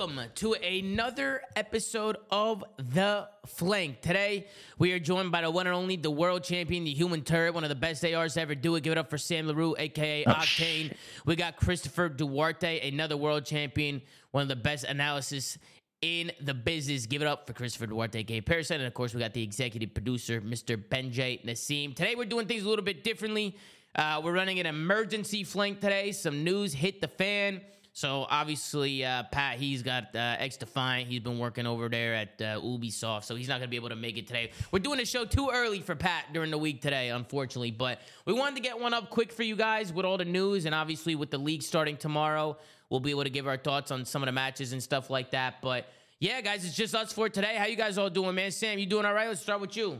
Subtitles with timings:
[0.00, 4.00] welcome to another episode of The Flank.
[4.00, 4.46] Today,
[4.78, 7.64] we are joined by the one and only, the world champion, the human turret, one
[7.64, 8.82] of the best ARs to ever do it.
[8.82, 10.94] Give it up for Sam Larew, aka Octane.
[11.26, 15.58] We got Christopher Duarte, another world champion, one of the best analysis
[16.00, 17.04] in the business.
[17.04, 18.78] Give it up for Christopher Duarte, aka Parasite.
[18.78, 20.82] And of course, we got the executive producer, Mr.
[20.82, 21.94] Benjay Nassim.
[21.94, 23.54] Today, we're doing things a little bit differently.
[23.94, 26.12] Uh, we're running an emergency flank today.
[26.12, 27.60] Some news hit the fan.
[28.00, 31.06] So obviously, uh, Pat, he's got uh, X Defiant.
[31.06, 33.94] He's been working over there at uh, Ubisoft, so he's not gonna be able to
[33.94, 34.52] make it today.
[34.72, 37.72] We're doing the show too early for Pat during the week today, unfortunately.
[37.72, 40.64] But we wanted to get one up quick for you guys with all the news,
[40.64, 42.56] and obviously with the league starting tomorrow,
[42.88, 45.32] we'll be able to give our thoughts on some of the matches and stuff like
[45.32, 45.56] that.
[45.60, 45.86] But
[46.20, 47.56] yeah, guys, it's just us for today.
[47.58, 48.50] How you guys all doing, man?
[48.50, 49.28] Sam, you doing all right?
[49.28, 49.98] Let's start with you.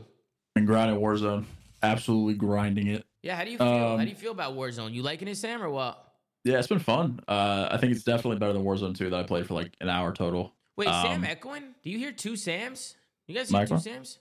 [0.55, 1.45] And grinding Warzone,
[1.83, 3.05] absolutely grinding it.
[3.21, 3.67] Yeah, how do you feel?
[3.67, 4.91] Um, how do you feel about Warzone?
[4.91, 6.10] You liking it, Sam, or what?
[6.43, 7.19] Yeah, it's been fun.
[7.27, 9.89] Uh, I think it's definitely better than Warzone 2 that I played for like an
[9.89, 10.53] hour total.
[10.75, 11.63] Wait, Sam Um, echoing?
[11.83, 12.95] Do you hear two Sams?
[13.27, 13.77] You guys hear two Micro?
[13.77, 14.19] Sams?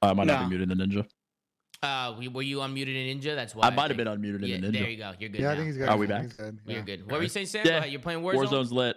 [0.00, 0.48] I might not No.
[0.48, 1.06] be muted in the Ninja.
[1.82, 3.34] Uh, were you unmuted in Ninja?
[3.34, 4.72] That's why I might have been unmuted in Yeah, the Ninja.
[4.72, 5.12] there you go.
[5.18, 5.40] You're good.
[5.42, 5.88] Yeah, I think he's good.
[5.88, 6.22] Are we back?
[6.22, 6.58] he's good.
[6.66, 7.06] You're good.
[7.10, 7.66] What were you saying, Sam?
[7.66, 7.84] Yeah.
[7.84, 8.46] You're playing Warzone.
[8.46, 8.96] Warzone's lit.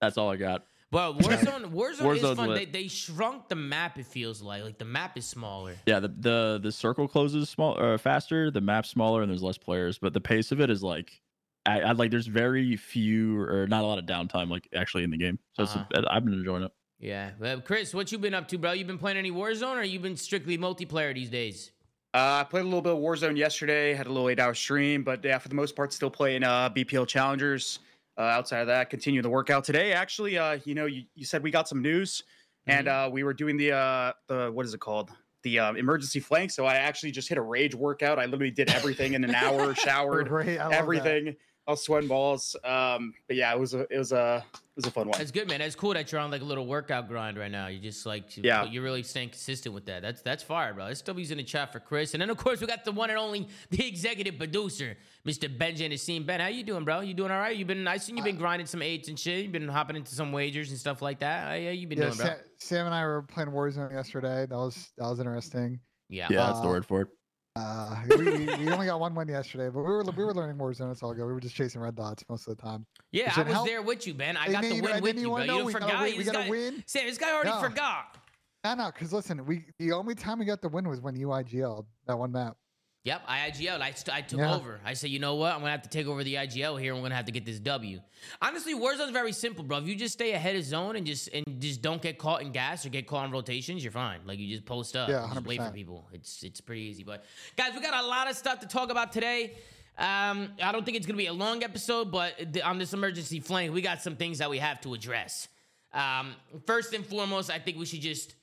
[0.00, 0.64] That's all I got.
[0.90, 2.54] Well, Warzone, Warzone is Warzone's fun.
[2.54, 3.98] They, they shrunk the map.
[3.98, 5.74] It feels like like the map is smaller.
[5.86, 9.58] Yeah, the the the circle closes small uh, faster, the map's smaller, and there's less
[9.58, 9.98] players.
[9.98, 11.20] But the pace of it is like,
[11.66, 12.10] I, I like.
[12.10, 15.38] There's very few or not a lot of downtime like actually in the game.
[15.54, 15.84] So Uh-huh.
[15.94, 16.72] it's, I've been enjoying it.
[16.98, 17.30] Yeah.
[17.38, 18.72] Well, Chris, what you been up to, bro?
[18.72, 21.72] You been playing any Warzone, or you been strictly multiplayer these days?
[22.14, 23.92] Uh, I played a little bit of Warzone yesterday.
[23.92, 27.06] Had a little eight-hour stream, but yeah, for the most part, still playing uh, BPL
[27.08, 27.80] Challengers.
[28.16, 29.92] Uh, outside of that, continue the workout today.
[29.92, 32.22] Actually, uh, you know, you, you said we got some news,
[32.68, 35.10] and uh, we were doing the uh, the what is it called?
[35.42, 36.52] The uh, emergency flank.
[36.52, 38.20] So I actually just hit a rage workout.
[38.20, 41.36] I literally did everything in an hour, showered, Great, I that.
[41.66, 41.68] Everything.
[41.68, 42.56] I was sweating balls.
[42.64, 45.18] Um, but yeah, it was a it was a it was a fun one.
[45.18, 45.60] That's good, man.
[45.60, 47.68] That's cool that you're on like a little workout grind right now.
[47.68, 48.64] You just like, you- Yeah.
[48.64, 50.02] you're really staying consistent with that.
[50.02, 50.92] That's that's fire, bro.
[50.92, 53.18] SW's in the chat for Chris, and then of course we got the one and
[53.18, 55.46] only, the executive producer, Mr.
[55.56, 56.26] Benjamin Nassim.
[56.26, 57.00] Ben, how you doing, bro?
[57.00, 57.56] You doing all right?
[57.56, 57.86] You've been?
[57.86, 59.42] I seen you've been grinding some eights and shit.
[59.44, 61.44] You've been hopping into some wagers and stuff like that.
[61.44, 62.26] How, how you been Yeah, doing, bro?
[62.26, 64.46] Sam, Sam and I were playing Warzone yesterday.
[64.46, 65.80] That was that was interesting.
[66.08, 66.26] yeah.
[66.30, 67.08] Yeah, that's the Uh, word for it.
[67.56, 70.56] Uh, we, we, we only got one win yesterday, but we were we were learning
[70.56, 70.90] Warzone.
[70.90, 71.24] It's all good.
[71.24, 72.84] We were just chasing red dots most of the time.
[73.12, 74.36] Yeah, I was how- there with you, Ben.
[74.36, 75.30] I got the win with you, bro.
[75.30, 76.02] wanna You forgot.
[76.02, 76.82] win- we This gotta guy- win.
[76.86, 77.60] Sam, this guy already No.
[77.60, 78.18] forgot.
[78.64, 81.86] No, no, because listen, we the only time we got the win was when UIGL
[82.08, 82.56] that one map.
[83.04, 83.82] Yep, I IGL.
[83.82, 84.54] I, st- I took Yeah.
[84.54, 84.80] over.
[84.82, 85.52] I said, you know what?
[85.52, 86.94] I'm gonna have to take over the IGL here.
[86.94, 88.00] and We're gonna have to get this W.
[88.40, 89.76] Honestly, Warzone's very simple, bro.
[89.78, 92.50] If you just stay ahead of zone and just and just don't get caught in
[92.50, 94.20] gas or get caught in rotations, you're fine.
[94.24, 96.08] Like you just post up, Yeah, wait for people.
[96.14, 97.04] It's it's pretty easy.
[97.04, 97.26] But
[97.56, 99.52] guys, we got a lot of stuff to talk about today.
[99.98, 103.74] Um, I don't think it's gonna be a long episode, but on this emergency flank,
[103.74, 105.48] we got some things that we have to address.
[105.92, 106.34] Um,
[106.66, 108.34] first and foremost, I think we should just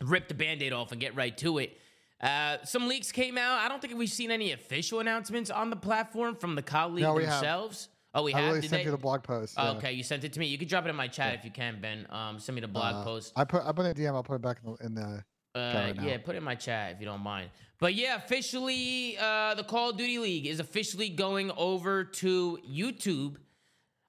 [0.00, 1.76] rip the band-aid off and get right to it.
[2.20, 3.58] Uh, some leaks came out.
[3.60, 7.02] I don't think we've seen any official announcements on the platform from the COD League
[7.02, 7.40] No, we have.
[7.40, 7.88] themselves.
[8.12, 8.48] Oh, we I have.
[8.54, 8.84] really sent they?
[8.84, 9.54] you the blog post.
[9.56, 9.78] Oh, yeah.
[9.78, 10.46] okay, you sent it to me.
[10.46, 12.06] You can drop it in my chat if you can, Ben.
[12.10, 13.32] Um, send me the blog Uh, post.
[13.36, 14.14] I put I put it in DM.
[14.14, 15.24] I'll put it back in the, in the
[15.58, 17.50] Uh, yeah, put it in my chat if you don't mind.
[17.78, 23.36] But yeah, officially, uh, the Call of Duty League is officially going over to YouTube.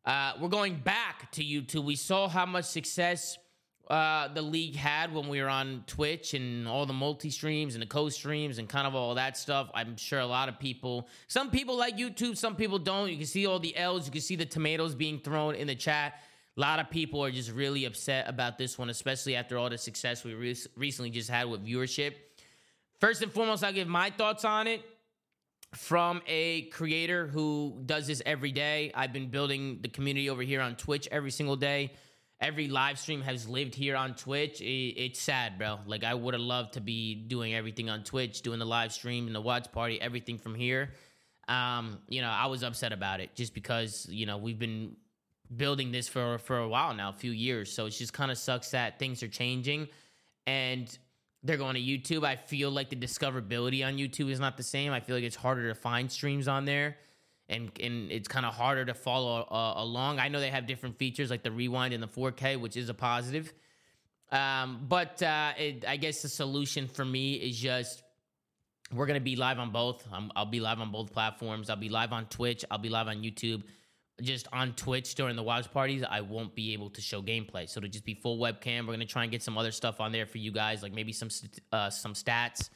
[0.04, 1.86] Uh, we're going back to YouTube.
[1.86, 3.38] We saw how much success
[3.91, 7.81] uh, the league had when we were on Twitch and all the multi streams and
[7.81, 9.69] the co streams and kind of all that stuff.
[9.74, 13.09] I'm sure a lot of people, some people like YouTube, some people don't.
[13.12, 15.75] You can see all the L's, you can see the tomatoes being thrown in the
[15.75, 16.22] chat.
[16.56, 19.78] A lot of people are just really upset about this one, especially after all the
[19.78, 22.13] success we re- recently just had with viewership.
[23.02, 24.85] First and foremost, I'll give my thoughts on it
[25.75, 28.94] from a creator who does this every day.
[28.96, 31.91] I've been building the community over here on Twitch every single day.
[32.41, 34.61] Every live stream has lived here on Twitch.
[34.61, 35.79] It, it's sad, bro.
[35.85, 39.28] Like I would have loved to be doing everything on Twitch, doing the live stream
[39.28, 40.90] and the watch party, everything from here.
[41.47, 44.96] Um, you know, I was upset about it just because you know we've been
[45.55, 47.72] building this for for a while now, a few years.
[47.72, 49.90] So it just kind of sucks that things are changing,
[50.47, 50.97] and
[51.44, 52.26] they're going to YouTube.
[52.26, 54.91] I feel like the discoverability on YouTube is not the same.
[54.91, 56.97] I feel like it's harder to find streams on there,
[57.52, 60.20] and and it's kind of harder to follow uh, along.
[60.20, 62.94] I know they have different features like the rewind and the 4K, which is a
[62.94, 63.53] positive.
[64.32, 68.02] Um, but uh, it, I guess the solution for me is just
[68.94, 70.06] we're gonna be live on both.
[70.12, 71.70] I'm, I'll be live on both platforms.
[71.70, 72.64] I'll be live on Twitch.
[72.72, 73.64] I'll be live on YouTube.
[74.22, 77.68] Just on Twitch during the watch parties, I won't be able to show gameplay.
[77.68, 78.86] So it'll just be full webcam.
[78.86, 81.12] We're gonna try and get some other stuff on there for you guys, like maybe
[81.12, 81.30] some
[81.72, 82.70] uh, some stats,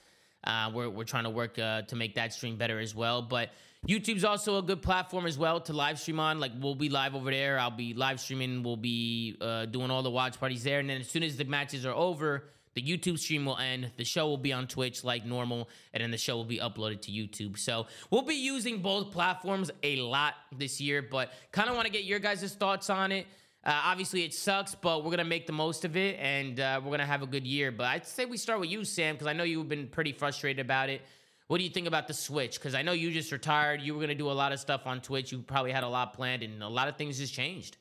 [0.44, 3.22] Uh, we're we're trying to work uh, to make that stream better as well.
[3.22, 3.52] But
[3.88, 6.40] YouTube's also a good platform as well to live stream on.
[6.40, 7.60] Like we'll be live over there.
[7.60, 8.64] I'll be live streaming.
[8.64, 10.80] We'll be uh, doing all the watch parties there.
[10.80, 13.92] And then as soon as the matches are over, the YouTube stream will end.
[13.96, 17.02] The show will be on Twitch like normal, and then the show will be uploaded
[17.04, 17.58] to YouTube.
[17.58, 21.92] So we'll be using both platforms a lot this year, but kind of want to
[21.92, 23.28] get your guys' thoughts on it.
[23.64, 26.92] Uh, obviously, it sucks, but we're gonna make the most of it, and uh, we're
[26.92, 27.72] gonna have a good year.
[27.72, 30.64] But I'd say we start with you, Sam, because I know you've been pretty frustrated
[30.64, 31.02] about it.
[31.48, 32.56] What do you think about the switch?
[32.56, 33.82] Because I know you just retired.
[33.82, 35.32] You were gonna do a lot of stuff on Twitch.
[35.32, 37.78] You probably had a lot planned, and a lot of things just changed.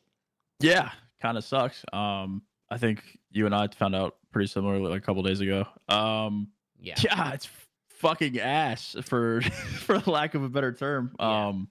[0.61, 0.91] Yeah,
[1.21, 1.85] kind of sucks.
[1.93, 5.67] Um, I think you and I found out pretty similarly like a couple days ago.
[5.89, 6.95] Um, Yeah.
[7.03, 7.49] yeah, it's
[7.89, 9.41] fucking ass for
[9.81, 11.15] for lack of a better term.
[11.19, 11.47] Yeah.
[11.49, 11.69] Um,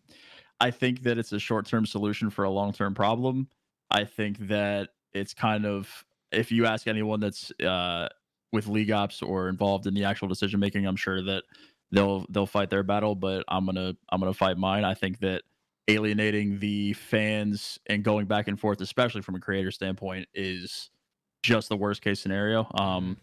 [0.60, 3.48] I think that it's a short term solution for a long term problem.
[3.92, 8.10] I think that it's kind of if you ask anyone that's uh,
[8.52, 11.44] with league ops or involved in the actual decision making, I'm sure that
[11.94, 13.16] they'll they'll fight their battle.
[13.16, 14.84] But I'm gonna I'm gonna fight mine.
[14.84, 15.44] I think that
[15.88, 20.90] alienating the fans and going back and forth, especially from a creator standpoint, is
[21.44, 22.68] just the worst case scenario.
[22.76, 23.18] Um,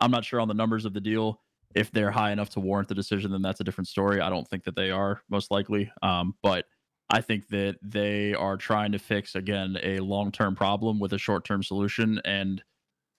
[0.00, 1.40] I'm not sure on the numbers of the deal.
[1.74, 4.20] If they're high enough to warrant the decision, then that's a different story.
[4.20, 5.92] I don't think that they are, most likely.
[6.02, 6.64] Um, but
[7.10, 11.18] I think that they are trying to fix, again, a long term problem with a
[11.18, 12.20] short term solution.
[12.24, 12.62] And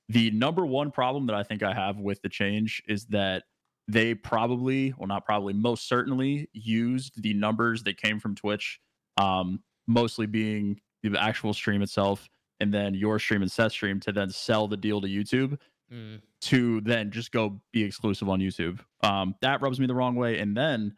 [0.09, 3.43] the number one problem that I think I have with the change is that
[3.89, 8.79] they probably, well, not probably, most certainly used the numbers that came from Twitch,
[9.17, 14.11] um, mostly being the actual stream itself, and then your stream and Seth's stream to
[14.11, 15.57] then sell the deal to YouTube
[15.91, 16.21] Mm.
[16.41, 18.79] to then just go be exclusive on YouTube.
[19.01, 20.37] Um, that rubs me the wrong way.
[20.37, 20.95] And then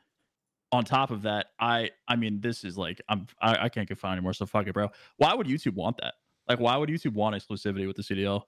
[0.73, 3.99] on top of that, I I mean, this is like I'm I, I can't get
[3.99, 4.33] fine anymore.
[4.33, 4.89] So fuck it, bro.
[5.15, 6.15] Why would YouTube want that?
[6.49, 8.41] Like, why would YouTube want exclusivity with the CDL?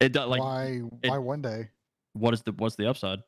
[0.00, 0.80] It does like why?
[1.02, 1.68] it- why one day
[2.14, 3.18] what is the what's the upside?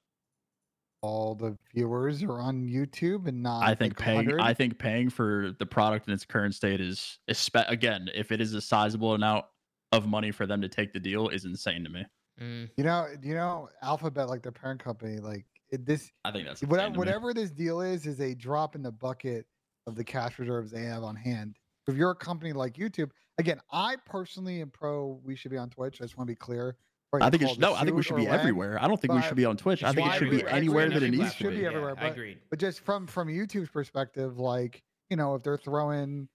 [1.03, 3.63] All the viewers are on YouTube and not?
[3.63, 4.41] I think like, paying 100?
[4.41, 8.41] I think paying for the product in its current state is espe- again, if it
[8.41, 9.45] is a sizable amount
[9.93, 12.05] of money for them to take the deal is insane to me.
[12.41, 12.71] Mm.
[12.77, 16.63] You know, you know, Alphabet, like their parent company, like it, this, I think that's
[16.63, 19.47] whatever, whatever this deal is, is a drop in the bucket
[19.87, 21.57] of the cash reserves they have on hand.
[21.89, 25.21] If you're a company like YouTube, again, I personally am pro.
[25.25, 26.01] We should be on Twitch.
[26.01, 26.77] I just want to be clear.
[27.11, 27.75] Whether I think it should, no.
[27.75, 28.83] I think we should be land, everywhere.
[28.83, 29.83] I don't think we should be on Twitch.
[29.83, 31.67] I think it should be anywhere that it needs to should be be.
[31.67, 32.39] everywhere, Yeah, I but- agreed.
[32.51, 36.29] But just from from YouTube's perspective, like you know, if they're throwing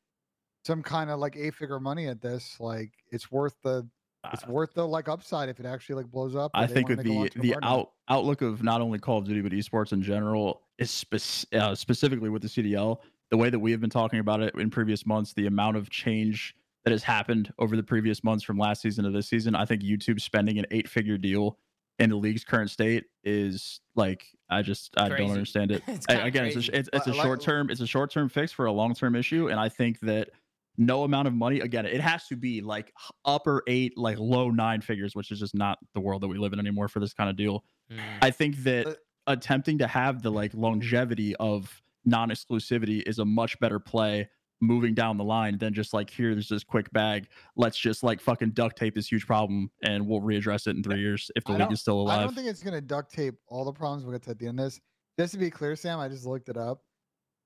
[0.65, 3.87] some kind of like a figure money at this, like it's worth the
[4.33, 6.49] it's Uh, worth the like upside if it actually like blows up.
[6.55, 9.51] I think wanna with the the out outlook of not only Call of Duty but
[9.51, 12.99] esports in general is spec- uh, specifically with the CDL,
[13.29, 15.89] the way that we have been talking about it in previous months, the amount of
[15.91, 16.55] change
[16.85, 19.81] that has happened over the previous months from last season to this season, I think
[19.83, 21.57] YouTube spending an eight figure deal
[21.99, 25.23] in the league's current state is like I just I Crazy.
[25.23, 25.83] don't understand it.
[25.87, 28.29] It's I- kinda again, it's a, it's, it's a short term it's a short term
[28.29, 30.29] fix for a long term issue, and I think that
[30.75, 32.91] no amount of money again it has to be like
[33.25, 36.51] upper eight like low nine figures which is just not the world that we live
[36.51, 37.99] in anymore for this kind of deal Mm.
[38.23, 38.97] i think that But-
[39.27, 44.29] attempting to have the like longevity of non-exclusivity is a much better play
[44.63, 48.21] moving down the line than just like here there's this quick bag let's just like
[48.21, 51.49] fucking duct tape this huge problem and we'll readdress it in three years if the
[51.51, 53.73] I league don't- is still alive I don't think it's gonna duct tape all the
[53.73, 54.79] problems we'll get to at the end of this.
[55.19, 56.81] Just to be clear, Sam, I just looked it up.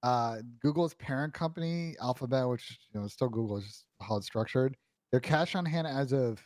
[0.03, 4.25] Uh, Google's parent company, Alphabet, which you know is still Google, is just how it's
[4.25, 4.77] structured.
[5.11, 6.41] Their cash on hand as of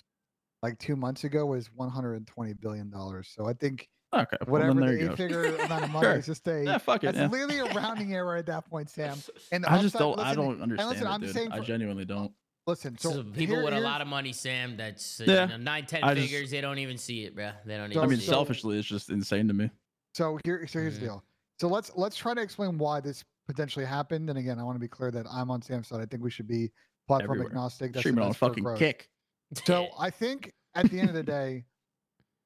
[0.64, 3.30] like two months ago was 120 billion dollars.
[3.36, 5.90] So I think okay well, whatever then there the you eight go figure amount of
[5.92, 6.16] money Sure.
[6.18, 7.28] is just a yeah fuck it that's yeah.
[7.28, 9.18] literally a rounding error at that point, Sam.
[9.52, 11.34] And i just don't i don't understand listen, it, I'm dude.
[11.34, 12.32] saying i genuinely don't
[12.68, 15.42] Listen, so, So people here- with a lot of money, Sam, that's uh, Yeah.
[15.46, 16.52] you know, nine, ten I just- figures.
[16.52, 17.50] They don't even see it, bro.
[17.66, 18.36] They don't So- i mean see so- it.
[18.36, 19.72] selfishly it's just insane to me
[20.14, 21.00] So here, so here's Mhm.
[21.00, 21.24] the deal.
[21.60, 24.30] So let's let's try to explain why this potentially happened.
[24.30, 26.02] And again, I want to be clear that I'm on Sam's side.
[26.02, 26.72] I think we should be
[27.08, 27.48] platform Everywhere.
[27.50, 27.94] agnostic.
[27.94, 29.10] That's the streaming on best fucking kick
[29.66, 31.66] So I think at the end of the day,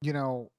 [0.02, 0.50] you know,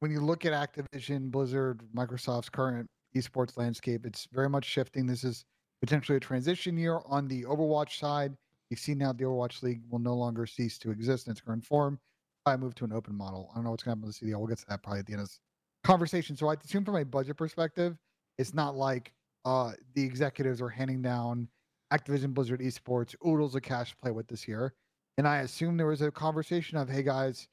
[0.00, 5.06] when you look at Activision, Blizzard, Microsoft's current esports landscape, it's very much shifting.
[5.06, 5.44] This is
[5.80, 8.36] potentially a transition year on the Overwatch side.
[8.70, 11.64] You see now the Overwatch League will no longer cease to exist in its current
[11.64, 11.98] form.
[12.44, 13.48] I move to an open model.
[13.52, 14.38] I don't know what's going to happen with the CDL.
[14.38, 15.40] We'll get to that probably at the end of this
[15.84, 16.36] conversation.
[16.36, 17.96] So I assume from a budget perspective,
[18.38, 19.12] it's not like
[19.44, 21.48] uh, the executives are handing down
[21.92, 24.74] Activision Blizzard esports oodles of cash to play with this year.
[25.18, 27.48] And I assume there was a conversation of, hey guys,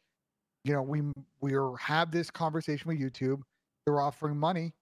[0.64, 1.02] you know, we
[1.42, 3.42] we have this conversation with YouTube.
[3.86, 4.74] They're offering money.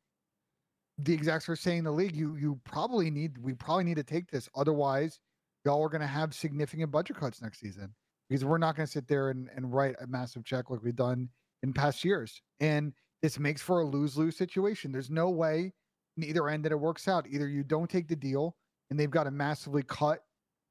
[0.99, 4.29] The execs are saying the league, you you probably need we probably need to take
[4.29, 4.47] this.
[4.55, 5.19] Otherwise,
[5.65, 7.93] y'all are gonna have significant budget cuts next season.
[8.29, 11.27] Because we're not gonna sit there and, and write a massive check like we've done
[11.63, 12.41] in past years.
[12.59, 14.91] And this makes for a lose lose situation.
[14.91, 15.73] There's no way
[16.17, 17.25] either end that it works out.
[17.29, 18.55] Either you don't take the deal
[18.89, 20.23] and they've got to massively cut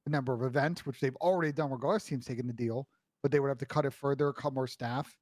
[0.05, 2.87] the number of events, which they've already done regardless teams taking the deal,
[3.23, 5.17] but they would have to cut it further, cut more staff.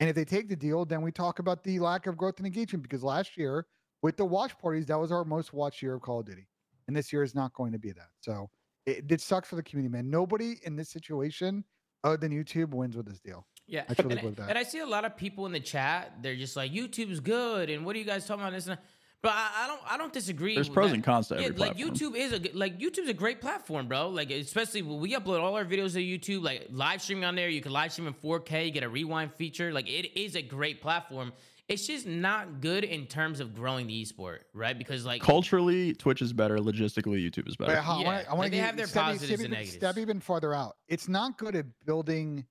[0.00, 2.46] And if they take the deal, then we talk about the lack of growth and
[2.46, 3.66] engagement because last year
[4.02, 6.46] with the watch parties, that was our most watched year of Call of Duty.
[6.86, 8.08] And this year is not going to be that.
[8.20, 8.50] So
[8.84, 10.10] it, it sucks for the community, man.
[10.10, 11.64] Nobody in this situation
[12.02, 13.46] other than YouTube wins with this deal.
[13.66, 14.48] Yeah, I and, that.
[14.50, 16.16] and I see a lot of people in the chat.
[16.20, 18.52] They're just like, "YouTube's good," and what are you guys talking about?
[18.52, 18.84] This, and that?
[19.24, 20.54] But I, I don't, I don't disagree.
[20.54, 20.96] There's pros that.
[20.96, 21.94] and cons to Yeah, every like platform.
[22.12, 24.10] YouTube is a like YouTube's a great platform, bro.
[24.10, 27.48] Like especially when we upload all our videos to YouTube, like live streaming on there.
[27.48, 29.72] You can live stream in 4K, you get a rewind feature.
[29.72, 31.32] Like it is a great platform.
[31.66, 34.76] It's just not good in terms of growing the esport, right?
[34.76, 36.58] Because like Culturally, Twitch is better.
[36.58, 37.72] Logistically, YouTube is better.
[37.72, 38.30] Wait, I Yeah, want to.
[38.30, 39.76] I want they to have their step, positives step and even, negatives.
[39.76, 40.76] Step even farther out.
[40.88, 42.44] It's not good at building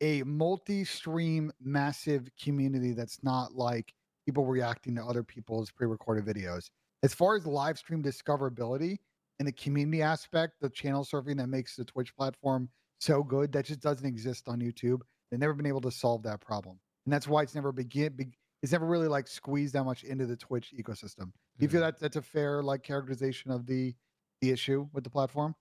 [0.00, 3.94] a multi-stream, massive community that's not like
[4.26, 6.68] people reacting to other people's pre-recorded videos.
[7.02, 8.98] As far as live stream discoverability
[9.38, 12.68] and the community aspect, the channel surfing that makes the Twitch platform
[12.98, 15.00] so good, that just doesn't exist on YouTube.
[15.30, 18.14] They've never been able to solve that problem, and that's why it's never begin.
[18.14, 18.26] Be,
[18.62, 21.32] it's never really like squeezed that much into the Twitch ecosystem.
[21.58, 23.94] Do you feel that that's a fair like characterization of the
[24.40, 25.54] the issue with the platform?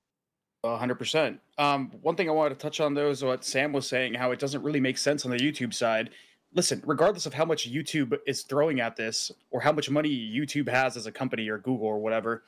[0.63, 1.39] Hundred percent.
[1.57, 4.31] Um, one thing I wanted to touch on though is what Sam was saying, how
[4.31, 6.10] it doesn't really make sense on the YouTube side.
[6.55, 10.69] Listen, regardless of how much YouTube is throwing at this, or how much money YouTube
[10.69, 12.43] has as a company or Google or whatever,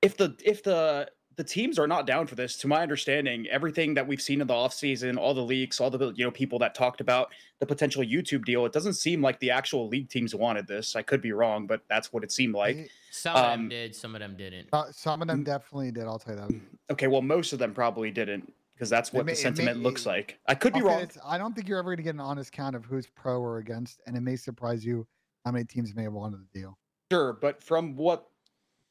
[0.00, 3.92] if the if the the teams are not down for this, to my understanding, everything
[3.94, 6.74] that we've seen in the offseason, all the leaks, all the you know people that
[6.74, 10.66] talked about the potential YouTube deal, it doesn't seem like the actual league teams wanted
[10.66, 10.96] this.
[10.96, 12.90] I could be wrong, but that's what it seemed like.
[13.10, 14.68] Some of them um, did, some of them didn't.
[14.72, 16.04] Uh, some of them definitely did.
[16.04, 16.60] I'll tell you that.
[16.92, 20.04] Okay, well, most of them probably didn't, because that's what may- the sentiment may- looks
[20.04, 20.38] like.
[20.46, 21.08] I could be wrong.
[21.24, 23.58] I don't think you're ever going to get an honest count of who's pro or
[23.58, 25.06] against, and it may surprise you
[25.44, 26.78] how many teams may have wanted the deal.
[27.10, 28.28] Sure, but from what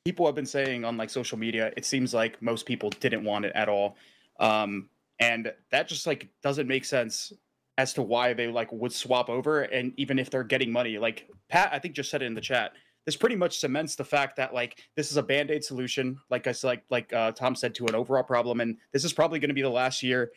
[0.06, 3.46] people have been saying on like social media, it seems like most people didn't want
[3.46, 3.98] it at all.
[4.40, 4.90] Um,
[5.20, 7.32] and that just like doesn't make sense
[7.78, 10.98] as to why they like would swap over and even if they're getting money.
[10.98, 12.72] Like Pat, I think just said it in the chat.
[13.06, 16.52] This pretty much cements the fact that like this is a band-aid solution, like I
[16.52, 18.62] said, like like uh, Tom said, to an overall problem.
[18.62, 20.32] And this is probably going to be the last year,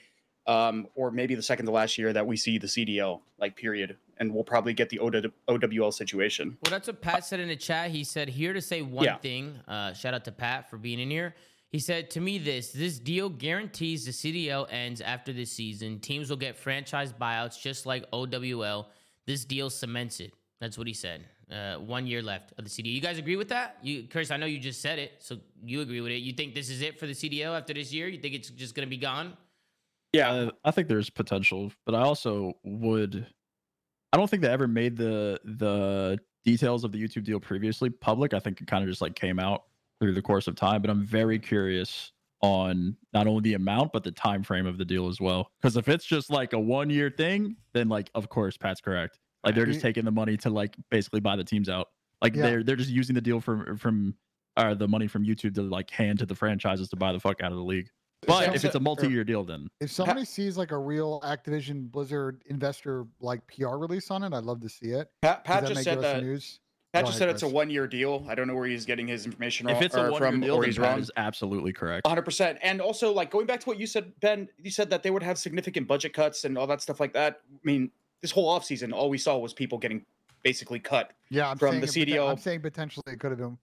[0.47, 3.97] um, or maybe the second to last year that we see the CDL, like period.
[4.19, 6.59] And we'll probably get the OW- OWL situation.
[6.65, 7.91] Well, that's what Pat said in the chat.
[7.91, 9.17] He said, "Here to say one Yeah.
[9.19, 11.35] thing." Uh, shout out to Pat for being in here.
[11.71, 16.01] He said, "To me, this this deal guarantees the CDL ends after this season.
[16.01, 18.91] Teams will get franchise buyouts just like OWL.
[19.27, 21.25] This deal cements it." That's what he said.
[21.51, 22.93] Uh, one year left of the CDL.
[22.93, 23.79] You guys agree with that?
[23.81, 26.17] You, Chris, I know you just said it, so you agree with it.
[26.17, 28.07] You think this is it for the CDL after this year?
[28.07, 29.35] You think it's just gonna be gone?
[30.13, 33.27] Yeah, Uh, I think there's potential, but I also would.
[34.13, 38.35] I don't think they ever made the the details of the YouTube deal previously public.
[38.35, 39.65] I think it kind of just like came out
[40.01, 40.81] through the course of time.
[40.83, 44.85] But I'm very curious on not only the amount but the time frame of the
[44.85, 45.51] deal as well.
[45.61, 49.19] Because if it's just like a one year thing, then like of course Pat's correct.
[49.45, 51.89] Like they're just taking the money to like basically buy the teams out.
[52.23, 52.43] Like Yeah.
[52.43, 54.15] they're they're just using the deal from from
[54.59, 57.41] or the money from YouTube to like hand to the franchises to buy the fuck
[57.43, 57.89] out of the league.
[58.27, 61.89] But So- if it's a multi-year deal, then If somebody sees like a real Activision
[61.91, 65.09] Blizzard investor like PR release on it, I'd love to see it.
[65.23, 66.23] Pat, Pat just said that.
[66.23, 66.59] news?
[66.95, 68.25] Pat just ahead, said it's a one-year deal.
[68.29, 70.55] I don't know where he's getting his information if it's a or one-year from, deal,
[70.57, 70.99] or he's wrong.
[70.99, 72.07] is absolutely correct.
[72.07, 72.57] 100%.
[72.63, 75.23] And also, like going back to what you said, Ben, you said that they would
[75.23, 77.43] have significant budget cuts and all that stuff like that.
[77.53, 77.91] I mean,
[78.23, 80.05] this whole offseason, all we saw was people getting
[80.43, 81.13] basically cut.
[81.31, 82.31] Yeah, I'm From the poten- CDL.
[82.31, 83.59] I'm saying potentially it could have been.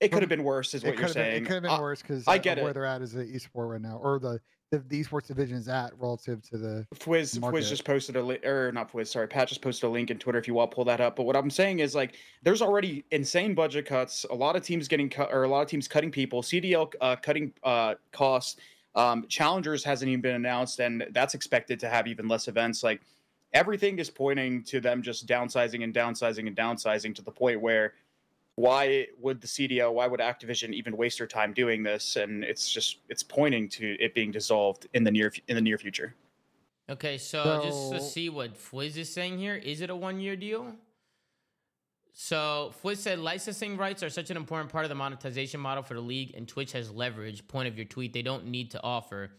[0.00, 1.22] It could have been worse, is what you're have been.
[1.24, 1.42] saying.
[1.42, 3.70] It could have been Uh, worse because I get where they're at as an esport
[3.70, 4.40] right now, or the
[4.70, 6.86] the, the esports division is at relative to the.
[6.94, 7.56] Fwiz, market.
[7.64, 10.18] Fwiz just posted a link, or not Fwiz, sorry, Pat just posted a link in
[10.18, 11.16] Twitter if you want to pull that up.
[11.16, 12.14] But what I'm saying is like,
[12.44, 14.24] there's already insane budget cuts.
[14.30, 16.40] A lot of teams getting cut, or a lot of teams cutting people.
[16.40, 18.60] CDL uh, cutting uh, costs.
[18.94, 22.82] Um, Challengers hasn't even been announced, and that's expected to have even less events.
[22.84, 23.00] Like
[23.52, 27.94] everything is pointing to them just downsizing and downsizing and downsizing to the point where
[28.56, 32.16] why would the CDO, why would Activision even waste their time doing this?
[32.16, 35.78] And it's just it's pointing to it being dissolved in the near in the near
[35.78, 36.14] future.
[36.90, 40.34] Okay, so, just to see what Fwiz is saying here, is it a one year
[40.34, 40.74] deal?
[42.12, 45.94] So Fwiz said licensing rights are such an important part of the monetization model for
[45.94, 47.46] the league, and Twitch has leverage.
[47.46, 49.30] Point of your tweet, they don't need to offer.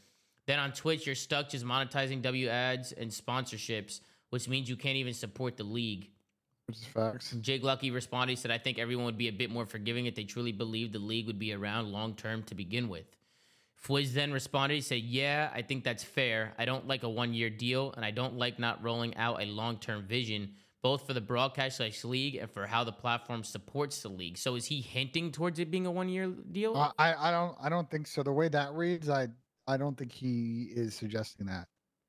[0.52, 4.98] Then on Twitch, you're stuck just monetizing W ads and sponsorships, which means you can't
[4.98, 6.10] even support the league.
[6.66, 7.32] Which is facts.
[7.40, 10.16] Jake Lucky responded, he said, I think everyone would be a bit more forgiving if
[10.16, 13.06] they truly believed the league would be around long term to begin with.
[13.82, 16.54] Fwiz then responded, he said, Yeah, I think that's fair.
[16.60, 19.46] I don't like a one year deal, and I don't like not rolling out a
[19.46, 24.02] long term vision, both for the broadcast slash league and for how the platform supports
[24.02, 24.38] the league.
[24.38, 26.76] So is he hinting towards it being a one year deal?
[26.76, 28.22] Uh, I, I don't I don't think so.
[28.22, 29.30] The way that reads, I
[29.68, 31.68] I don't think he is suggesting that.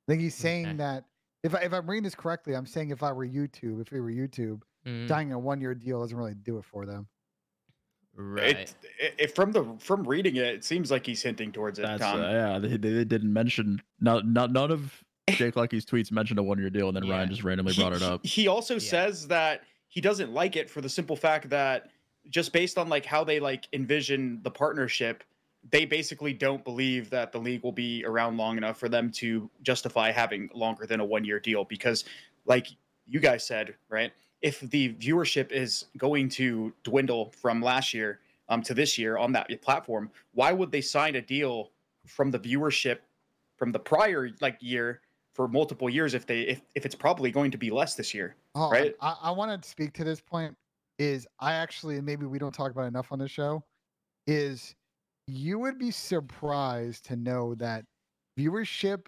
[0.09, 0.76] I think he's saying Okay.
[0.78, 1.04] that
[1.44, 4.00] if I, if I'm reading this correctly, I'm saying if I were YouTube, if we
[4.00, 4.62] were YouTube,
[5.09, 7.06] signing a one year deal doesn't really do it for them.
[8.14, 8.56] Right.
[8.56, 11.82] It, it, it- from the from reading it, it seems like he's hinting towards it.
[11.82, 12.21] That's Tom.
[12.21, 12.59] uh, yeah.
[12.59, 16.59] They, they, they didn't mention no, no, none of Jake Lucky's tweets mentioned a one
[16.59, 17.14] year deal, and then Yeah.
[17.14, 18.21] Ryan just randomly He- brought it up.
[18.23, 18.80] He, he also Yeah.
[18.80, 21.90] says that he doesn't like it for the simple fact that
[22.28, 25.25] just based on like how they like envision the partnership,
[25.71, 29.49] they basically don't believe that the league will be around long enough for them to
[29.62, 32.04] justify having longer than a one year deal because
[32.47, 32.69] like
[33.07, 34.12] you guys said, right?
[34.40, 39.33] If the viewership is going to dwindle from last year um, to this year on
[39.33, 41.71] that platform, why would they sign a deal
[42.07, 42.99] from the viewership
[43.57, 45.00] from the prior like year
[45.35, 48.35] for multiple years if they if, if it's probably going to be less this year?
[48.54, 48.95] Oh, Right.
[49.00, 50.57] I, I want to speak to this point.
[50.99, 53.64] Is I actually maybe we don't talk about enough on the show.
[54.26, 54.75] Is
[55.26, 57.84] you would be surprised to know that
[58.38, 59.06] viewership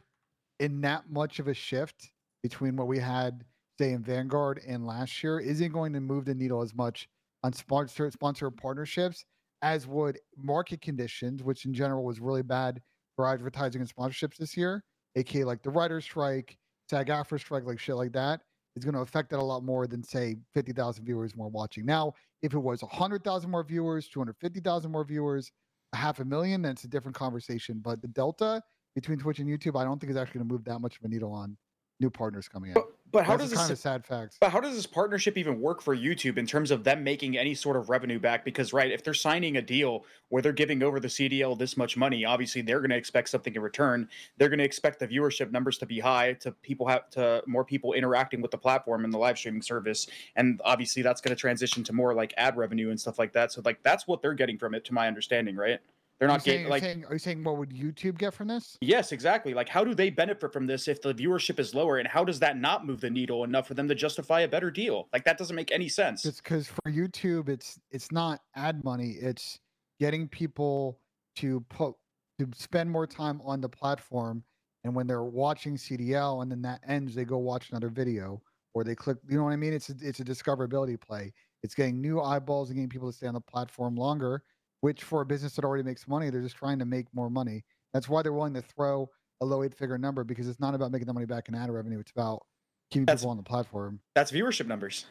[0.61, 2.11] in that much of a shift
[2.43, 3.45] between what we had
[3.79, 7.09] say in Vanguard and last year isn't going to move the needle as much
[7.43, 9.25] on sponsor sponsor partnerships
[9.63, 12.81] as would market conditions, which in general was really bad
[13.17, 14.85] for advertising and sponsorships this year,
[15.17, 16.57] aka like the writer's strike,
[16.91, 18.41] SAG AFTRA strike, like shit like that
[18.77, 21.87] is going to affect that a lot more than say 50,000 viewers more watching.
[21.87, 25.51] Now, if it was 100,000 more viewers, 250,000 more viewers,
[25.95, 27.81] a half a million, then it's a different conversation.
[27.83, 28.63] But the delta
[28.95, 31.05] between Twitch and YouTube, I don't think is actually going to move that much of
[31.05, 31.57] a needle on
[32.01, 32.75] new partners coming in.
[32.75, 34.37] But, but how That's does this kind of sad facts?
[34.41, 37.55] But how does this partnership even work for YouTube in terms of them making any
[37.55, 38.45] sort of revenue back?
[38.45, 41.97] Because right, if they're signing a deal where they're giving over the CDL this much
[41.97, 44.09] money, obviously they're going to expect something in return.
[44.37, 47.65] They're going to expect the viewership numbers to be high, to people have to more
[47.65, 51.41] people interacting with the platform and the live streaming service, and obviously that's going to
[51.41, 53.53] transition to more like ad revenue and stuff like that.
[53.53, 55.79] So like that's what they're getting from it, to my understanding, right?
[56.19, 58.79] They're not getting like saying, are you saying what would YouTube get from this?
[58.81, 59.53] Yes, exactly.
[59.53, 62.39] Like, how do they benefit from this if the viewership is lower, and how does
[62.41, 65.09] that not move the needle enough for them to justify a better deal?
[65.13, 66.25] Like, that doesn't make any sense.
[66.25, 69.17] It's because for YouTube, it's it's not ad money.
[69.21, 69.59] It's
[69.99, 71.01] getting people
[71.37, 71.95] to put
[72.39, 74.45] to spend more time on the platform,
[74.85, 78.41] and when they're watching CDL, and then that ends, they go watch another video
[78.75, 79.17] or they click.
[79.29, 79.73] You know what I mean?
[79.73, 81.33] It's a, it's a discoverability play.
[81.65, 84.43] It's getting new eyeballs and getting people to stay on the platform longer.
[84.85, 87.65] Which for a business that already makes money, they're just trying to make more money.
[87.95, 89.09] That's why they're willing to throw
[89.41, 91.99] a low eight-figure number because it's not about making the money back in ad revenue.
[92.01, 92.45] It's about
[92.91, 93.99] keeping That's- people on the platform.
[94.15, 95.07] That's viewership numbers.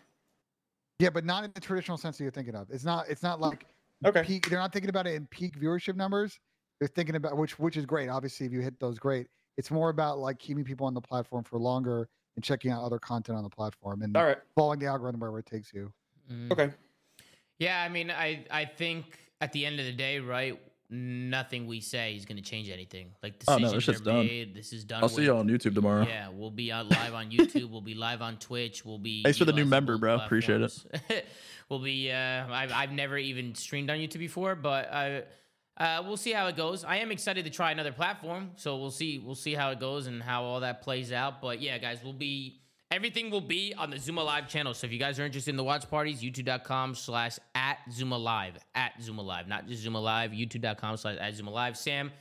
[0.99, 2.69] Yeah, but not in the traditional sense that you're thinking of.
[2.69, 3.09] It's not.
[3.09, 3.65] It's not like
[4.05, 4.21] Okay.
[4.23, 4.47] peak.
[4.47, 6.39] They're not thinking about it in peak viewership numbers.
[6.79, 8.09] They're thinking about which which is great.
[8.09, 9.25] Obviously, if you hit those, great.
[9.57, 12.99] It's more about like keeping people on the platform for longer and checking out other
[12.99, 14.37] content on the platform and All right.
[14.53, 15.91] following the algorithm wherever it takes you.
[16.29, 16.51] Mhm.
[16.51, 16.71] Okay.
[17.57, 20.59] Yeah, I mean, I I think at the end of the day, right?
[20.89, 23.07] Nothing we say is going to change anything.
[23.23, 24.25] Like Oh, decisions no, this are done.
[24.27, 24.55] made.
[24.55, 25.01] This is done.
[25.01, 25.25] I'll see with.
[25.25, 26.05] you on YouTube tomorrow.
[26.07, 27.69] Yeah, we'll be out live on YouTube.
[27.71, 28.85] we'll be live on Twitch.
[28.85, 29.23] We'll be.
[29.23, 30.15] Thanks for the new member, bro.
[30.15, 31.25] Appreciate it.
[31.69, 32.11] we'll be.
[32.11, 35.23] Uh, I've I've never even streamed on YouTube before, but I.
[35.75, 36.83] Uh, we'll see how it goes.
[36.83, 39.17] I am excited to try another platform, so we'll see.
[39.17, 41.41] We'll see how it goes and how all that plays out.
[41.41, 42.61] But yeah, guys, we'll be
[42.93, 44.73] everything will be on the ZooMaa Live channel.
[44.73, 48.57] So if you guys are interested in the watch parties, youtube.com slash at ZooMaa Live
[48.75, 50.31] at ZooMaa Live, not just ZooMaa Live.
[50.31, 51.77] YouTube.com slash at ZooMaa Live.
[51.77, 52.11] Sam,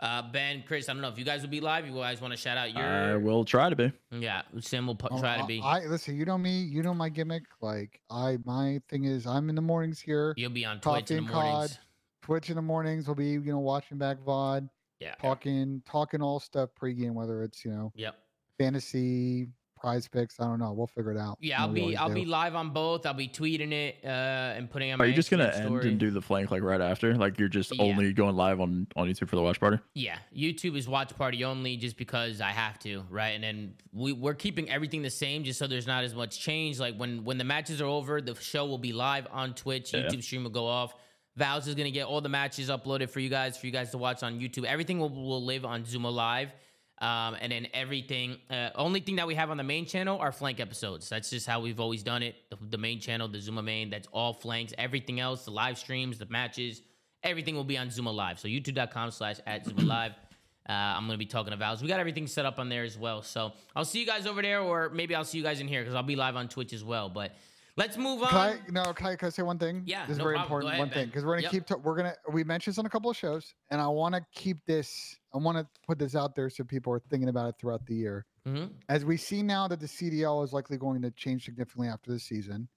[0.00, 1.86] uh, Ben, Chris, I don't know if you guys will be live.
[1.86, 3.90] You guys want to shout out your I will try to be.
[4.12, 5.60] yeah, Sam will pu- Oh, try to be.
[5.64, 6.16] I listen.
[6.16, 6.60] You know me.
[6.62, 7.42] You know my gimmick.
[7.60, 10.34] Like I, my thing is, I'm in the mornings here.
[10.36, 11.70] You'll be on Twitch in the mornings.
[11.72, 11.78] cod.
[12.22, 13.06] Twitch in the mornings.
[13.08, 14.68] We'll be, you know, watching back VOD,
[15.00, 15.14] Yeah.
[15.20, 18.14] talking, talking all stuff pregame, whether it's you know Yep.
[18.58, 20.38] fantasy, prize picks.
[20.40, 20.72] I don't know.
[20.72, 21.38] We'll figure it out.
[21.40, 22.14] Yeah, I'll be I'll do.
[22.14, 23.06] be live on both.
[23.06, 25.54] I'll be tweeting it uh, and putting it on Are my you just gonna Instagram
[25.56, 25.88] end story.
[25.90, 27.14] and do the flank like right after?
[27.14, 27.82] Like you're just Yeah.
[27.84, 29.78] only going live on on YouTube for the watch party?
[29.94, 33.30] Yeah, YouTube is watch party only just because I have to, right?
[33.30, 36.78] And then we we're keeping everything the same just so there's not as much change.
[36.78, 39.94] Like when when the matches are over, the show will be live on Twitch.
[39.94, 40.00] Yeah.
[40.02, 40.94] YouTube stream will go off.
[41.36, 43.98] Vows is gonna get all the matches uploaded for you guys for you guys to
[43.98, 44.64] watch on YouTube.
[44.64, 46.50] Everything will will live on ZooMaa Live.
[47.00, 50.32] Um, and then everything, uh, only thing that we have on the main channel are
[50.32, 51.08] flank episodes.
[51.08, 52.34] That's just how we've always done it.
[52.50, 54.72] The, the main channel, the ZooMaa main, that's all flanks.
[54.78, 56.82] Everything else, the live streams, the matches,
[57.22, 58.38] everything will be on ZooMaa Live.
[58.40, 60.12] So youtube.com slash at ZooMaa Live.
[60.68, 61.80] Uh, I'm going to be talking to Vows.
[61.82, 63.22] We got everything set up on there as well.
[63.22, 65.80] So I'll see you guys over there, or maybe I'll see you guys in here
[65.80, 67.08] because I'll be live on Twitch as well.
[67.08, 67.32] But
[67.76, 68.28] let's move on.
[68.28, 69.82] Can I, no, can I, can I say one thing?
[69.86, 70.44] Yeah, this is no very problem.
[70.62, 70.68] Important.
[70.74, 71.50] ahead, one thing because we're gonna Yep.
[71.52, 71.66] keep.
[71.66, 72.14] ta- we're gonna.
[72.30, 75.16] We mentioned this on a couple of shows, and I want to keep this.
[75.34, 77.94] I want to put this out there so people are thinking about it throughout the
[77.94, 78.26] year.
[78.46, 78.80] Mhm.
[78.88, 82.18] as we see now that the CDL is likely going to change significantly after the
[82.18, 82.68] season,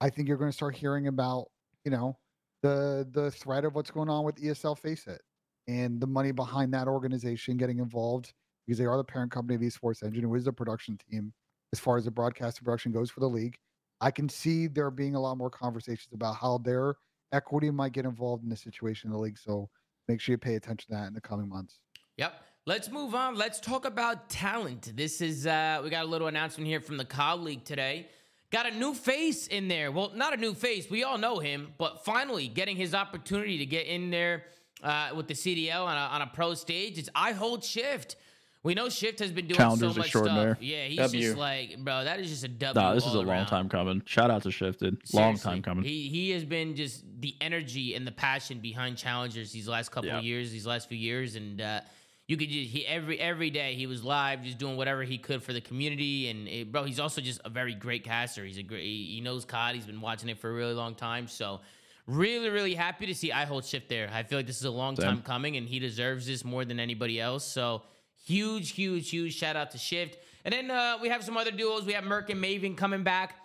[0.00, 1.48] I think you're going to start hearing about,
[1.84, 2.18] you know,
[2.62, 5.20] the the threat of what's going on with ESL FACEIT
[5.68, 8.34] and the money behind that organization getting involved
[8.66, 11.34] because they are the parent company of Esports Engine, who is the production team
[11.72, 13.56] as far as the broadcast production goes for the league.
[14.00, 16.96] I can see there being a lot more conversations about how their
[17.32, 19.38] equity might get involved in the situation in the league.
[19.38, 19.70] So
[20.08, 21.78] make sure you pay attention to that in the coming months.
[22.16, 22.34] Yep.
[22.66, 23.34] Let's move on.
[23.34, 24.92] Let's talk about talent.
[24.96, 28.08] This is uh we got a little announcement here from the COD League today.
[28.50, 29.90] Got a new face in there.
[29.90, 30.88] Well, not a new face.
[30.88, 34.44] We all know him, but finally getting his opportunity to get in there
[34.82, 36.96] uh, with the CDL on a, on a pro stage.
[36.96, 38.16] It's I hold shift.
[38.64, 40.54] We know Shift has been doing Challengers so much extraordinaire.
[40.54, 40.62] stuff.
[40.64, 41.20] Yeah, he's W.
[41.20, 42.80] just like, bro, that is just a W.
[42.82, 43.46] Nah, this is a all long around.
[43.46, 44.02] time coming.
[44.06, 44.94] Shout out to Shifted.
[45.12, 45.50] Long Seriously.
[45.50, 45.84] time coming.
[45.84, 50.08] He he has been just the energy and the passion behind challengers these last couple
[50.08, 50.18] Yeah.
[50.18, 51.82] of years, these last few years, and uh,
[52.26, 55.42] you could just he every every day he was live, just doing whatever he could
[55.42, 56.30] for the community.
[56.30, 58.46] And it, bro, he's also just a very great caster.
[58.46, 58.82] He's a great.
[58.84, 59.74] He he knows COD.
[59.74, 61.28] He's been watching it for a really long time.
[61.28, 61.60] So.
[62.06, 64.10] Really, really happy to see I hold shift there.
[64.12, 65.06] I feel like this is a long Same.
[65.06, 67.46] time coming, and he deserves this more than anybody else.
[67.46, 67.80] So
[68.24, 70.18] huge, huge, huge shout out to Shift.
[70.44, 71.84] And then uh, we have some other duos.
[71.84, 73.36] We have Merc and Maven coming back.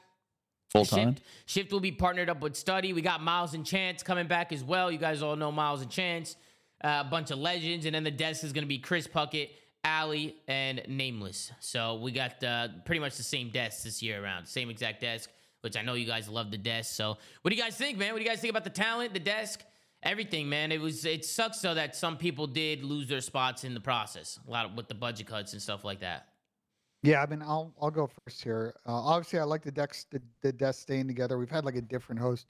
[0.72, 1.16] Full time.
[1.16, 2.94] Shift, Shift will be partnered up with Study.
[2.94, 4.92] We got Miles and Chance coming back as well.
[4.92, 6.36] You guys all know Miles and Chance,
[6.84, 9.50] uh, a bunch of legends, and then the desk is going to be Chris Puckett,
[9.84, 11.52] Ali, and Nameless.
[11.60, 15.30] So we got uh, pretty much the same desk this year around, same exact desk.
[15.62, 16.96] Which I know you guys love the desk.
[16.96, 18.14] So what do you guys think, man?
[18.14, 19.62] What do you guys think about the talent, the desk,
[20.04, 20.72] everything, man?
[20.72, 24.40] It was it sucks though that some people did lose their spots in the process,
[24.48, 26.28] a lot of with the budget cuts and stuff like that.
[27.02, 28.76] Yeah, I mean, I'll I'll go first here.
[28.86, 31.38] Uh, obviously, I like the decks the, the desk staying together.
[31.38, 32.48] We've had like a different host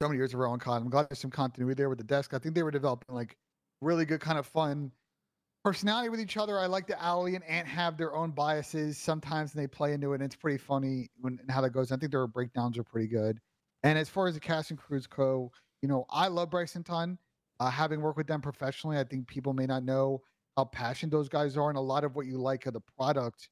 [0.00, 0.82] so many years ago on COD.
[0.82, 2.34] I'm glad there's some continuity there with the desk.
[2.34, 3.36] I think they were developing like
[3.80, 4.92] really good kind of fun
[5.64, 6.58] personality with each other.
[6.58, 10.12] I like that Ali and Ant have their own biases sometimes, and they play into
[10.12, 10.16] it.
[10.16, 11.90] And it's pretty funny when how that goes.
[11.90, 13.40] I think their breakdowns are pretty good.
[13.82, 15.50] And as far as the cast and crews go,
[15.82, 17.18] you know, I love Bryson Ton.
[17.60, 20.22] Uh, having worked with them professionally, I think people may not know
[20.56, 23.48] how passionate those guys are, and a lot of what you like of the product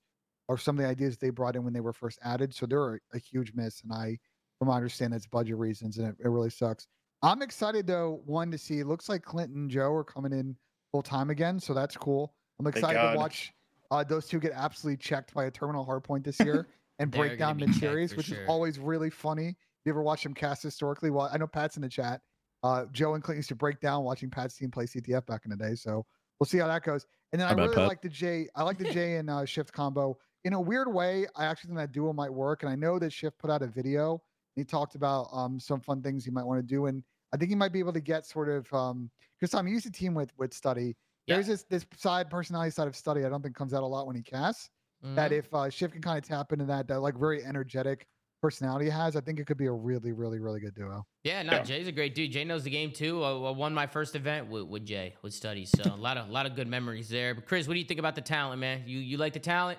[0.49, 2.55] are some of the ideas they brought in when they were first added.
[2.55, 4.19] So they're a, a huge miss, and I,
[4.59, 6.87] from my understanding, it's budget reasons, and it, it really sucks.
[7.23, 8.21] I'm excited though.
[8.27, 8.81] One to see.
[8.81, 10.57] It looks like Clinton and Joe are coming in
[10.93, 12.35] full time again, so that's cool.
[12.61, 13.53] I'm excited to watch
[13.91, 17.59] uh, those two get absolutely checked by a terminal hardpoint this year and break down
[17.59, 18.43] gonna be checked materials, which sure.
[18.43, 19.57] is always really funny.
[19.87, 21.11] You ever watch them cast historically?
[21.11, 22.21] Well, I know Pat's in the chat.
[22.65, 25.51] Uh, Joe and Clinton used to break down watching Pat's team play CTF back in
[25.53, 25.77] the day.
[25.77, 26.05] So
[26.41, 27.07] we'll see how that goes.
[27.33, 27.87] And then I, I really Pat.
[27.87, 28.49] like the J.
[28.57, 30.19] I like the J and uh, Shift combo.
[30.45, 32.65] In a weird way, I actually think that duo might work.
[32.65, 34.21] And I know that Shift put out a video.
[34.57, 37.51] He talked about um, some fun things he might want to do, and I think
[37.51, 40.33] he might be able to get sort of um, because I'm used to team with
[40.37, 40.97] with Study.
[41.27, 41.37] Yeah.
[41.37, 43.25] There's this this side personality side of Study.
[43.25, 44.71] I don't think comes out a lot when he casts.
[45.03, 45.39] That Mhm.
[45.39, 48.07] if uh, Shift can kind of tap into that that like very energetic
[48.41, 51.05] personality has, I think it could be a really really really good duo.
[51.25, 51.63] Yeah, no, Yeah.
[51.63, 52.33] Jay's a great dude.
[52.33, 53.23] Jay knows the game too.
[53.23, 56.29] I, I won my first event with, with Jay with studies, so a lot of
[56.29, 57.35] a lot of good memories there.
[57.35, 58.83] But Chris, what do you think about the talent, man?
[58.87, 59.79] You you like the talent?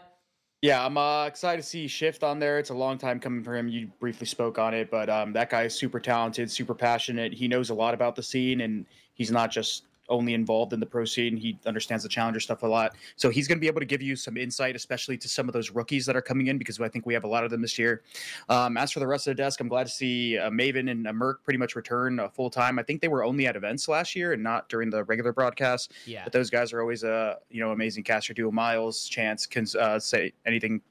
[0.64, 2.58] Yeah, I'm uh, excited to see Shift on there.
[2.58, 3.68] It's a long time coming for him.
[3.68, 7.32] You briefly spoke on it, but um, that guy is super talented, super passionate.
[7.32, 10.86] He knows a lot about the scene, and he's not just only involved in the
[10.86, 11.38] pro scene.
[11.38, 12.96] He understands the challenger stuff a lot.
[13.16, 15.54] So he's going to be able to give you some insight, especially to some of
[15.54, 17.62] those rookies that are coming in, because I think we have a lot of them
[17.62, 18.04] this year.
[18.50, 21.08] Um, as for the rest of the desk, I'm glad to see uh, Maven and
[21.08, 22.80] uh, Merc pretty much return uh, full time.
[22.80, 25.94] I think they were only at events last year and not during the regular broadcast.
[26.06, 26.24] Yeah.
[26.24, 28.52] But those guys are always a you know amazing caster duo.
[28.52, 30.82] Miles, Chance can uh, say anything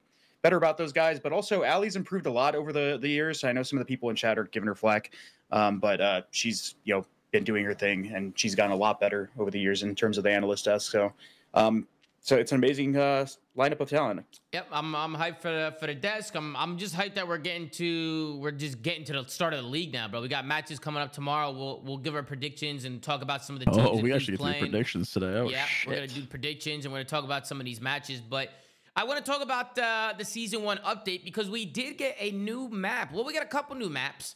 [0.42, 3.44] better about those guys, but also Allie's improved a lot over the the years.
[3.44, 5.12] I know some of the people in chat are giving her flack,
[5.50, 9.00] um, but uh, she's you know been doing her thing and she's gotten a lot
[9.00, 10.90] better over the years in terms of the analyst desk.
[10.90, 11.12] So,
[11.54, 11.86] um,
[12.20, 14.40] so it's an amazing uh, lineup of talent.
[14.52, 16.34] Yep, I'm I'm hyped for the for the desk.
[16.34, 19.62] I'm I'm just hyped that we're getting to we're just getting to the start of
[19.62, 20.20] the league now, bro.
[20.20, 21.52] We got matches coming up tomorrow.
[21.52, 23.86] We'll we'll give our predictions and talk about some of the teams.
[23.88, 25.34] Oh, we actually get to do predictions today.
[25.38, 25.88] Oh yeah, shit.
[25.88, 28.20] we're gonna do predictions and we're gonna talk about some of these matches.
[28.20, 28.50] But
[28.96, 32.32] I want to talk about uh, the season one update because we did get a
[32.32, 33.12] new map.
[33.12, 34.34] Well, we got a couple new maps.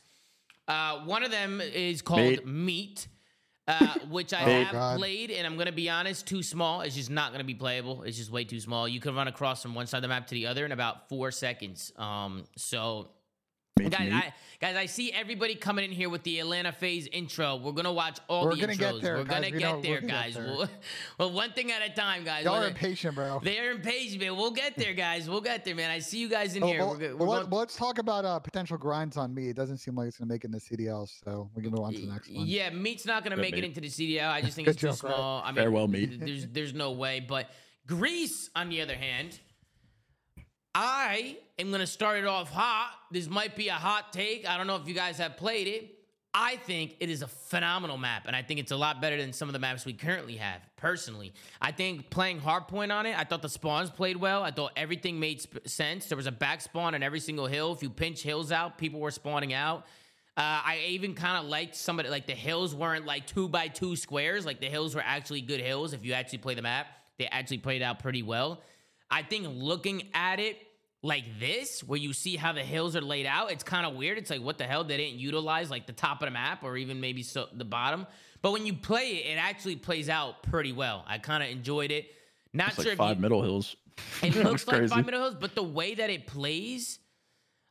[0.71, 2.47] Uh, one of them is called Mate.
[2.47, 3.09] Meat.
[3.69, 4.65] Uh, which I Mate.
[4.65, 4.99] have God.
[4.99, 6.81] played, and I'm gonna be honest, too small.
[6.81, 8.03] It's just not gonna be playable.
[8.03, 8.89] It's just way too small.
[8.89, 11.09] You can run across from one side of the map to the other in about
[11.09, 11.93] four seconds.
[11.97, 13.11] Um, so
[13.85, 14.15] Meat, guys, meat.
[14.15, 17.57] I, guys, I see everybody coming in here with the Atlanta FaZe intro.
[17.57, 19.01] We're gonna watch all We're the gonna get intros.
[19.03, 19.35] there, We're guys.
[19.35, 20.35] gonna We get know there, we're gonna get guys.
[20.35, 20.45] there.
[20.47, 20.69] We'll,
[21.19, 22.45] well, one thing at a time, guys.
[22.45, 23.41] Y'all We're impatient, bro.
[23.45, 24.37] They're impatient, man.
[24.37, 25.29] We'll get there, guys.
[25.29, 25.91] We'll get there, man.
[25.91, 26.79] I see you guys in Oh, here.
[26.81, 29.49] well, we're we're let, going- well, let's talk about uh, potential grinds on me.
[29.49, 31.71] It doesn't seem like it's going to make it in the CDL, so we can
[31.71, 32.47] move on to the next one.
[32.47, 34.29] Yeah, meat's not gonna Good make it into the CDL.
[34.31, 35.15] I just think it's too joke, right?
[35.15, 35.43] small.
[35.45, 36.21] I mean, Farewell, meat.
[36.21, 37.21] There's there's no way.
[37.21, 37.49] But
[37.87, 39.39] Greece, on the other hand,
[40.75, 42.93] I am going to start it off hot.
[43.11, 44.49] This might be a hot take.
[44.49, 45.97] I don't know if you guys have played it.
[46.33, 49.33] I think it is a phenomenal map, and I think it's a lot better than
[49.33, 50.61] some of the maps we currently have.
[50.77, 54.45] Personally, I think playing hardpoint on it, I thought the spawns played well.
[54.45, 56.07] I thought everything made sp- sense.
[56.07, 57.73] There was a back spawn on every single hill.
[57.73, 59.87] If you pinch hills out, people were spawning out.
[60.37, 63.67] Uh, I even kind of liked some of like the hills weren't like two by
[63.67, 64.47] two squares.
[64.47, 65.93] Like the hills were actually good hills.
[65.93, 66.87] If you actually play the map,
[67.19, 68.63] they actually played out pretty well.
[69.11, 70.57] I think looking at it
[71.03, 74.19] like this, where you see how the hills are laid out, it's kind of weird.
[74.19, 74.85] It's like, what the hell?
[74.85, 78.07] They didn't utilize like the top of the map or even maybe so the bottom.
[78.43, 81.05] But when you play it, it actually plays out pretty well.
[81.07, 82.07] I kind of enjoyed it.
[82.53, 83.77] Not It's sure like if five you, middle hills.
[84.23, 84.95] it looks like crazy.
[84.95, 86.99] five middle hills, but the way that it plays,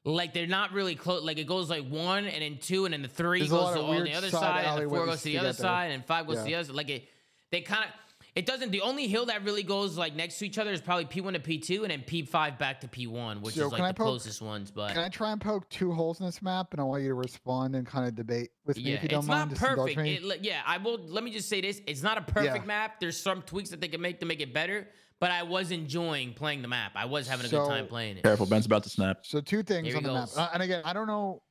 [0.06, 1.21] like they're not really close.
[1.23, 3.80] Like it goes like one and then two and then the three There's goes to
[3.82, 6.06] of on the other side side and the four goes to the other side and
[6.06, 6.73] five goes to the other.
[6.73, 7.08] Like it,
[7.52, 7.91] they kind of.
[8.36, 8.72] It doesn't.
[8.72, 11.39] The only hill that really goes like next to each other is probably P1 to
[11.39, 14.72] P2, and then P5 back to P1, which So is like the poke- closest ones.
[14.72, 17.10] But Can I try and poke two holes in this map, and I want you
[17.10, 19.52] to respond and kind of debate with me yeah, if you don't it's mind?
[19.52, 19.98] not perfect.
[20.00, 21.00] It, yeah, I will.
[21.08, 22.65] Let me just say this: it's not a perfect Yeah.
[22.65, 23.00] map.
[23.00, 24.88] There's some tweaks that they can make to make it better.
[25.20, 26.94] But I was enjoying playing the map.
[26.96, 28.24] I was having a good time playing it.
[28.24, 29.26] Careful, Ben's about to snap.
[29.26, 30.38] So two things Here on he the map, goes.
[30.38, 31.42] Uh, and again, I don't know.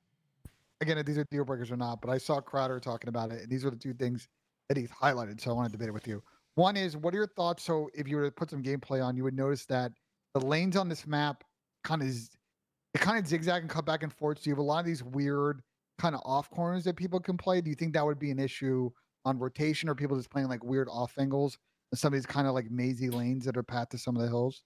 [0.81, 3.43] Again, if these are deal breakers or not, but I saw Crowder talking about it,
[3.43, 4.27] and these are the two things
[4.69, 5.38] that he's highlighted.
[5.41, 6.23] So I want to debate it with you.
[6.59, 7.62] One is, what are your thoughts?
[7.62, 9.92] So if you were to put some gameplay on, you would notice that
[10.35, 11.44] the lanes on this map
[11.85, 14.38] kind of it kind of zigzag and cut back and forth.
[14.38, 15.62] So you have a lot of these weird
[16.01, 17.61] kind of off corners that people can play.
[17.61, 18.90] Do you think that would be an issue
[19.25, 21.57] on rotation, or people just playing like weird off angles
[21.92, 24.23] and some of these kind of like mazy lanes that are path to some of
[24.23, 24.64] the hills?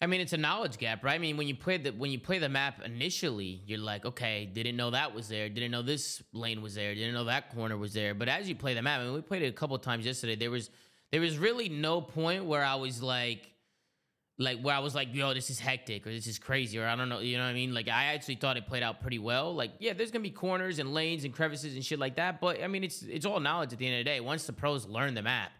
[0.00, 1.14] I mean, it's a knowledge gap, right?
[1.14, 4.50] I mean, when you play the when you play the map initially, you're like, okay,
[4.52, 7.76] didn't know that was there, didn't know this lane was there, didn't know that corner
[7.76, 8.14] was there.
[8.14, 10.34] But as you play the map, I mean, we played it a couple times yesterday.
[10.34, 10.70] There was
[11.14, 13.48] there was really no point where I was like,
[14.36, 16.96] like where I was like, yo, this is hectic or this is crazy or I
[16.96, 17.72] don't know, you know what I mean?
[17.72, 19.54] Like I actually thought it played out pretty well.
[19.54, 22.60] Like yeah, there's gonna be corners and lanes and crevices and shit like that, but
[22.60, 24.18] I mean, it's it's all knowledge at the end of the day.
[24.18, 25.52] Once the pros learn the map,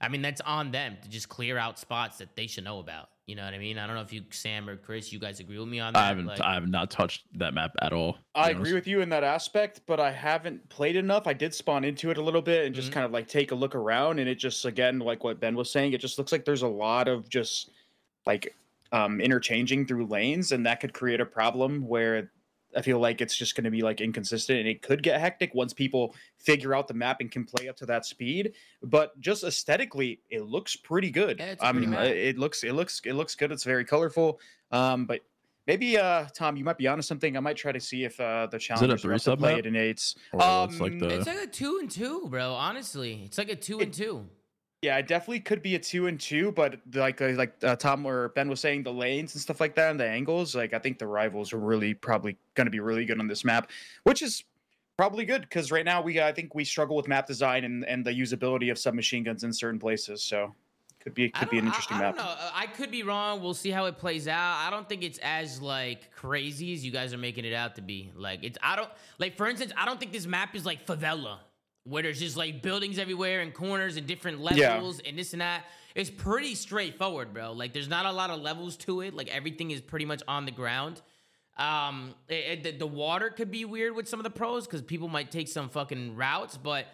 [0.00, 3.10] I mean, that's on them to just clear out spots that they should know about.
[3.26, 3.76] You know what I mean?
[3.76, 5.98] I don't know if you, Sam or Chris, you guys agree with me on that.
[6.04, 6.26] I haven't.
[6.26, 8.18] Like, I have not touched that map at all.
[8.36, 8.74] I agree honest.
[8.74, 11.26] with you in that aspect, but I haven't played enough.
[11.26, 12.94] I did spawn into it a little bit and just Mhm.
[12.94, 15.72] kind of like take a look around, and it just again, like what Ben was
[15.72, 17.70] saying, it just looks like there's a lot of just
[18.26, 18.54] like
[18.92, 22.30] um interchanging through lanes, and that could create a problem where
[22.76, 25.54] I feel like it's just going to be like inconsistent, and it could get hectic
[25.54, 28.52] once people figure out the map and can play up to that speed.
[28.82, 31.38] But just aesthetically, it looks pretty good.
[31.38, 32.06] Yeah, it's a pretty um, map.
[32.06, 33.50] it looks it looks it looks good.
[33.50, 34.40] It's very colorful.
[34.70, 35.20] Um, but
[35.66, 37.36] Maybe uh Tom, you might be onto something.
[37.36, 39.38] I might try to see if uh the it a challengers are up to three-sub
[39.40, 39.58] play map?
[39.60, 40.14] it in eights.
[40.32, 40.38] Or
[40.70, 42.52] it's like Um, the it's like a two and two, bro.
[42.52, 44.28] Honestly, it's like a two and two.
[44.86, 48.06] Yeah, it definitely could be a two and two, but like uh, like uh, Tom
[48.06, 50.78] or Ben was saying, the lanes and stuff like that, and the angles, like I
[50.78, 53.68] think the rivals are really probably going to be really good on this map,
[54.04, 54.44] which is
[54.96, 58.04] probably good because right now we I think we struggle with map design and and
[58.04, 60.22] the usability of submachine guns in certain places.
[60.22, 60.54] So
[61.00, 62.16] could be could be an interesting I, I map.
[62.16, 62.30] don't know.
[62.30, 63.42] Uh, I could be wrong.
[63.42, 64.56] We'll see how it plays out.
[64.64, 67.82] I don't think it's as like crazy as you guys are making it out to
[67.82, 68.12] be.
[68.14, 71.38] Like it's I don't like for instance, I don't think this map is like favela
[71.86, 74.74] where there's just like buildings everywhere and corners and different Yeah.
[74.74, 75.64] levels and this and that.
[75.94, 77.52] It's pretty straightforward, bro.
[77.52, 79.14] Like there's not a lot of levels to it.
[79.14, 81.00] Like everything is pretty much on the ground.
[81.56, 84.82] Um, it, it- the, the water could be weird with some of the pros because
[84.82, 86.86] people might take some fucking routes, but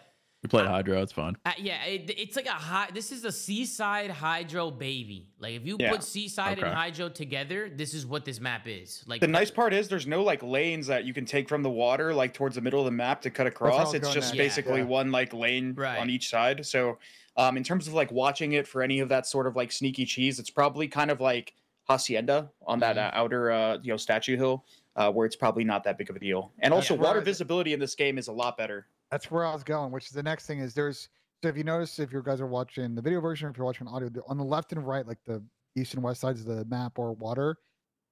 [0.43, 1.01] we played Hydro.
[1.01, 1.37] It's fun.
[1.45, 2.89] uh, yeah, it, it's like a high.
[2.93, 5.29] This is a seaside hydro baby.
[5.39, 5.91] Like if you Yeah.
[5.91, 9.03] put seaside and hydro together, this is what this map is.
[9.07, 11.69] Like The nice part is there's no like lanes that you can take from the
[11.69, 13.93] water like towards the middle of the map to cut across.
[13.93, 14.37] It's just next.
[14.37, 14.85] basically Yeah.
[14.87, 15.97] one like lane Right.
[15.97, 16.65] on each side.
[16.65, 16.99] So
[17.37, 20.05] um in terms of like watching it for any of that sort of like sneaky
[20.05, 21.53] cheese, it's probably kind of like
[21.89, 23.07] Hacienda on that Mhm.
[23.07, 24.65] uh, outer uh you know statue hill.
[24.95, 27.79] Uh, where it's probably not that big of a deal, and also water visibility in
[27.79, 28.85] this game is a lot better.
[29.13, 31.07] That's where I was going, which is the next thing is there's
[31.43, 33.65] so if you notice if you guys are watching the video version or if you're
[33.65, 35.43] watching audio, on the left and right, like the
[35.75, 37.57] east and west sides of the map or water,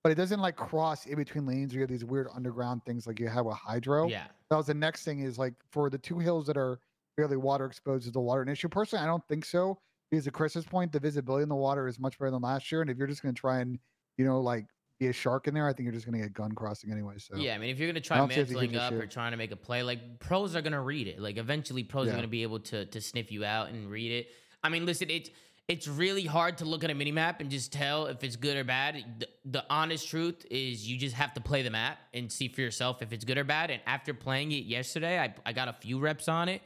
[0.04, 1.74] but it doesn't like cross in between lanes.
[1.74, 4.10] You have these weird underground things like you have with hydro.
[4.10, 6.80] yeah, That was the next thing is like for the two hills that are
[7.16, 8.70] fairly water exposed, is the water an issue?
[8.70, 9.80] Personally, I don't think so.
[10.12, 12.82] Because to Chris's point, the visibility in the water is much better than last year.
[12.82, 13.80] And if you're just gonna try and,
[14.18, 14.68] you know, like
[15.02, 17.16] be a shark in there, I think you're just gonna get gun crossing anyway.
[17.18, 17.56] So yeah.
[17.56, 19.32] I mean, if you're gonna try don't see it as a mantling up or trying
[19.32, 21.20] to make a play, like pros are gonna read it.
[21.20, 22.14] Like eventually, pros Yeah.
[22.14, 24.30] are gonna be able to to sniff you out and read it.
[24.64, 25.32] I mean, listen, it's
[25.68, 28.58] it's really hard to look at a mini map and just tell if it's good
[28.58, 29.04] or bad.
[29.20, 32.62] The, the honest truth is, you just have to play the map and see for
[32.62, 33.72] yourself if it's good or bad.
[33.72, 36.62] And after playing it yesterday, I I got a few reps on it.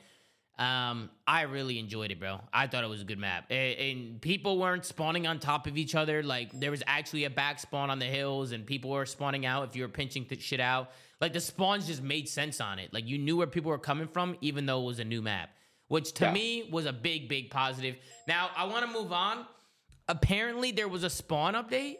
[0.57, 2.39] Um, I really enjoyed it, bro.
[2.53, 5.77] I thought it was a good map, and, and people weren't spawning on top of
[5.77, 6.23] each other.
[6.23, 9.67] Like there was actually a back spawn on the hills, and people were spawning out
[9.67, 10.91] if you were pinching th- shit out.
[11.19, 12.93] Like the spawns just made sense on it.
[12.93, 15.49] Like you knew where people were coming from, even though it was a new map,
[15.89, 16.31] which to Yeah.
[16.33, 17.95] me was a big, big positive.
[18.27, 19.45] Now I want to move on.
[20.07, 21.95] Apparently, there was a spawn update.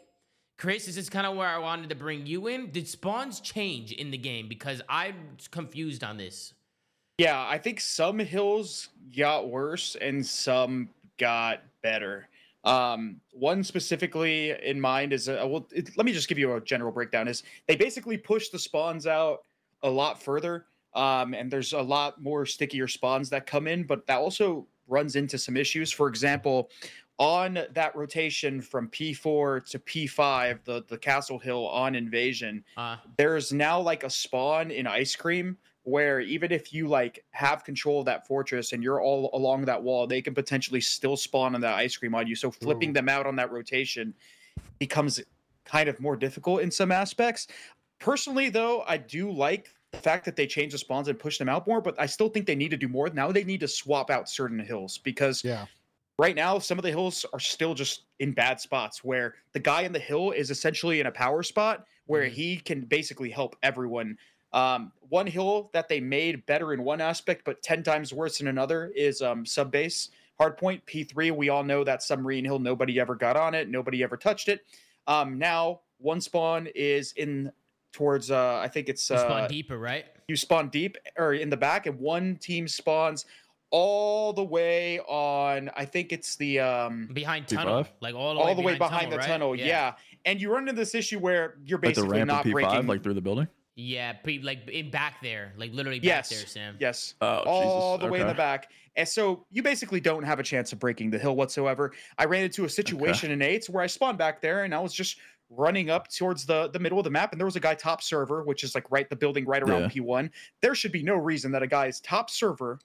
[0.58, 2.70] Chris, this is kind of where I wanted to bring you in.
[2.70, 4.48] Did spawns change in the game?
[4.48, 6.54] Because I'm confused on this.
[7.18, 12.28] Yeah, I think some hills got worse and some got better.
[12.64, 16.60] Um, one specifically in mind is uh, well, it, let me just give you a
[16.60, 17.28] general breakdown.
[17.28, 19.44] Is they basically push the spawns out
[19.82, 24.06] a lot further, um, and there's a lot more stickier spawns that come in, but
[24.08, 25.92] that also runs into some issues.
[25.92, 26.70] For example,
[27.18, 33.52] on that rotation from P4 to P5, the the Castle Hill on Invasion, Uh, there's
[33.52, 38.06] now like a spawn in ice cream where even if you like have control of
[38.06, 41.74] that fortress and you're all along that wall they can potentially still spawn on that
[41.74, 42.94] ice cream on you so flipping Ooh.
[42.94, 44.12] them out on that rotation
[44.80, 45.20] becomes
[45.64, 47.46] kind of more difficult in some aspects
[48.00, 51.48] personally though i do like the fact that they change the spawns and push them
[51.48, 53.68] out more but i still think they need to do more now they need to
[53.68, 55.66] swap out certain hills because Yeah.
[56.18, 59.82] right now some of the hills are still just in bad spots where the guy
[59.82, 62.32] in the hill is essentially in a power spot where Mhm.
[62.32, 64.18] he can basically help everyone
[64.56, 68.48] um, one hill that they made better in one aspect but 10 times worse in
[68.48, 70.08] another is um, sub base
[70.40, 74.16] hardpoint p3 we all know that submarine hill nobody ever got on it nobody ever
[74.16, 74.62] touched it
[75.06, 77.52] um, now one spawn is in
[77.92, 80.06] towards uh, i think it's you spawn uh, deeper, right?
[80.26, 83.26] you spawn deep or in the back and one team spawns
[83.70, 87.56] all the way on i think it's the um Behind P5?
[87.56, 89.26] tunnel, like all the all way the way behind behind the right?
[89.26, 89.94] tunnel yeah.
[90.24, 92.86] and you run into this issue where you're Like the basically ramp not P5, breaking
[92.86, 93.48] like through the building.
[93.76, 96.28] Yeah, pre, like in back there, like literally back yes.
[96.30, 96.76] there, Sam.
[96.80, 97.14] yes.
[97.20, 98.06] Oh, all Jesus.
[98.06, 98.70] the way in the back.
[98.96, 101.92] And so you basically don't have a chance of breaking the hill whatsoever.
[102.16, 104.92] I ran into a situation in eights where i spawned back there and i was
[104.92, 105.18] just
[105.50, 108.02] running up towards the the middle of the map and there was a guy top
[108.02, 110.28] server which is like right the building right around p1
[110.60, 112.80] there should be no reason that a guy is top server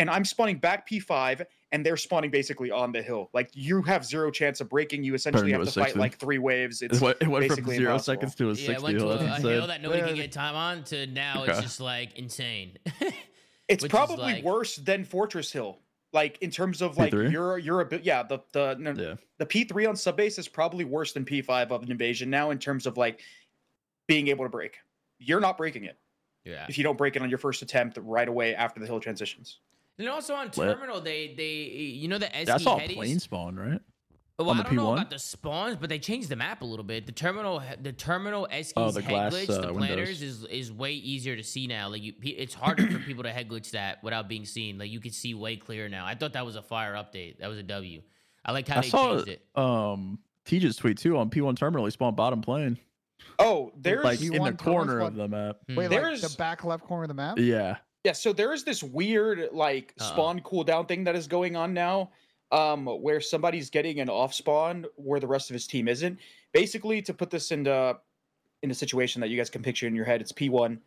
[0.00, 4.04] and i'm spawning back p5 and they're spawning basically on the hill like you have
[4.04, 5.98] zero chance of breaking you essentially Turn have to to fight 60.
[6.00, 8.14] like three waves It went, it went from basically zero impossible.
[8.14, 8.82] seconds to a Yeah, it 60.
[8.84, 11.44] went to a, a hill that nobody Yeah, could the- get time on to now
[11.44, 12.76] it's just like insane.
[13.68, 15.78] it's which probably like- worse than fortress hill
[16.12, 17.32] like in terms of like P3?
[17.32, 19.14] your your ability yeah the the no, Yeah.
[19.38, 22.86] the P3 on subbase is probably worse than P5 of an invasion now in terms
[22.86, 23.20] of like
[24.06, 24.76] being able to break.
[25.18, 25.96] You're not breaking it
[26.44, 26.66] yeah.
[26.68, 29.60] if you don't break it on your first attempt right away after the hill transitions.
[29.98, 30.54] And also on Lit.
[30.54, 32.94] terminal, they they you know the SD That's all headies?
[32.94, 33.80] plane spawn, right?
[34.38, 34.92] Well, on I the don't know P1?
[34.94, 37.06] about the spawns, but they changed the map a little bit.
[37.06, 39.86] The terminal, the terminal Eskies Oh, the head glass, glitch, uh, the windows.
[39.88, 41.88] planners is is way easier to see now.
[41.90, 44.78] Like you, it's harder for people to head glitch that without being seen.
[44.78, 46.06] Like you can see way clearer now.
[46.06, 47.38] I thought that was a fire update.
[47.38, 48.02] That was a W.
[48.44, 49.46] I liked how I they saw changed it.
[49.54, 51.84] um TJ's tweet too on P1 terminal.
[51.84, 52.78] He spawned bottom plane,
[53.38, 55.56] Oh, there's like P1 in the corner spawn- of the map.
[55.68, 55.76] Hmm.
[55.76, 57.38] Wait, like There's- the back left corner of the map?
[57.38, 60.06] Yeah, yeah, so there is this weird like Uh-oh.
[60.08, 62.10] spawn cooldown thing that is going on now.
[62.50, 66.18] Um, where somebody's getting an off spawn where the rest of his team isn't.
[66.52, 67.96] Basically, to put this into
[68.62, 70.78] in a situation that you guys can picture in your head, it's P1.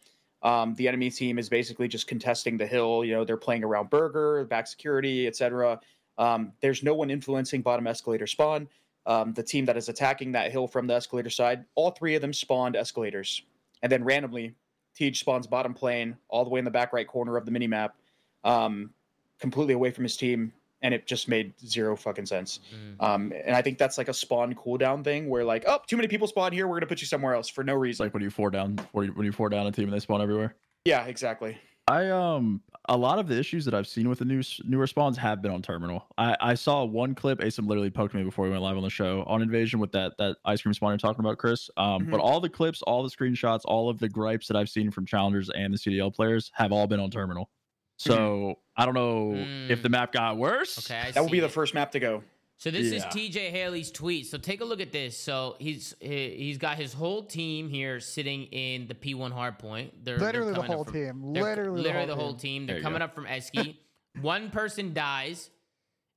[0.43, 3.03] Um, the enemy team is basically just contesting the hill.
[3.03, 5.79] You know, they're playing around burger, back security, etc.
[6.19, 8.67] Um, there's no one influencing bottom escalator spawn.
[9.07, 12.21] Um, the team that is attacking that hill from the escalator side, all three of
[12.21, 13.41] them spawned escalators,
[13.81, 14.53] and then randomly,
[14.97, 17.67] TJ spawns bottom plane all the way in the back right corner of the mini
[17.67, 17.95] map,
[18.43, 18.91] um,
[19.39, 22.59] completely away from his team, and it just made zero fucking sense.
[22.73, 23.03] Mm.
[23.03, 26.07] Um, and I think that's like a spawn cooldown thing where like, oh, too many
[26.07, 28.05] people spawn here, we're gonna put you somewhere else for no reason.
[28.05, 29.99] like when you four down, when you, when you four down a team and they
[29.99, 30.55] spawn everywhere.
[30.85, 31.57] yeah, exactly.
[31.87, 34.87] I um a lot of the issues that I've seen with the new new newer
[34.87, 36.05] spawns have been on terminal.
[36.17, 37.39] I I saw one clip.
[37.39, 40.13] Asim literally poked me before we went live on the show on invasion with that
[40.17, 41.69] that ice cream spawn you're talking about, Chris.
[41.77, 44.89] Um, but all the clips, all the screenshots, all of the gripes that I've seen
[44.89, 47.49] from challengers and the CDL players have all been on terminal.
[47.97, 49.91] So I don't know if the Mm.
[49.91, 50.77] map got worse.
[50.79, 52.23] Okay, I That will be see the first map to go.
[52.57, 52.97] So this Yeah.
[52.97, 54.27] is TJ Haley's tweet.
[54.27, 55.17] So take a look at this.
[55.17, 59.91] So he's he, he's got his whole team here sitting in the P1 hardpoint.
[60.03, 61.23] They're they're Literally the whole from- team.
[61.33, 62.61] Literally, literally the whole, team.
[62.61, 62.65] team.
[62.67, 63.05] They're coming go.
[63.05, 63.79] up from Eski.
[64.21, 65.49] One person dies,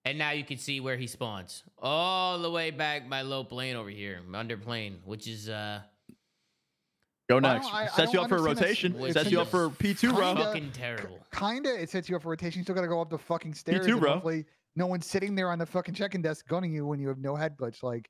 [0.05, 1.65] and now you can see where he spawns.
[1.83, 5.81] All the way back by low plane over here, under plane, which is uh
[7.29, 7.67] Go next.
[7.67, 9.05] I- I Sets you up for a understand this- rotation.
[9.05, 10.21] it's Sets you up for P2, bro.
[10.29, 11.19] kinda- fucking terrible.
[11.33, 12.61] Kinda, it sets you up for rotation.
[12.61, 13.85] You still gotta go up the fucking stairs.
[13.85, 14.13] too, and bro.
[14.15, 14.47] Hopefully,
[14.79, 17.35] no one's sitting there on the fucking check-in desk gunning you when you have no
[17.35, 17.83] head glitch.
[17.83, 18.09] Like,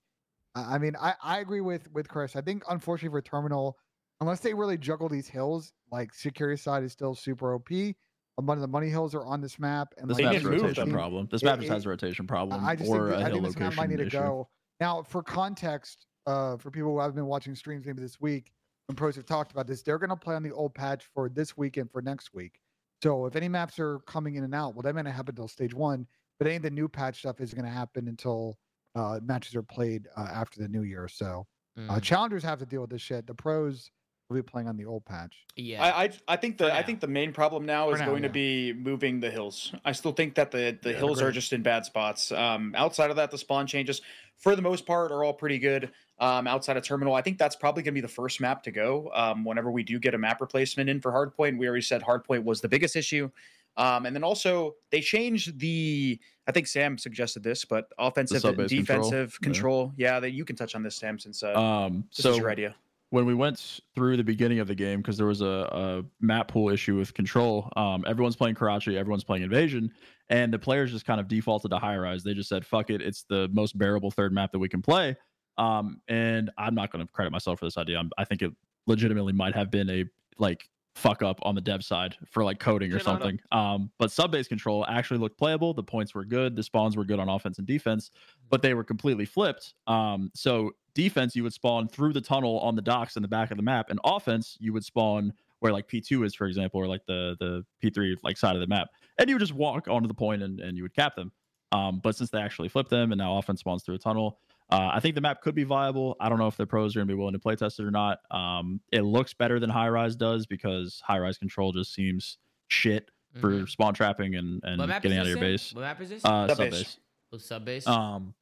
[0.55, 2.37] I I mean, I, I agree with with Chris.
[2.37, 3.77] I think unfortunately for terminal,
[4.21, 7.71] unless they really juggle these hills, like security side is still super OP.
[7.73, 7.95] a
[8.43, 10.51] bunch of the money hills are on this map, and This They like, map's a
[10.51, 10.93] rotation them.
[10.93, 11.27] problem.
[11.29, 13.33] This It- map just has a rotation problem I just or think, a I hill
[13.43, 14.49] think this map might need to go.
[14.79, 18.53] Now, for context, uh, for people who haven't been watching streams maybe this week,
[18.87, 21.29] when pros have talked about this, they're going to play on the old patch for
[21.29, 22.61] this week and for next week.
[23.03, 25.49] So if any maps are coming in and out, well, that may not happen until
[25.49, 26.07] stage one.
[26.39, 28.59] But any of the new patch stuff is going to happen until
[28.95, 31.09] uh, matches are played uh, after the new year.
[31.09, 31.47] So
[31.89, 33.26] uh, Mm, challengers have to deal with this shit.
[33.26, 33.91] The pros
[34.28, 35.49] will be playing on the old patch.
[35.57, 35.82] yeah.
[35.82, 38.07] I, I I think For the I think the main problem now For is now,
[38.07, 38.28] going yeah.
[38.28, 39.72] to be moving the hills.
[39.84, 42.32] I still think that the the Yeah, hills are just in bad spots.
[42.32, 44.01] Um, outside of that, the spawn changes
[44.36, 45.93] for the most part are all pretty good.
[46.18, 48.70] Um, outside of terminal, I think that's probably going to be the first map to
[48.72, 49.11] go.
[49.14, 52.45] Um, whenever we do get a map replacement in for Hardpoint, we already said Hardpoint
[52.45, 53.30] was the biggest issue.
[53.79, 56.20] Um, and then also they changed the.
[56.47, 59.45] I think Sam suggested this, but offensive and sub-base control, defensive yeah.
[59.45, 59.93] control.
[59.97, 62.51] Yeah, that you can touch on this, Sam, since uh, Um, this so is your
[62.51, 62.74] idea.
[63.11, 66.49] when we went through the beginning of the game because there was a, a map
[66.49, 69.91] pool issue with control um, everyone's playing karachi everyone's playing invasion
[70.29, 73.01] and the players just kind of defaulted to high rise they just said fuck it
[73.01, 75.16] it's the most bearable third map that we can play
[75.57, 78.53] um, and i'm not going to credit myself for this idea I'm, i think it
[78.87, 80.05] legitimately might have been a
[80.39, 80.68] like
[80.99, 83.20] fuck up on the dev side for like coding or Shit on 'em.
[83.22, 86.96] something um, but sub base control actually looked playable the points were good the spawns
[86.96, 88.11] were good on offense and defense
[88.51, 89.74] but they were completely flipped.
[89.86, 93.51] Um, so defense, you would spawn through the tunnel on the docks in the back
[93.51, 96.86] of the map, and offense, you would spawn where like P2 is, for example, or
[96.86, 98.88] like the the P3 like side of the map,
[99.18, 101.32] and you would just walk onto the point and, and you would cap them.
[101.72, 104.38] Um, but since they actually flipped them, and now offense spawns through a tunnel,
[104.71, 106.16] uh, I think the map could be viable.
[106.21, 107.85] I don't know if the pros are going to be willing to play test it
[107.85, 108.19] or not.
[108.31, 112.39] Um, it looks better than high rise does because high rise control just seems
[112.69, 113.11] shit
[113.41, 113.69] for mhm.
[113.69, 115.73] spawn trapping and and getting out of your base.
[115.73, 116.25] What map is this?
[116.25, 116.79] Uh, Sub sub base.
[116.79, 116.99] base.
[117.33, 117.87] Oh, sub base.
[117.87, 118.35] Um,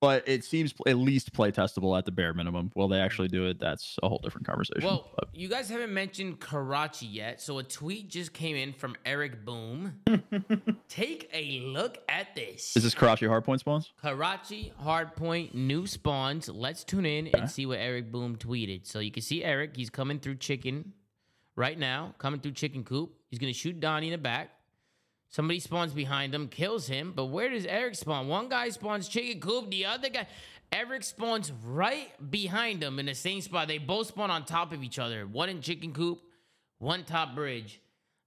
[0.00, 2.70] but it seems pl- at least play testable at the bare minimum.
[2.74, 3.58] Will they actually do it?
[3.58, 4.84] That's a whole different conversation.
[4.84, 8.94] Well, But you guys haven't mentioned Karachi yet, so a tweet just came in from
[9.04, 9.94] Eric Boom.
[10.88, 12.76] Take a look at this.
[12.76, 13.92] is this Karachi hardpoint spawns?
[14.00, 16.48] Karachi Hardpoint new spawns.
[16.48, 17.38] Let's tune in Okay.
[17.40, 18.86] and see what Eric Boom tweeted.
[18.86, 19.76] So you can see Eric.
[19.76, 20.92] He's coming through chicken
[21.56, 23.12] right now, coming through chicken coop.
[23.30, 24.50] He's gonna shoot Donnie in the back.
[25.30, 27.12] Somebody spawns behind him, kills him.
[27.14, 28.28] But where does Eric spawn?
[28.28, 29.70] One guy spawns chicken coop.
[29.70, 30.26] The other guy,
[30.72, 33.68] Eric spawns right behind him in the same spot.
[33.68, 35.26] They both spawn on top of each other.
[35.26, 36.20] One in chicken coop,
[36.78, 37.80] one top bridge.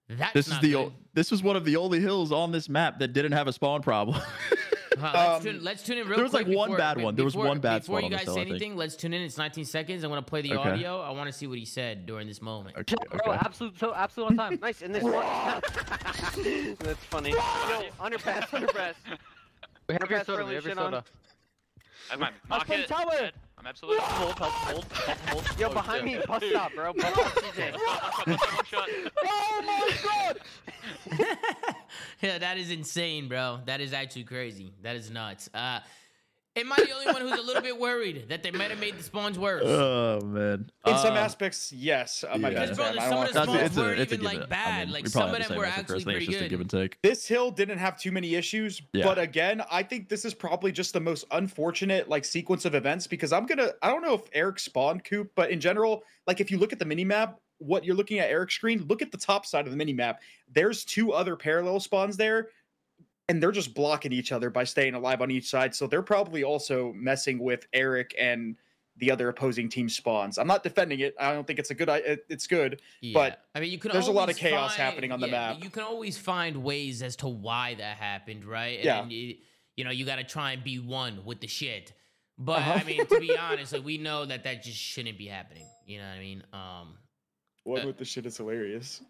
[0.08, 0.92] That's This is the good.
[1.14, 3.82] this was one of the only hills on this map that didn't have a spawn
[3.82, 4.20] problem.
[5.02, 6.96] Huh, let's, Um, tune, let's tune in real there was, like, quick one before- bad
[6.98, 7.14] be- one.
[7.16, 7.80] There was before- one bad one.
[7.80, 9.22] Before spot you on this guys hill, say anything, let's tune in.
[9.22, 10.04] It's 19 seconds.
[10.04, 10.70] I'm going to play the Okay.
[10.70, 11.00] audio.
[11.00, 12.76] I want to see what he said during this moment.
[12.76, 12.94] okay,
[13.24, 14.58] Bro, absolute, so absolute on time.
[14.62, 14.82] Nice.
[14.82, 15.12] And this one.
[16.78, 17.30] That's funny.
[17.30, 17.36] Yo,
[18.00, 18.94] underpass, underpass.
[19.88, 20.34] We have your soda.
[20.36, 21.04] friendly We have your soda.
[22.10, 22.88] I might I'll play it.
[22.88, 23.30] tower.
[23.62, 23.68] Dead.
[23.68, 25.58] I'm absolutely Hold, hold, hold, hold, hold.
[25.58, 26.92] Yo, behind me, bus stop, bro.
[26.92, 27.72] Bus stop, CJ.
[27.72, 28.88] One shot, one shot.
[29.24, 30.40] Oh my god!
[32.20, 33.60] yeah, that is insane, bro.
[33.66, 34.72] That is actually crazy.
[34.82, 35.48] That is nuts.
[35.54, 35.80] Uh,
[36.56, 38.96] am I the only one who's a little bit worried that they might have made
[38.98, 39.62] the spawns worse?
[39.64, 40.70] Oh man.
[40.86, 42.24] In some Uh, aspects, yes.
[42.30, 42.60] I might yeah.
[42.60, 44.00] be Because, bro, there's I some don't of the want that's- spawns it's a- weren't
[44.00, 44.46] it's a even like given.
[44.46, 44.86] I bad.
[44.86, 46.04] mean, like we some probably of have them the were same actually Chris.
[46.04, 46.50] Pretty it's just a good.
[46.50, 46.98] give and take.
[47.02, 49.04] This hill didn't have too many issues, Yeah.
[49.04, 53.06] but again, I think this is probably just the most unfortunate like sequence of events
[53.06, 56.50] because I'm gonna I don't know if Eric spawned Coop, but in general, like if
[56.50, 59.16] you look at the mini map, what you're looking at Eric's screen, look at the
[59.18, 60.20] top side of the mini map.
[60.52, 62.48] There's two other parallel spawns there,
[63.32, 65.74] and they're just blocking each other by staying alive on each side.
[65.74, 68.56] So they're probably also messing with Eric and
[68.98, 70.36] the other opposing team spawns.
[70.36, 71.14] I'm not defending it.
[71.18, 71.88] I don't think it's a good.
[71.88, 72.82] i- It's good.
[73.00, 73.14] Yeah.
[73.14, 75.64] But I mean, you can there's a lot of chaos find- happening on the map.
[75.64, 78.76] You can always find ways as to why that happened, right?
[78.80, 79.06] And Yeah.
[79.06, 79.36] you,
[79.78, 81.94] you know, you got to try and be one with the shit.
[82.36, 82.72] But Uh-huh.
[82.72, 85.66] I mean, to be honest, like we know that that just shouldn't be happening.
[85.86, 86.44] You know what I mean?
[86.52, 86.98] Um,
[87.64, 89.00] One Uh, with the shit is hilarious.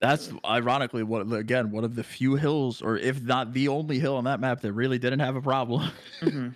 [0.00, 4.16] That's ironically what again one of the few hills, or if not the only hill
[4.16, 5.90] on that map that really didn't have a problem.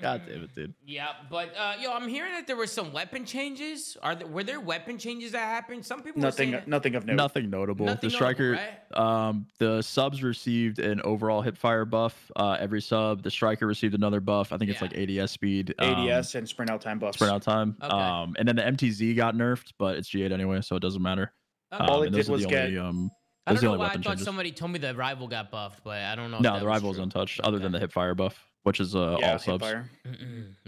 [0.00, 0.74] God damn it, dude.
[0.84, 3.96] yeah, but uh, yo, I'm hearing that there were some weapon changes.
[4.02, 5.86] Are there were there weapon changes that happened?
[5.86, 6.36] Some people were Nothing.
[6.36, 7.14] saying that- Nothing of note.
[7.14, 7.86] Nothing notable.
[7.86, 8.58] Nothing the notable, striker,
[8.96, 8.98] right?
[9.28, 12.32] um, the subs received an overall hip fire buff.
[12.34, 14.52] Uh, every sub, the striker received another buff.
[14.52, 17.16] I think it's like ADS speed, um, ADS and sprint out time buffs.
[17.18, 17.76] sprint out time.
[17.80, 17.92] Okay.
[17.96, 21.32] Um, and then the MTZ got nerfed, but it's GA'd anyway, so it doesn't matter.
[21.72, 21.84] Okay.
[21.84, 23.10] All Um, it did was get- only, um,
[23.46, 24.24] I don't know why I thought changes.
[24.24, 26.36] somebody told me the rival got buffed, but I don't know.
[26.36, 27.02] if No, that the was rival's true.
[27.04, 29.66] untouched, other than the hipfire buff, which is uh, yeah, all subs.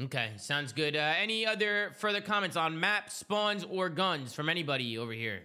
[0.01, 0.97] Okay, sounds good.
[0.97, 5.43] Uh, any other further comments on map spawns or guns from anybody over here?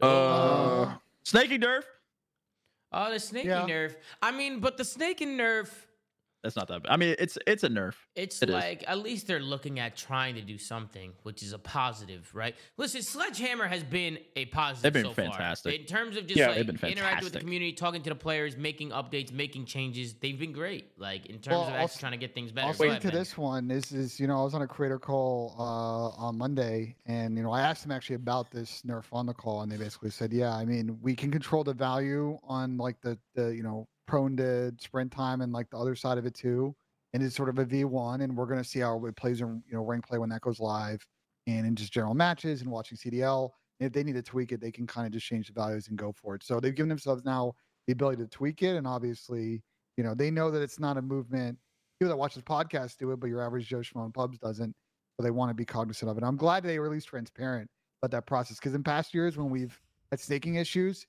[0.00, 1.82] Uh, snaking nerf.
[2.92, 3.66] Oh, the snake Yeah.
[3.66, 3.96] nerf.
[4.22, 5.68] I mean, but the snaking nerf.
[6.42, 6.92] That's not that bad.
[6.92, 7.94] I mean, it's it's a nerf.
[8.14, 8.54] It's It is.
[8.54, 12.54] like at least they're looking at trying to do something, which is a positive, right?
[12.76, 14.82] Listen, Sledgehammer has been a positive.
[14.92, 15.32] They've been so far.
[15.32, 15.80] fantastic.
[15.80, 18.14] in terms of just Yeah, like they've been interacting with the community, talking to the
[18.14, 20.14] players, making updates, making changes.
[20.14, 20.92] They've been great.
[20.96, 22.68] Like in terms Well, of actually trying to get things better.
[22.68, 23.16] I'll Go speak ahead, to man.
[23.16, 23.66] this one.
[23.66, 27.42] This is, you know, I was on a creator call uh, on Monday, and you
[27.42, 30.32] know, I asked them actually about this nerf on the call, and they basically said,
[30.32, 34.36] yeah, I mean, we can control the value on like the the you know prone
[34.38, 36.74] to sprint time and like the other side of it too,
[37.12, 39.62] and it's sort of a V one, and we're gonna see how it plays in
[39.68, 41.06] you know rank play when that goes live,
[41.46, 43.50] and in just general matches and watching CDL.
[43.80, 45.86] And if they need to tweak it, they can kind of just change the values
[45.86, 46.42] and go for it.
[46.42, 47.52] So they've given themselves now
[47.86, 49.62] the ability to tweak it, and obviously,
[49.96, 51.58] you know, they know that it's not a movement
[51.98, 54.74] people that watch this podcast do it, but your average Joe Schmo in pubs doesn't.
[55.16, 56.22] So they want to be cognizant of it.
[56.22, 57.68] I'm glad they were at least transparent
[58.00, 59.80] about that process because in past years when we've
[60.12, 61.06] had snaking issues,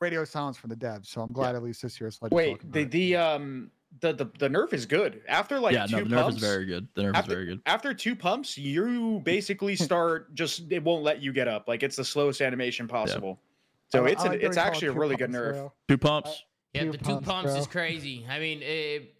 [0.00, 1.06] radio silence from the devs.
[1.06, 2.10] So I'm glad at least this year.
[2.10, 3.70] Sledge is Wait, talking the about the um
[4.00, 5.22] the, the the nerf is good.
[5.28, 6.88] After like yeah, two no, the nerf pumps, is very good.
[6.94, 7.60] The nerf after, is very good.
[7.66, 11.68] after two pumps, you basically start just it won't let you get up.
[11.68, 13.38] Like it's the slowest animation possible.
[13.42, 15.16] I So li- it's I a, like that it's we it actually a two really
[15.16, 15.52] good pumps, nerf.
[15.52, 15.72] bro.
[15.88, 16.44] Two pumps.
[16.72, 18.26] Yeah, Two the two pumps, pumps is crazy.
[18.28, 19.13] I mean, it,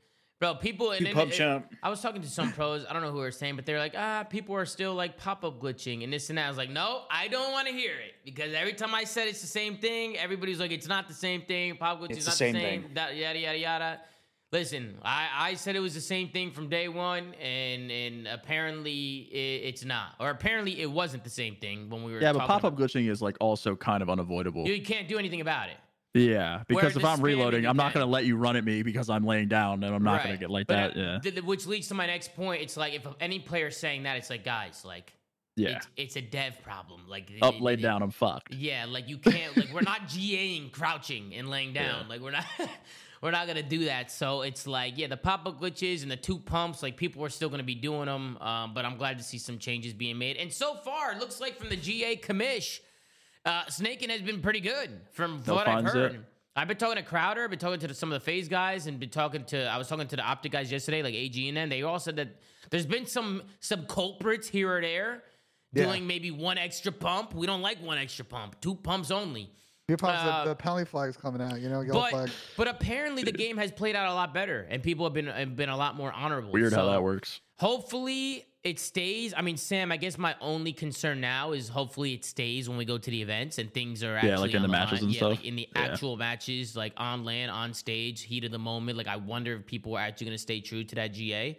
[0.52, 1.72] bro, people and Two then pump it- jump.
[1.82, 2.84] I was talking to some pros.
[2.88, 5.44] I don't know who were saying, but they're like, ah, people are still like pop
[5.44, 6.46] up glitching and this and that.
[6.46, 9.28] I was like, no, I don't want to hear it because every time I said
[9.28, 11.76] it's the same thing, everybody's like, it's not the same thing.
[11.76, 12.82] Pop glitch It's is the not same the same.
[12.84, 12.90] thing.
[12.94, 14.00] da- yada yada yada.
[14.52, 19.28] Listen, I, I said it was the same thing from day one, and and apparently
[19.32, 22.20] it, it's not, or apparently it wasn't the same thing when we were.
[22.20, 24.64] Yeah, but pop up about- glitching is like also kind of unavoidable.
[24.68, 25.76] You can't do anything about it.
[26.14, 29.10] Yeah, because if I'm reloading, I'm not going to let you run at me because
[29.10, 30.96] I'm laying down, and I'm not going to get like But, that.
[30.96, 32.62] uh, Yeah, th- which leads to my next point.
[32.62, 35.12] It's like if any player's saying that, it's like guys, like
[35.56, 35.70] yeah.
[35.76, 37.02] it's, it's a dev problem.
[37.08, 38.54] Like Up, it- laid it- down, I'm fucked.
[38.54, 42.02] Yeah, like you can't like we're not GAing crouching and laying down.
[42.02, 42.08] Yeah.
[42.08, 42.44] Like we're not
[43.20, 44.12] we're not gonna do that.
[44.12, 46.80] So it's like yeah, the pop up glitches and the two pumps.
[46.80, 48.36] Like people are still gonna be doing them.
[48.38, 50.36] Um, but I'm glad to see some changes being made.
[50.36, 52.78] And so far, it looks like from the GA commish,
[53.44, 56.12] uh, Snaking has been pretty good from No what I've heard.
[56.12, 56.20] yet.
[56.56, 59.00] I've been talking to Crowder, been talking to the, some of the FaZe guys, and
[59.00, 59.64] been talking to.
[59.66, 61.68] I was talking to the OpTic guys yesterday, like AG and them.
[61.68, 62.28] They all said that
[62.70, 65.24] there's been some some culprits here or there
[65.72, 65.84] Yeah.
[65.86, 67.34] doing maybe one extra pump.
[67.34, 69.50] We don't like one extra pump, two pumps only.
[69.88, 71.60] Few pumps, the- uh, the, penalty flag's coming out.
[71.60, 72.30] You know, yellow But flag.
[72.56, 75.56] but apparently the game has played out a lot better, and people have been have
[75.56, 76.52] been a lot more honorable.
[76.52, 77.40] Weird how that works.
[77.58, 79.34] Hopefully it stays.
[79.36, 82.86] I mean, Sam, I guess my only concern now is hopefully it stays when we
[82.86, 85.02] go to the events and things are actually Yeah, like in the matches line.
[85.04, 85.30] and yeah, stuff.
[85.30, 85.82] Like in the Yeah.
[85.82, 88.96] actual matches, like on land, on stage, heat of the moment.
[88.96, 91.58] Like I wonder if people are actually going to stay true to that GA.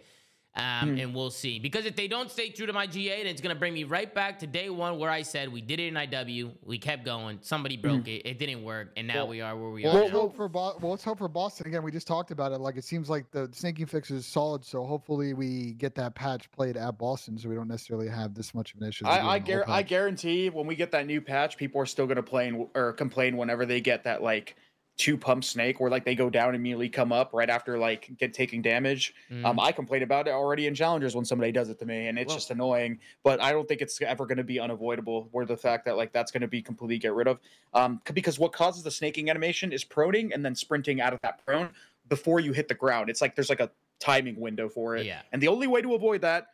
[0.56, 0.98] Um, Hmm.
[0.98, 1.58] And we'll see.
[1.58, 3.84] Because if they don't stay true to my GA, then it's going to bring me
[3.84, 6.52] right back to day one where I said we did it in IW.
[6.64, 7.38] We kept going.
[7.42, 8.22] Somebody broke it.
[8.26, 8.92] It didn't work.
[8.96, 9.88] And now Well- we are where we Hmm.
[9.88, 10.00] Well, are.
[10.02, 11.82] let's hope for Bo- well, let's hope for Boston again.
[11.82, 12.58] We just talked about it.
[12.58, 16.50] Like it seems like the snaking fix is solid, so hopefully we get that patch
[16.52, 19.04] played at Boston, so we don't necessarily have this much of an issue.
[19.06, 21.06] as we do I I, in the whole gar- I guarantee when we get that
[21.06, 24.56] new patch, people are still gonna play and, or complain whenever they get that like
[24.96, 28.10] two pump snake where like they go down and immediately come up right after like
[28.16, 29.14] get taking damage.
[29.30, 29.44] Mm.
[29.44, 32.18] Um, I complain about it already in challengers when somebody does it to me, and
[32.18, 32.98] it's Well- just annoying.
[33.22, 35.28] But I don't think it's ever going to be unavoidable.
[35.32, 37.38] Where the fact that like that's going to be completely get rid of,
[37.74, 41.44] um, because what causes the snaking animation is proning and then sprinting out of that
[41.44, 41.68] prone
[42.08, 43.10] before you hit the ground.
[43.10, 45.22] It's like there's like a timing window for it, Yeah.
[45.32, 46.48] and the only way to avoid that.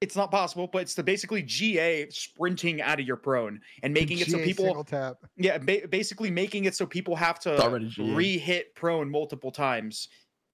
[0.00, 4.18] It's not possible, but it's the basically GA sprinting out of your prone and making
[4.18, 5.16] it so people tap.
[5.36, 10.08] yeah, ba- basically making it so people have to re-hit prone multiple times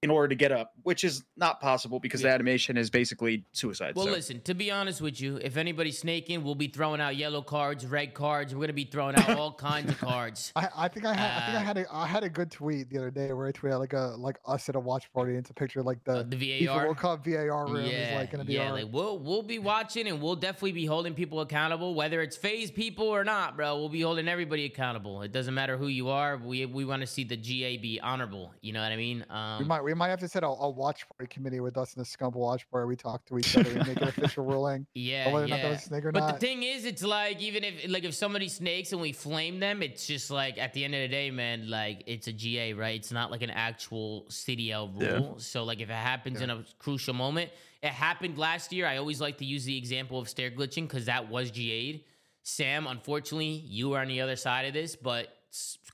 [0.05, 3.95] in order to get up, which is not possible because the animation is basically suicide.
[3.95, 4.11] Well, so.
[4.11, 7.87] listen, to be honest with you, if anybody's snaking, we'll be throwing out yellow cards,
[7.87, 8.53] red cards.
[8.53, 10.53] We're going to be throwing out all kinds of cards.
[10.55, 12.51] I, I think I had I think I Uh, had a I had a good
[12.51, 15.31] tweet the other day where I tweeted like a like us at a watch party.
[15.31, 16.83] And it's a picture like the Uh, the FIFA VAR.
[16.85, 19.57] World Cup VAR room yeah, is like going to be yeah, like we'll we'll be
[19.57, 23.75] watching and we'll definitely be holding people accountable, whether it's FaZe people or not, bro.
[23.79, 25.23] We'll be holding everybody accountable.
[25.23, 26.37] It doesn't matter who you are.
[26.37, 28.53] We we want to see the GA be honorable.
[28.61, 29.25] You know what I mean?
[29.31, 31.95] Um, we might we might have to set a, a watch party committee with us
[31.95, 32.87] in the Scumble watch party.
[32.87, 34.85] We talk to each other and make an official ruling.
[34.93, 35.69] Yeah, on whether or not that yeah.
[35.71, 36.33] was a snake or but not.
[36.39, 39.81] the thing is, it's like even if like if somebody snakes and we flame them,
[39.81, 42.95] it's just like at the end of the day, man, like it's a GA, right?
[42.95, 45.07] It's not like an actual CDL Yeah.
[45.17, 45.35] rule.
[45.39, 47.49] So like if it happens in a crucial moment,
[47.81, 48.87] it happened last year.
[48.87, 52.01] I always like to use the example of stair glitching because that was GA'd.
[52.47, 55.34] Sam, unfortunately, you are on the other side of this, but s-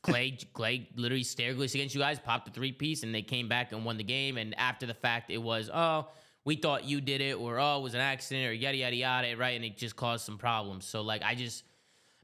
[0.02, 3.72] Clay, Clay literally glitched against you guys, popped a three piece, and they came back
[3.72, 4.38] and won the game.
[4.38, 6.08] And after the fact, it was, oh,
[6.44, 9.38] we thought you did it, or oh, it was an accident, or yada yada yada,
[9.38, 9.56] right?
[9.56, 10.86] And it just caused some problems.
[10.86, 11.64] So like, I just,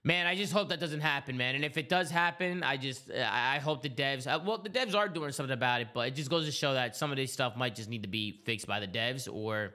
[0.08, 1.56] Man, I just hope that doesn't happen, man.
[1.56, 4.26] And if it does happen, I just I I hope the devs.
[4.26, 6.76] Uh, well, the devs are doing something about it, but it just goes to show
[6.76, 9.74] that some of this stuff might just need to be fixed by the devs, or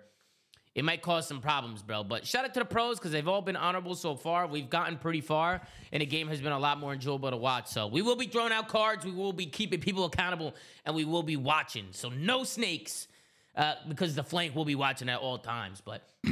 [0.74, 2.02] it might cause some problems, bro.
[2.02, 4.46] But shout out to the pros because they've all been honorable so far.
[4.46, 5.60] We've gotten pretty far,
[5.92, 7.68] and the game has been a lot more enjoyable to watch.
[7.68, 10.54] So we will be throwing out cards, we will be keeping people accountable,
[10.86, 11.88] and we will be watching.
[11.90, 13.08] So no snakes,
[13.54, 15.82] uh, because the flank will be watching at all times.
[15.84, 16.08] But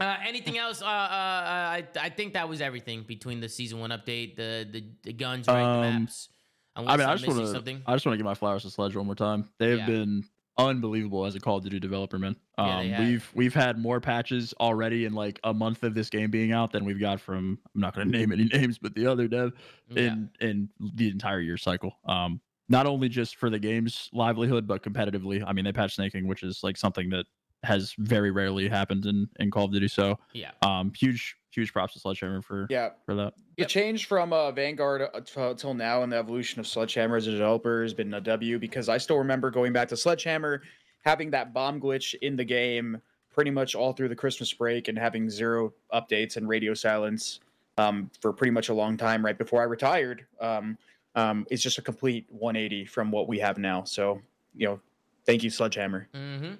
[0.00, 0.80] uh, anything else?
[0.80, 4.84] Uh, uh, I I think that was everything between the season one update, the the,
[5.02, 6.30] the guns, right, the Um, maps.
[6.76, 7.82] I Unless mean, I just want to.
[7.86, 9.48] I just want to give my flowers to Sledge one more time.
[9.58, 9.86] They have Yeah.
[9.86, 10.24] been
[10.56, 12.36] unbelievable as a Call of Duty developer, man.
[12.58, 16.30] Um, Yeah, we've we've had more patches already in like a month of this game
[16.30, 17.58] being out than we've got from.
[17.74, 19.52] I'm not going to name any names, but the other dev
[19.88, 20.02] Yeah.
[20.02, 21.98] in in the entire year cycle.
[22.06, 25.44] Um, not only just for the game's livelihood, but competitively.
[25.46, 27.26] I mean, they patched snaking, which is like something that
[27.62, 29.88] has very rarely happened in in Call of Duty.
[29.88, 30.50] So, yeah.
[30.62, 33.34] um, huge huge props to Sledgehammer for Yeah, for that.
[33.56, 33.68] the Yep.
[33.68, 37.30] change from uh, Vanguard uh, t- till now and the evolution of Sledgehammer as a
[37.32, 40.62] developer has been a W because I still remember going back to Sledgehammer,
[41.04, 43.00] having that bomb glitch in the game
[43.32, 47.40] pretty much all through the Christmas break and having zero updates and radio silence
[47.78, 50.26] um, for pretty much a long time right before I retired.
[50.40, 50.78] Um,
[51.16, 53.82] um, it's just a complete 180 from what we have now.
[53.84, 54.20] So,
[54.56, 54.80] you know,
[55.26, 56.08] thank you, Sledgehammer.
[56.14, 56.54] Mm-hmm.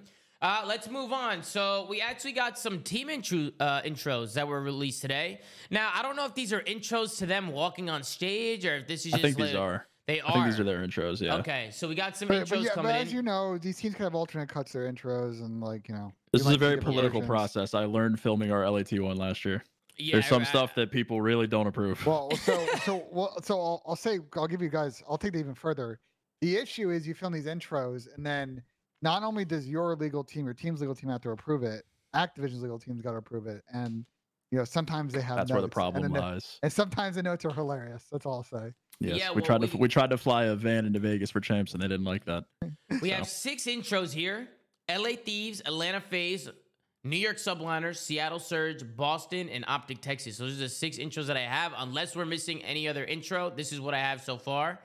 [0.45, 1.42] Uh, let's move on.
[1.42, 5.40] So we actually got some team intro, uh, intros that were released today.
[5.70, 8.86] Now I don't know if these are intros to them walking on stage or if
[8.86, 9.38] this is Just I just.
[9.38, 9.86] think these are.
[10.07, 10.28] They are.
[10.28, 11.22] I think these are their intros.
[11.22, 11.36] Yeah.
[11.36, 13.07] Okay, so we got some But, intros but yeah, coming but in.
[13.07, 16.12] as you know, these teams kind of alternate cuts their intros and like you know.
[16.30, 17.26] This you is a very political versions.
[17.30, 17.72] process.
[17.74, 19.64] I learned filming our LAT one last year.
[19.97, 20.47] yeah, There's some right.
[20.49, 22.05] stuff that people really don't approve.
[22.05, 25.03] Well, so so well, so I'll, I'll say I'll give you guys.
[25.09, 26.01] I'll take it even further.
[26.42, 28.62] The issue is you film these intros, and then
[29.05, 31.84] not only does your legal team, your team's legal team have to approve it,
[32.16, 34.05] Activision's legal team's got to approve it, and
[34.50, 35.36] you know sometimes they have.
[35.36, 36.59] That's where the problem and, then the- lies.
[36.62, 38.07] and sometimes the notes are hilarious.
[38.11, 38.72] That's all I'll say.
[39.00, 41.30] Yes, Yeah, we well, tried to we- we tried to fly a van into Vegas
[41.30, 42.44] for champs, and they didn't like that.
[43.02, 43.14] We So.
[43.16, 44.48] have six intros here:
[44.88, 45.16] L.A.
[45.16, 46.48] Thieves, Atlanta FaZe,
[47.02, 50.36] New York Subliners, Seattle Surge, Boston, and OpTic Texas.
[50.38, 51.72] So those are the six intros that I have.
[51.76, 54.78] Unless we're missing any other intro, this is what I have so far.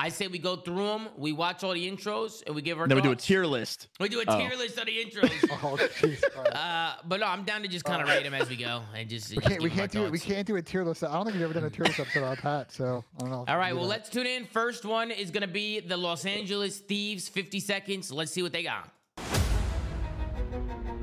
[0.00, 2.84] I say we go through them, we watch all the intros, and we give our.
[2.84, 3.88] And then we do a tier list.
[3.98, 4.38] We do a Oh.
[4.38, 5.28] tier list of the intros.
[5.60, 6.22] Oh, jeez.
[6.22, 6.54] Christ.
[6.54, 9.08] uh, but no, I'm down to just kind of rate them as we go and
[9.08, 9.30] just.
[9.34, 10.12] we can't we can't do it.
[10.12, 11.02] We can't do a tier list.
[11.02, 12.70] I don't think we've ever done a tier list episode on Pat.
[12.70, 13.42] So I don't know.
[13.42, 13.96] if All we right, can do well, that.
[13.96, 14.44] let's tune in.
[14.46, 18.12] First one is going to be the Los Angeles Thieves, 50 seconds.
[18.12, 18.88] Let's see what they got.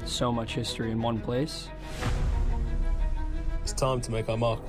[0.06, 1.68] So much history in one place.
[3.62, 4.62] It's time to make our mark.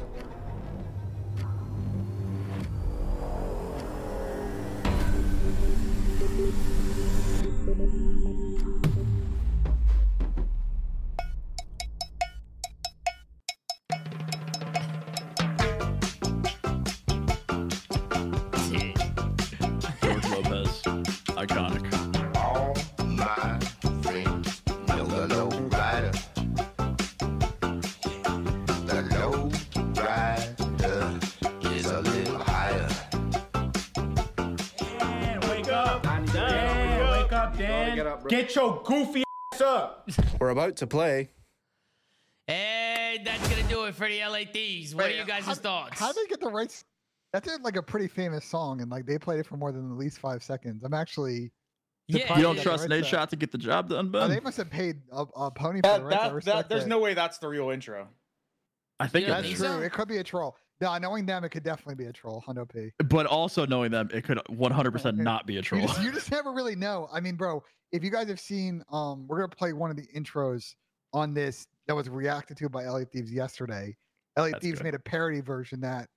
[40.47, 41.30] We're about to play.
[42.47, 44.94] And that's going to do it for the LA Thieves.
[44.94, 45.99] What are you guys' how- thoughts?
[45.99, 46.84] How did they get the rights?
[47.32, 49.99] That's like a pretty famous song, and like they played it for more than at
[49.99, 50.84] least five seconds.
[50.84, 51.51] I'm actually.
[52.07, 53.11] Yeah, You don't trust Nate to.
[53.11, 55.99] Shot to get the job done, Oh, they must have paid a, a pony for
[55.99, 56.47] the That, rights.
[56.47, 56.88] That, that, there's it.
[56.88, 58.07] no way that's the real intro.
[59.01, 59.61] I think You it That's think is.
[59.61, 59.76] so?
[59.78, 59.84] true.
[59.84, 60.57] It could be a troll.
[60.81, 62.45] No, knowing them, it could definitely be a troll.
[62.47, 62.91] Hundo P.
[63.09, 65.87] But also knowing them, it could 100% not be a You troll.
[65.87, 67.09] just, you just never really know.
[67.12, 67.62] I mean, bro,
[67.93, 70.74] if you guys have seen, um, we're gonna play one of the intros
[71.14, 73.97] on this that was reacted to by LA Thieves yesterday.
[74.39, 74.85] LA That's Thieves good.
[74.85, 76.09] made a parody version that,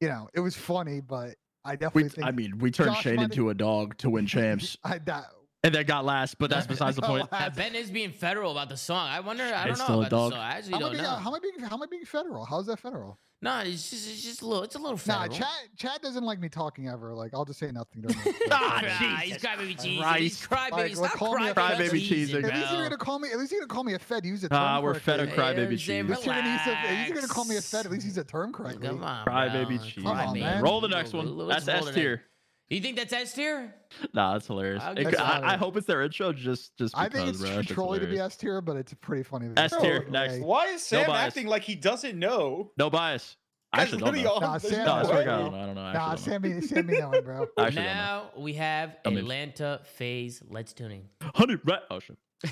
[0.00, 1.34] you know, it was funny, but
[1.64, 4.08] I definitely We, think I mean, we turned Josh Shane might- into a dog to
[4.08, 5.26] win champs, I that
[5.62, 6.38] and then got last.
[6.38, 7.28] But that's besides the point.
[7.30, 9.08] Uh, ben is being federal about the song.
[9.10, 9.44] I wonder.
[9.44, 10.30] I don't It's know about dog.
[10.30, 10.42] the song.
[10.46, 11.10] I actually how don't being, know.
[11.10, 12.46] how am I being how am I being federal?
[12.46, 13.18] How's that federal?
[13.42, 14.62] No, it's just it's just a little.
[14.64, 15.26] It's a little Nah.
[15.28, 17.14] Chad Chad doesn't like me talking ever.
[17.14, 18.02] Like I'll just say nothing.
[18.02, 18.88] during the- Ah, nah,
[19.18, 19.98] he's crybaby cheese.
[20.00, 20.20] Christ.
[20.20, 20.70] He's crybaby.
[20.72, 22.44] Like, Stop call me crybaby crybaby cheesing.
[22.44, 23.30] At least you're gonna call me.
[23.32, 24.24] At least you're gonna call me a fed.
[24.26, 24.58] Use the term.
[24.60, 25.42] Ah, we're fed correctly.
[25.62, 25.86] of crybaby cheese.
[25.86, 27.86] Jay, At least you're gonna use a- at least you're gonna call me a fed.
[27.86, 28.88] At least use the term correctly.
[28.88, 30.04] Come on, Crybaby cheese.
[30.04, 30.62] Come on, man.
[30.62, 31.48] Roll the next one.
[31.48, 32.22] That's S tier.
[32.70, 33.74] You think that's S tier?
[34.14, 34.80] Nah, that's hilarious.
[34.82, 35.40] I'll It give I.
[35.54, 37.50] I hope it's their intro just just I think it's bro.
[37.56, 38.34] That's trolly to be hilarious.
[38.34, 39.48] S tier, but it's pretty funny.
[39.56, 40.38] S tier, Hey, next.
[40.40, 41.26] Why is Sam bias.
[41.26, 42.70] acting like he doesn't know?
[42.78, 43.36] No bias.
[43.72, 44.38] I Guys, actually don't know.
[44.46, 45.24] Nah, Sam- No, I no swear to way.
[45.24, 45.58] God, I don't know.
[45.62, 45.80] I don't know.
[45.80, 46.48] I Nah, actually don't know.
[46.60, 47.46] Sammy, Sammy knowing, bro.
[47.58, 47.88] I actually know.
[47.88, 50.42] now we have I mean- Atlanta FaZe.
[50.48, 51.02] Let's tune in.
[51.34, 51.80] Hundred right.
[51.90, 52.16] Oh shit.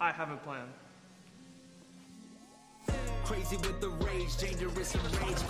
[0.00, 0.66] I have a plan.
[3.26, 5.42] Crazy with the rage, dangerous and rage.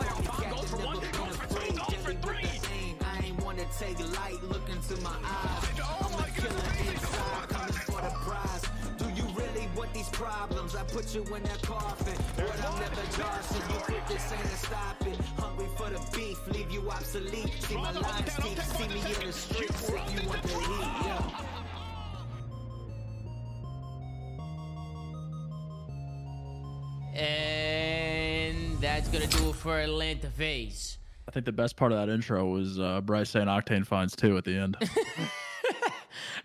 [0.49, 2.49] Go for one, go for two, go for three.
[3.05, 5.69] I ain't wanna take light, look into my eyes.
[5.83, 8.63] Oh I'm a killer inside, coming for the prize.
[8.97, 10.75] Do you really want these problems?
[10.75, 13.61] I put you in that coffin, but I'm never Johnson.
[13.71, 15.21] You quit this ain't to stop it.
[15.37, 17.63] Hungry for the beef, leave you obsolete.
[17.63, 20.81] See my lines deep, see me in the streets if you want the heat.
[21.05, 21.56] Yeah.
[27.17, 30.99] And that's gonna do it for Atlanta FaZe.
[31.29, 34.37] I think the best part of that intro was uh, Bryce saying Octane finds two
[34.37, 34.77] at the end.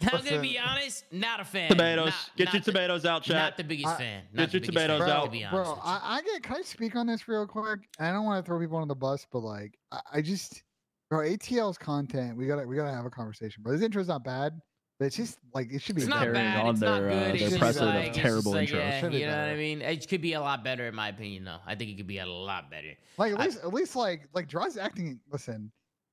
[0.01, 1.69] I'm gonna be honest, not a fan.
[1.69, 2.07] tomatoes.
[2.07, 3.35] Not- Get not your the- tomatoes out, chat.
[3.35, 4.23] Not the biggest I- fan.
[4.31, 5.25] Get Not the your tomatoes fan, out.
[5.25, 5.71] To be honest.
[5.71, 6.41] Bro, I, I get.
[6.43, 7.81] Can I speak on this real quick?
[7.99, 10.63] I don't want to throw people on the bus, but like, I, I just,
[11.09, 12.35] bro, ATL's content.
[12.37, 13.61] We gotta, we gotta have a conversation.
[13.63, 14.59] But this intro's not bad,
[15.01, 16.03] but it's just like it should be.
[16.03, 16.63] it's not carrying bad.
[16.63, 17.23] on It's not their, uh, good.
[17.23, 19.01] their it's just precedent of like, it's terrible like, intros.
[19.01, 19.81] Yeah, you know what I mean?
[19.81, 21.43] It could be a lot better, in my opinion.
[21.45, 22.93] Though I think it could be a lot better.
[23.17, 25.19] Like at I- least, at least like, like Draw's acting.
[25.31, 25.71] Listen,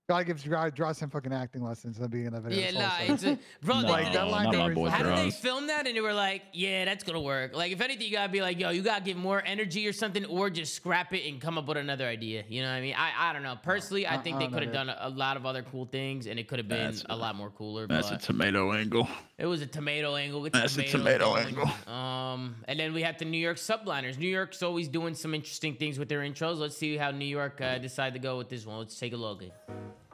[0.08, 2.70] gotta give Draw, draw some fucking acting lessons at the beginning of the video.
[2.72, 3.82] Yeah, nah, it's a, bro.
[3.82, 5.86] No, Like, they- that line not my How did they film that?
[5.86, 8.58] And they were like, "Yeah, that's gonna work." Like, if anything, you gotta be like,
[8.58, 11.66] "Yo, you gotta give more energy or something, or just scrap it and come up
[11.66, 12.94] with another idea." You know what I mean?
[12.96, 13.56] I, I don't know.
[13.62, 15.84] Personally, I I- think I they could have done a, a lot of other cool
[15.84, 17.86] things, and it could have been That's- a lot more cooler.
[17.86, 19.06] That's a tomato angle.
[19.36, 20.40] it was a tomato angle.
[20.40, 21.46] With That's a tomatoes tomato going.
[21.48, 21.92] angle.
[21.94, 24.16] Um, and then we have the New York subliners.
[24.16, 26.56] New York's always doing some interesting things with their intros.
[26.56, 28.78] Let's see how New York uh, decide to go with this one.
[28.78, 29.42] Let's take a look.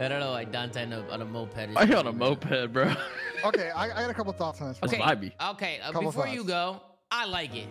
[0.00, 1.76] I don't know, like Dante on a, on a moped.
[1.76, 2.94] I got a moped, bro.
[3.42, 4.80] Okay, I, I got a couple thoughts on this.
[4.82, 4.90] one.
[4.90, 5.32] Okay, might be.
[5.52, 5.78] okay.
[5.82, 6.48] Uh, Couple before you thoughts.
[6.48, 7.68] go, I like it.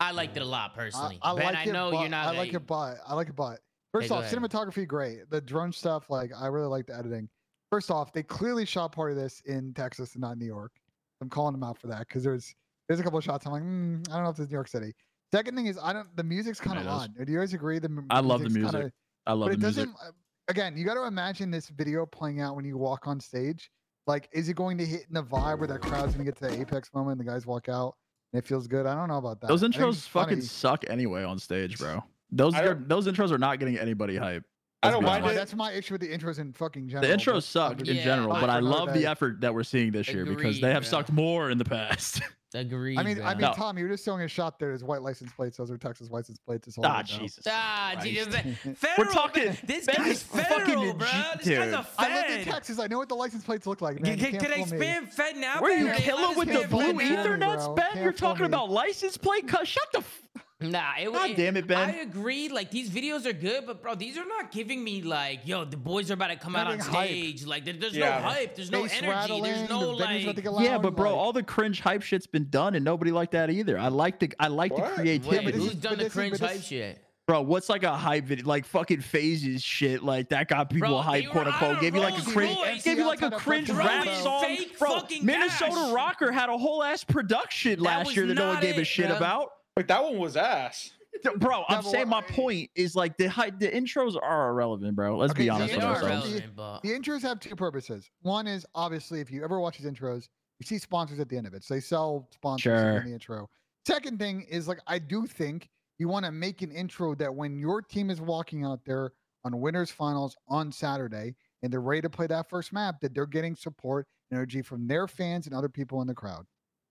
[0.00, 1.18] I liked it a lot personally.
[1.20, 2.28] I, I ben, like I it, know but, you're not.
[2.34, 3.58] I like a- it, but I like it, but
[3.92, 4.38] first go off, ahead.
[4.38, 5.28] cinematography great.
[5.28, 7.28] The drone stuff, like I really like the editing.
[7.70, 10.72] First off, they clearly shot part of this in Texas and not New York.
[11.20, 12.54] I'm calling them out for that because there's
[12.88, 13.44] there's a couple of shots.
[13.44, 14.94] I'm like, mm, I don't know if it's New York City.
[15.30, 16.08] Second thing is, I don't.
[16.16, 17.08] The music's kind of Tomatoes.
[17.18, 17.26] odd.
[17.26, 17.78] Do you guys agree?
[17.80, 18.72] The m- I love the music's music.
[18.80, 18.92] kinda-
[19.26, 19.84] I love but the it music.
[19.94, 20.14] doesn't.
[20.48, 23.70] Again, you got to imagine this video playing out when you walk on stage.
[24.06, 26.36] Like, is it going to hit in the vibe where that crowd's going to get
[26.38, 27.94] to the apex moment and the guys walk out
[28.32, 28.84] and it feels good?
[28.84, 29.46] I don't know about that.
[29.46, 30.40] Those intros fucking funny.
[30.40, 32.02] suck anyway on stage, bro.
[32.32, 34.42] Those are, those intros are not getting anybody hype.
[34.82, 35.34] I don't mind it.
[35.36, 37.08] that's my issue with the intros in fucking general.
[37.08, 39.02] The intros suck in Yeah, general, but but I love day.
[39.02, 40.90] the effort that we're seeing this year because they have bro.
[40.90, 42.20] sucked more in the past.
[42.54, 42.98] Agreed.
[42.98, 43.48] I mean, I bro.
[43.48, 44.72] mean, Tom, you were just showing a shot there.
[44.72, 45.56] His white license plates.
[45.56, 46.66] Those are Texas license plates.
[46.66, 47.18] This whole ah, video.
[47.20, 47.44] Jesus.
[47.48, 48.54] Ah, dude, Christ.
[48.62, 49.58] fe- federal, talking- man.
[49.64, 51.06] This Ben guy's is fucking federal, bro.
[51.06, 51.74] legit, This guy's dude.
[51.74, 52.52] a I lived in fed.
[52.54, 52.78] Texas.
[52.78, 54.00] I know what the license plates look like.
[54.00, 54.12] Man.
[54.12, 54.86] You can, can't can I fool me.
[54.86, 55.60] spam Fed now?
[55.60, 55.78] Were Ben?
[55.80, 57.02] you Are they killing with the blue Fed now?
[57.02, 57.38] ether?
[57.38, 57.74] Ethernets, bro.
[57.74, 57.86] Ben?
[57.92, 58.46] Can't You're talking me.
[58.46, 59.48] about license plate?
[59.48, 59.98] Cause shut the.
[60.00, 60.22] F-
[60.70, 61.90] Nah, it, God damn it, Ben.
[61.90, 62.48] I agree.
[62.48, 65.76] Like these videos are good, but bro, these are not giving me like, yo, the
[65.76, 67.08] boys are about to come out on Nothing hype.
[67.08, 67.44] stage.
[67.46, 68.18] Like, there- there's Yeah.
[68.20, 68.54] no hype.
[68.54, 69.40] There's no energy.
[69.40, 70.64] There's no the venue's about like.
[70.64, 73.50] yeah, but bro, like- all the cringe hype shit's been done, and nobody liked that
[73.50, 73.78] either.
[73.78, 75.46] I like the I like the creativity.
[75.46, 77.04] Wait, who's done the this is- cringe hype shit?
[77.24, 78.44] Bro, what's like a hype video?
[78.46, 80.02] Like fucking FaZe's shit.
[80.02, 81.80] Like that got people Bro, hype, quote unquote.
[81.80, 82.82] Gave you like a cringe, Royce.
[82.82, 84.42] gave you like a cringe rap song.
[84.44, 85.94] fake Bro, fucking Minnesota.
[85.94, 88.84] ROKKR had a whole ass production That last year that no one not gave a
[88.84, 89.16] shit bro.
[89.16, 89.50] about.
[89.76, 90.92] Like that one was ass.
[91.36, 95.16] Bro, I'm but saying my point is like the hype, the intros are irrelevant, bro.
[95.16, 96.12] Let's Okay, be the honest They with intros are ourselves.
[96.12, 96.32] ourselves.
[96.34, 98.10] relevant, but The intros have two purposes.
[98.22, 101.46] One is obviously if you ever watch these intros, you see sponsors at the end
[101.46, 101.64] of it.
[101.64, 102.98] So they sell sponsors Sure.
[102.98, 103.48] in the intro.
[103.86, 105.68] Second thing is like I do think
[105.98, 109.12] you want to make an intro that when your team is walking out there
[109.44, 113.26] on winners finals on Saturday and they're ready to play that first map, that they're
[113.26, 116.46] getting support and energy from their fans and other people in the crowd.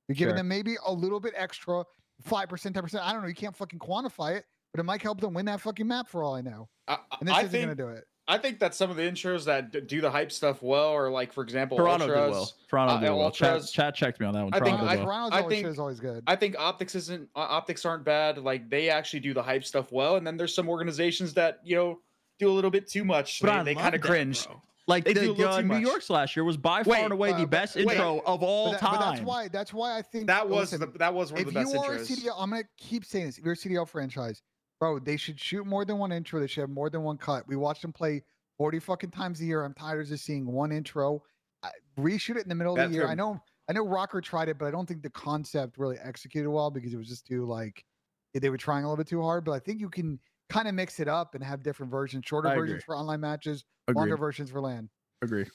[0.07, 0.37] You're giving Sure.
[0.37, 1.83] them maybe a little bit extra,
[2.23, 3.05] five percent, ten percent.
[3.05, 3.27] I don't know.
[3.27, 6.23] You can't fucking quantify it, but it might help them win that fucking map for
[6.23, 6.67] all I know.
[6.87, 8.05] I, And this I isn't think gonna do it.
[8.27, 11.09] I think that some of the intros that d- do the hype stuff well, or
[11.09, 12.51] like for example, Toronto did Ultras, well.
[12.69, 13.31] Toronto uh, did well.
[13.31, 14.53] Chat, Ultras- chat checked me on that one.
[14.53, 15.05] I think I- well.
[15.05, 16.23] Toronto's I always think- is always good.
[16.27, 18.37] I think OpTic's isn't uh, optics aren't bad.
[18.37, 21.75] Like they actually do the hype stuff well, and then there's some organizations that you
[21.75, 21.99] know
[22.39, 23.41] do a little bit too much.
[23.41, 24.45] But they I they love kind of that, cringe.
[24.45, 24.61] bro.
[24.91, 25.81] Like They do the uh, New much.
[25.81, 27.87] York's last year was by far Wait, and away uh, the best wait.
[27.87, 28.99] intro of all But, that- time.
[28.99, 31.47] but that's why that's why I think That was listen, the that was one of
[31.47, 31.99] the best If you are a.
[31.99, 33.37] CDL, I'm gonna keep saying this.
[33.37, 34.41] If you're a CDL franchise,
[34.79, 36.39] bro, they should shoot more than one intro.
[36.41, 37.47] They should have more than one cut.
[37.47, 38.23] We watched them play
[38.57, 39.63] 40 fucking times a year.
[39.63, 41.23] I'm tired of just seeing one intro.
[41.63, 43.07] I, reshoot it in the middle of the year.
[43.07, 46.49] I know I know ROKKR tried it, but I don't think the concept really executed
[46.49, 47.85] well because it was just too like
[48.33, 49.45] they were trying a little bit too hard.
[49.45, 50.19] But I think you can
[50.51, 52.83] kind of mix it up and have different versions, shorter I versions agree.
[52.85, 53.99] for online matches, Agreed.
[54.01, 54.89] longer versions for LAN.
[55.21, 55.45] Agree.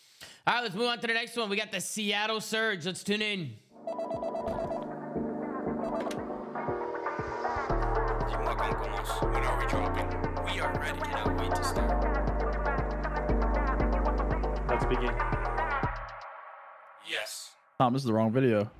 [0.46, 1.48] All right, let's move on to the next one.
[1.50, 2.86] We got the Seattle Surge.
[2.86, 3.52] Let's tune in.
[8.26, 9.10] Dis-moi quand on commence.
[9.22, 10.08] When are we dropping?
[10.44, 10.98] We are ready.
[11.00, 12.02] Cannot wait to start.
[14.68, 15.14] Let's begin.
[17.10, 17.50] Yes.
[17.78, 18.70] Tom, this is the wrong video.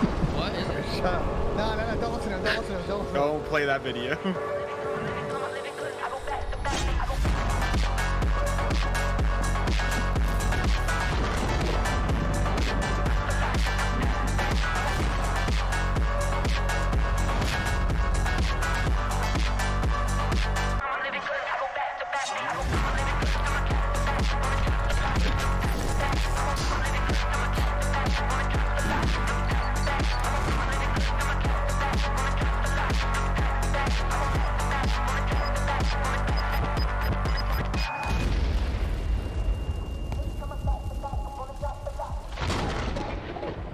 [0.50, 0.96] What is it?
[0.96, 1.56] Shut up.
[1.56, 2.44] No, no, no, don't listen to him.
[2.44, 2.88] Don't listen to him.
[2.88, 3.26] Don't listen to him.
[3.28, 4.18] Don't play that video.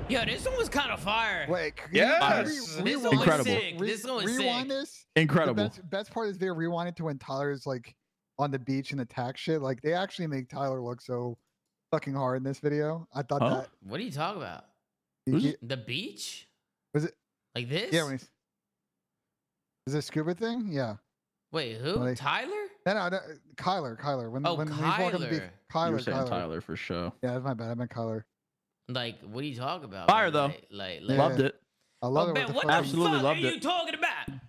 [0.09, 1.47] Yo, this one was kind of fire.
[1.49, 2.55] Wait, can you- can Yes.
[2.55, 3.45] you This rewind one was Incredible.
[3.51, 3.75] sick.
[3.81, 4.79] Re- This one was rewind sick.
[4.79, 5.07] this.
[5.17, 5.65] Incredible.
[5.65, 7.97] The best, best part is they rewind it to when Tyler's like
[8.39, 9.61] on the beach and attack shit.
[9.61, 11.37] Like they actually make Tyler look so
[11.91, 13.09] fucking hard in this video.
[13.15, 13.55] I thought Huh?
[13.63, 13.71] that.
[13.83, 14.67] What are you talking about?
[15.25, 16.49] He- The beach?
[16.95, 17.17] Was it?
[17.57, 17.93] Like this?
[17.93, 18.05] Yeah.
[18.05, 18.31] When he's,
[19.89, 20.69] is this scuba thing?
[20.71, 20.99] Yeah.
[21.51, 21.99] Wait, who?
[21.99, 22.53] When they- Tyler?
[22.87, 23.21] No, no, no,
[23.57, 23.99] Kyler.
[23.99, 24.31] Kyler.
[24.31, 25.43] When Oh, when he's walking the beach.
[25.43, 25.51] Kyler.
[25.73, 25.87] Kyler.
[25.89, 26.29] you were saying Kyler.
[26.29, 27.13] Tyler for sure.
[27.23, 27.71] Yeah, that's my bad.
[27.71, 28.23] I meant Kyler.
[28.89, 30.09] Like, what are you talking about?
[30.09, 30.33] Fire, man?
[30.33, 30.47] though.
[30.47, 31.55] Like, like, like Loved it.
[32.03, 32.35] I love oh, it.
[32.35, 33.55] man, with the what the Absolutely fuck loved are it.
[33.55, 34.41] you talking about?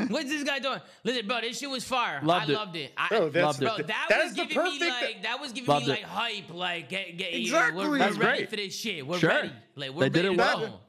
[0.10, 0.80] What's this guy doing?
[1.04, 2.20] Listen, bro, this shit was fire.
[2.22, 2.56] Loved I it.
[2.56, 2.92] loved it.
[2.96, 3.86] I, Bro, that's, Loved it.
[3.88, 5.96] that, that was giving me like that was giving Loved me it.
[5.96, 6.54] like hype.
[6.54, 7.84] Like, get get Exactly.
[7.84, 8.50] We're, we're ready great.
[8.50, 9.06] for this shit.
[9.06, 9.28] We're Sure.
[9.28, 9.52] ready.
[9.76, 10.80] Like, we're They did it to well.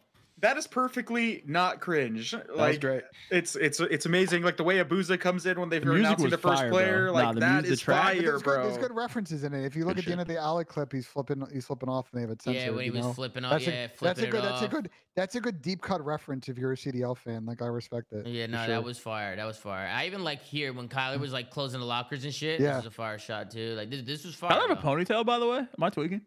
[0.41, 0.47] Go.
[0.47, 2.31] that is perfectly not cringe.
[2.31, 3.03] That was Like great.
[3.29, 4.43] it's it's it's amazing.
[4.43, 6.77] Like the way Abuzah comes in when they're The music announcing the first fire, bro.
[6.77, 7.05] player.
[7.07, 8.63] Nah, Like the that music- the is track- fire, There's good, bro.
[8.63, 9.65] there's good references in it.
[9.65, 11.45] If you look Good at the end of the alley clip, he's flipping.
[11.53, 12.61] He's flipping off, and they have it censored.
[12.63, 13.13] Yeah, when he you was know?
[13.13, 13.51] flipping off.
[13.51, 14.39] That's Yeah, a, that's a good.
[14.39, 14.89] it That's a good.
[15.15, 17.45] That's a good deep cut reference if you're a CDL fan.
[17.45, 18.25] Like I respect it.
[18.27, 18.67] Yeah, no, sure.
[18.67, 19.35] that was fire.
[19.35, 19.87] That was fire.
[19.87, 22.61] I even like here when Kyler was like closing the lockers and shit.
[22.61, 22.75] Yeah.
[22.75, 23.73] This was a fire shot too.
[23.75, 24.53] Like this, this was fire.
[24.53, 25.57] I have a ponytail, by the way.
[25.59, 26.21] Am I tweaking?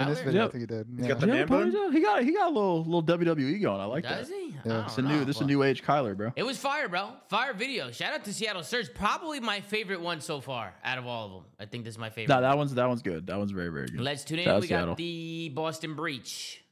[0.00, 0.24] In this Kyler?
[0.24, 0.44] video.
[0.46, 0.86] I think he did.
[0.96, 1.08] He's Yeah.
[1.08, 1.92] got the Does he man bun?
[1.92, 3.80] He got he got a little little WWE going.
[3.80, 4.18] I like Does that.
[4.20, 4.54] Does he?
[4.64, 4.78] Yeah.
[4.80, 6.32] I It's a don't new know, this is a new age Kyler, bro.
[6.36, 7.10] It was fire, bro.
[7.28, 7.90] Fire video.
[7.90, 8.92] Shout out to Seattle Surge.
[8.94, 11.42] Probably my favorite one so far out of all of them.
[11.60, 12.34] I think this is my favorite.
[12.34, 13.26] No, that one's that one's good.
[13.26, 14.00] That one's very very good.
[14.00, 14.44] Let's tune in.
[14.46, 14.94] Shout we got Seattle.
[14.94, 16.62] the Boston Breach.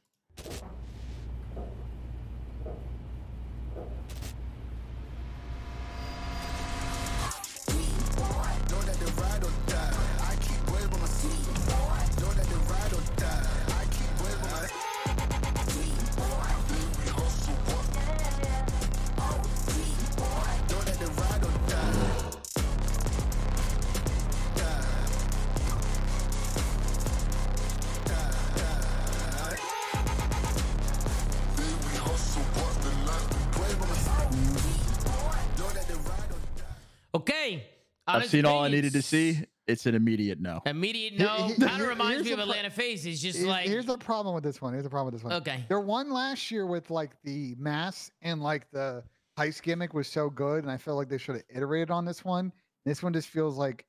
[37.13, 37.63] Okay.
[38.07, 39.39] I've seen all I needed to see.
[39.67, 40.61] It's an immediate no.
[40.65, 41.47] Immediate no.
[41.47, 43.05] here- Kind of reminds me of the pro- Atlanta FaZe.
[43.05, 44.73] It's just Here's, like here's the problem with this one.
[44.73, 45.33] Here's the problem with this one.
[45.41, 45.63] okay.
[45.69, 49.03] Their one last year with like the mass and like the
[49.39, 52.25] heist gimmick was so good, and I feel like they should have iterated on this
[52.25, 52.51] one.
[52.85, 53.85] This one just feels like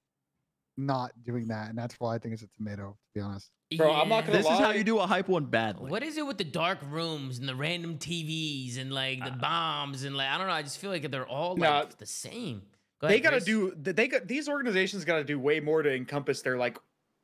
[0.77, 2.91] not doing that, and that's why I think it's a tomato.
[2.93, 5.47] To be honest, Bro, I'm not gonna This is how you do a hype one
[5.47, 5.91] badly.
[5.91, 9.37] What is it with the dark rooms and the random TVs and like the uh,
[9.37, 10.53] bombs and like I don't know.
[10.53, 11.85] I just feel like they're all like Nah.
[11.99, 12.63] the same.
[13.03, 16.57] Go they gotta do they got these organizations gotta do way more to encompass their
[16.57, 16.79] like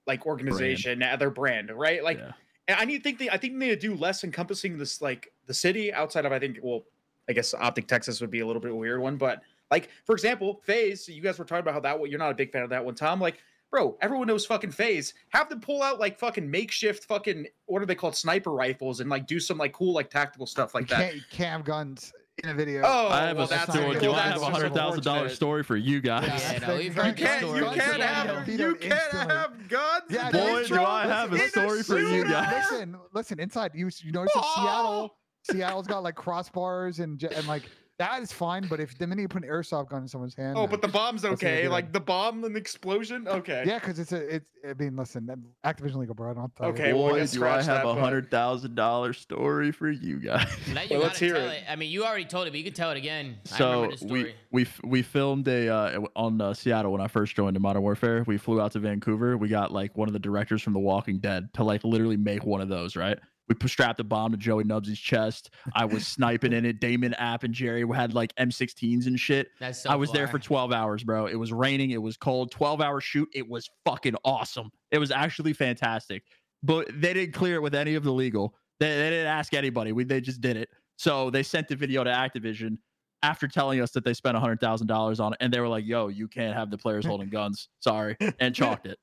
[0.07, 2.03] like organization uh, their brand right?
[2.03, 2.33] Like Yeah.
[2.66, 5.01] and i need to think they i think they need to do less encompassing this
[5.01, 6.83] like the city outside of i think well
[7.29, 10.14] i guess OpTic Texas would be a little bit a weird one but like for
[10.14, 12.62] example FaZe you guys were talking about how that one you're not a big fan
[12.62, 12.95] of that one.
[12.95, 13.39] Tom like
[13.70, 17.87] bro everyone knows fucking FaZe have them pull out like fucking makeshift fucking what are
[17.87, 20.97] they called sniper rifles and like do some like cool like tactical stuff like you
[20.97, 21.03] that.
[21.03, 22.12] Can't, you can't have guns
[22.45, 22.82] in a video.
[22.84, 23.95] oh I have well, a story.
[23.95, 24.12] not Do.
[24.12, 26.26] I have a hundred thousand dollar story for you guys?
[26.26, 30.03] Yeah, That's no, you've you heard can't, you can't have you can't have guns.
[30.11, 32.66] Yeah, Boy, do I have a In story for you guys.
[32.70, 33.41] Listen, listen.
[33.41, 35.16] Inside, you you notice that Seattle,
[35.51, 37.64] Seattle's got like crossbars and and like
[37.99, 38.66] that is fine.
[38.68, 40.88] But if the minute you put an airsoft gun in someone's hand, Oh, but the
[40.88, 41.62] bomb's That's what I okay.
[41.62, 41.70] did.
[41.70, 43.26] Like the bomb and the explosion.
[43.26, 43.64] Okay.
[43.66, 44.51] yeah, because it's a it's.
[44.68, 46.30] I mean, listen, that- Activision legal, bro.
[46.30, 46.55] I don't.
[46.57, 46.72] tell you.
[46.74, 50.46] Okay, well, Boy, let's do I have a hundred thousand dollar story for you guys.
[50.72, 51.55] Now you Well, gotta let's hear tell it.
[51.55, 51.64] it.
[51.68, 53.36] I mean, you already told it, but you could tell it again.
[53.53, 57.09] I So remember the we we we filmed a uh, on uh, Seattle when I
[57.09, 58.24] first joined in Modern Warfare.
[58.26, 59.36] We flew out to Vancouver.
[59.36, 62.44] We got like one of the directors from The Walking Dead to like literally make
[62.44, 62.94] one of those.
[62.96, 63.18] Right.
[63.49, 65.51] We strapped a bomb to Joey Nubsy's chest.
[65.74, 66.80] I was sniping in it.
[66.80, 69.49] Damon App and Jerry had like M16s and shit.
[69.59, 71.26] That's so I was there for 12 hours, bro.
[71.26, 71.90] It was raining.
[71.90, 72.51] It was cold.
[72.51, 73.28] 12 hour shoot.
[73.34, 74.70] It was fucking awesome.
[74.90, 76.24] It was actually fantastic.
[76.62, 78.55] But they didn't clear it with any of the legal.
[78.80, 79.92] They, they didn't ask anybody.
[79.92, 80.68] We they just did it.
[80.96, 82.78] So they sent the video to Activision
[83.22, 85.36] after telling us that they spent $100,000 on it.
[85.40, 87.68] And they were like, yo, you can't have the players holding guns.
[87.80, 88.16] Sorry.
[88.38, 88.99] And chalked it.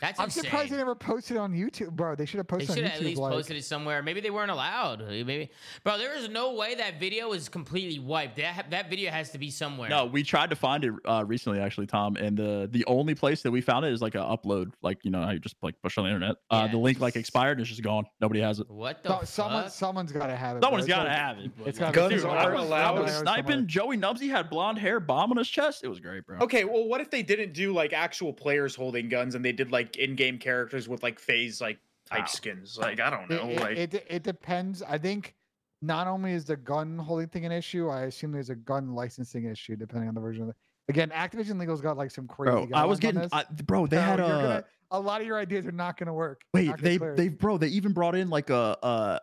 [0.00, 0.44] That's I'm insane.
[0.44, 2.14] surprised they never posted on YouTube, bro.
[2.14, 2.68] They should have posted.
[2.70, 3.04] They posted should on have YouTube.
[3.04, 4.02] at least like, posted it somewhere.
[4.02, 5.06] Maybe they weren't allowed.
[5.08, 5.50] Maybe,
[5.84, 5.98] bro.
[5.98, 8.36] There is no way that video is completely wiped.
[8.36, 9.88] That that video has to be somewhere.
[9.88, 12.16] No, we tried to find it uh, recently, actually, Tom.
[12.16, 15.10] And the the only place that we found it is like an upload, like you
[15.10, 16.36] know how you just like push on the internet.
[16.50, 16.72] Uh, Yeah.
[16.72, 18.04] The link like expired and it's just gone.
[18.20, 18.68] Nobody has it.
[18.70, 19.26] What the So, fuck?
[19.28, 20.62] someone, someone's got to have it.
[20.62, 20.94] Someone's bro.
[20.94, 21.50] It's got to gotta- have it.
[21.58, 23.66] but, It's like, got Guns dude, are I was, I allowed was sniping.
[23.66, 25.84] Joey Nubsy had blonde hair, bomb on his chest.
[25.84, 26.38] It was great, bro.
[26.40, 29.69] Okay, well, what if they didn't do like actual players holding guns and they did
[29.70, 32.26] like in-game characters with like FaZe like type Wow.
[32.26, 32.78] skins?
[32.78, 33.48] Like I don't know.
[33.48, 34.82] it, like it, it depends.
[34.82, 35.34] I think
[35.82, 39.44] not only is the gun holding thing an issue, I assume there's a gun licensing
[39.46, 40.56] issue depending on the version of it.
[40.88, 42.66] Again, Activision Legal's got like some crazy.
[42.66, 43.30] Bro, I was getting, this.
[43.32, 43.86] I, bro.
[43.86, 46.42] They So had a gonna- a lot of your ideas are not going to work.
[46.52, 46.76] Wait.
[46.78, 47.58] They they bro.
[47.58, 49.18] They even brought in like a uh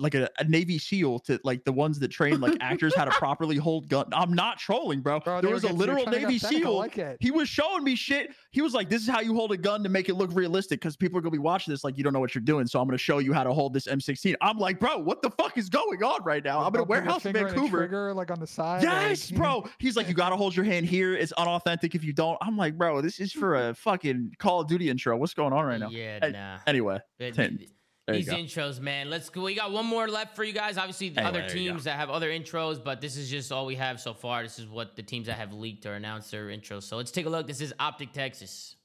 [0.00, 3.10] like a, a Navy SEAL to like the ones that train like actors how to
[3.18, 4.06] properly hold gun.
[4.12, 5.20] I'm not trolling, bro.
[5.20, 6.62] Bro, they there was a getting- they were literal trying to get Navy authentic.
[6.62, 6.76] SEAL.
[6.76, 7.16] like it.
[7.20, 8.30] He was showing me shit.
[8.50, 10.80] He was like, "This is how you hold a gun to make it look realistic."
[10.80, 12.66] Because people are gonna be watching this like you don't know what you're doing.
[12.66, 14.34] So I'm gonna show you how to hold this M16.
[14.40, 16.60] I'm like, bro, what the fuck is going on right now?
[16.60, 17.78] I'm in a They'll put your warehouse in finger and a Vancouver.
[17.78, 18.84] Trigger like on the side.
[18.84, 19.68] like, Yes, you bro.
[19.78, 21.14] He's like, you gotta hold your hand here.
[21.14, 22.38] It's unauthentic if you don't.
[22.40, 25.16] I'm like, bro, this is for a fucking Call of Duty intro.
[25.16, 25.88] What's going on right now?
[25.90, 26.58] Yeah, Hey, nah.
[26.66, 27.70] Anyway, But ten- th-
[28.08, 29.10] there These intros, man.
[29.10, 29.42] Let's go.
[29.42, 30.78] We got one more left for you guys.
[30.78, 31.72] Obviously, the Anyway, other there you go.
[31.74, 34.42] teams that have other intros, but this is just all we have so far.
[34.42, 36.84] This is what the teams that have leaked or announced their intros.
[36.84, 37.46] So let's take a look.
[37.46, 38.76] This is OpTic Texas.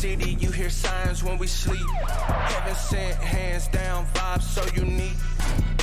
[0.00, 1.86] City, you hear signs when we sleep.
[2.08, 5.79] Heaven sent, hands down, vibes so unique.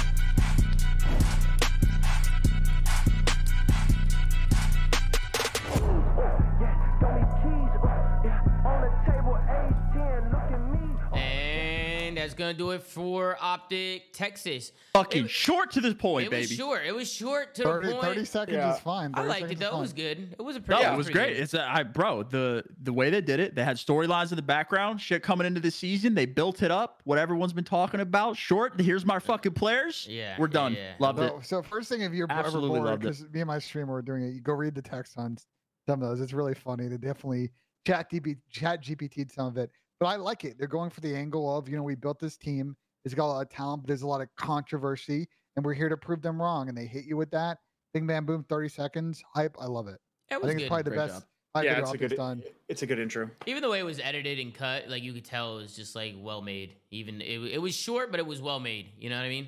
[12.48, 14.72] And that's gonna do it for OpTic Texas.
[14.94, 16.42] Fucking It- short to this point, It baby.
[16.44, 16.86] was short.
[16.86, 18.06] It was short to 30, the point.
[18.06, 18.74] 30 seconds Yeah.
[18.76, 19.12] is fine.
[19.14, 19.78] I liked it seconds though.
[19.78, 20.36] It was good.
[20.38, 20.84] It was a No, pretty.
[20.84, 21.34] it was great.
[21.34, 21.44] good.
[21.44, 22.24] It's a, I, bro.
[22.24, 25.60] The the way they did it, they had storylines in the background, shit coming into
[25.60, 26.16] the season.
[26.16, 27.02] They built it up.
[27.04, 28.38] What everyone's been talking about.
[28.38, 28.80] Short.
[28.80, 30.08] Here's my fucking players.
[30.10, 30.74] Yeah, we're done.
[30.74, 30.94] yeah.
[31.00, 31.30] Loved it.
[31.30, 33.08] So, so first thing, if you're Absolutely ever bored, loved it.
[33.08, 35.38] because me and my streamer were doing it, you go read the text on
[35.86, 36.22] some of those.
[36.22, 36.88] It's really funny.
[36.88, 37.52] They definitely
[37.86, 40.58] chat DB, chat GPT some of it, but I like it.
[40.58, 42.76] They're going for the angle of you know we built this team.
[43.06, 45.90] It's got a lot of talent, but there's a lot of controversy, and we're here
[45.90, 46.68] to prove them wrong.
[46.70, 47.58] And they hit you with that.
[47.94, 49.56] Bing bam boom, 30 seconds, hype.
[49.60, 50.00] I love it.
[50.30, 50.60] It I think good.
[50.62, 51.26] it's probably the Great best.
[51.56, 51.64] job.
[51.64, 52.16] yeah, it's a good.
[52.16, 52.44] done.
[52.68, 53.30] It's a good intro.
[53.46, 55.96] Even the way it was edited and cut, like you could tell it was just
[55.96, 56.74] like well made.
[56.92, 58.88] Even it, it was short, but it was well made.
[59.00, 59.48] You know what I mean?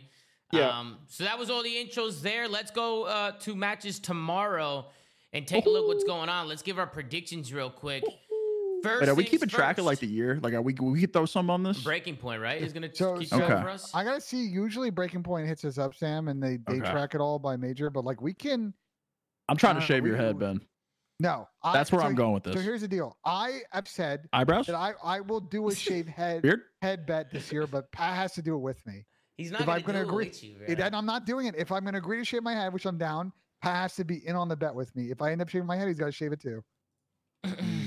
[0.51, 0.69] Yeah.
[0.69, 2.47] Um, so that was all the intros there.
[2.47, 4.85] Let's go uh, to matches tomorrow
[5.33, 6.47] and take a look what's going on.
[6.47, 8.03] Let's give our predictions real quick.
[8.83, 10.39] First, Wait, are we things keeping track of like the year?
[10.41, 11.83] Like, are we we could throw some on this?
[11.83, 12.41] breaking point?
[12.41, 12.61] Right?
[12.61, 13.61] Is gonna So- keep so- Okay.
[13.61, 13.93] for us.
[13.93, 14.45] I gotta see.
[14.45, 16.91] Usually, Breaking Point hits us up, Sam, and they they Okay.
[16.91, 17.89] track it all by major.
[17.89, 18.73] But like we can.
[19.47, 20.61] I'm trying to Uh, shave we- your head, we- Ben.
[21.21, 22.53] No, I- That's where so- I'm going with this.
[22.53, 23.17] So here's the deal.
[23.25, 24.67] I have said Eyebrows.
[24.67, 26.61] that I, I will do a shave head Beard.
[26.81, 29.05] head bet this year, but Pat has to do it with me.
[29.35, 30.55] He's not if gonna, I'm gonna do agree- it with you.
[30.67, 31.55] It- and I'm not doing it.
[31.57, 34.05] If I'm going to agree to shave my head, which I'm down, Pat has to
[34.05, 35.11] be in on the bet with me.
[35.11, 36.63] If I end up shaving my head, he's got to shave it too.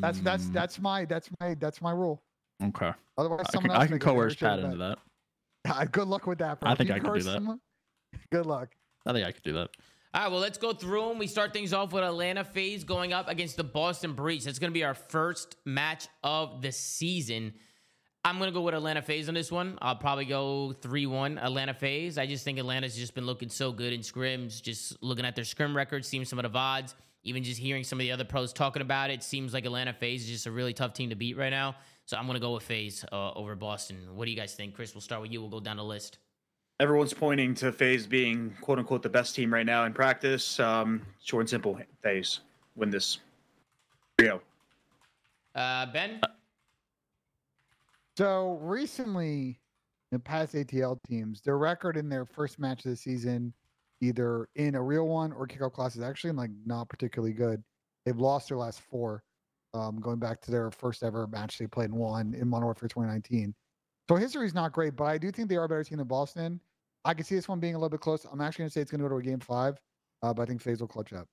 [0.00, 2.22] That's that's that's my that's my that's my rule.
[2.62, 2.92] okay.
[3.18, 4.98] Otherwise, I someone can, else I can may get a coerce shave Pat into that.
[5.66, 6.70] Ah, Good luck with that, bro.
[6.70, 7.34] I think I could do that.
[7.34, 7.60] someone,
[8.32, 8.68] Good luck.
[9.06, 9.70] I think I could do that.
[10.14, 11.18] All right, well, let's go through them.
[11.18, 14.44] We start things off with Atlanta FaZe going up against the Boston Breach.
[14.44, 17.52] That's going to be our first match of the season.
[18.24, 19.78] I'm going to go with Atlanta FaZe on this one.
[19.82, 22.18] I'll probably go 3 1 Atlanta FaZe.
[22.18, 24.60] I just think Atlanta's just been looking so good in scrims.
[24.62, 26.94] Just looking at their scrim record, seeing some of the VODs,
[27.26, 30.22] even just hearing some of the other pros talking about it, seems like Atlanta FaZe
[30.22, 31.76] is just a really tough team to beat right now.
[32.06, 33.98] So I'm going to go with FaZe uh, over Boston.
[34.14, 34.74] What do you guys think?
[34.74, 35.40] Chris, we'll start with you.
[35.40, 36.18] We'll go down the list.
[36.78, 40.60] Everyone's pointing to FaZe being quote unquote the best team right now in practice.
[40.60, 42.40] Um, short and simple, FaZe
[42.76, 43.18] win this.
[44.20, 44.40] Rio.
[45.54, 46.20] Uh, Ben.
[48.16, 49.58] So recently,
[50.12, 53.52] the past ATL teams, their record in their first match of the season,
[54.00, 57.62] either in a real one or kickoff class, is actually like not particularly good.
[58.04, 59.22] They've lost their last four,
[59.74, 62.88] um, going back to their first ever match they played and won in Modern Warfare
[62.88, 63.54] 2019.
[64.08, 66.06] So history is not great, but I do think they are a better team than
[66.06, 66.60] Boston.
[67.04, 68.24] I can see this one being a little bit close.
[68.24, 69.80] I'm actually going to say it's going to go to a game five,
[70.22, 71.26] uh, but I think FaZe will clutch up.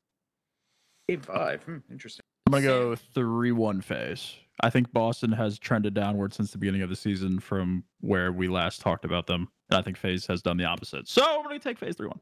[1.07, 1.63] Game five.
[1.63, 2.23] Hmm, interesting.
[2.47, 4.35] I'm gonna go three-one FaZe.
[4.61, 8.47] I think Boston has trended downward since the beginning of the season from where we
[8.47, 9.47] last talked about them.
[9.69, 11.07] And I think FaZe has done the opposite.
[11.07, 12.19] So I'm gonna take FaZe three-one.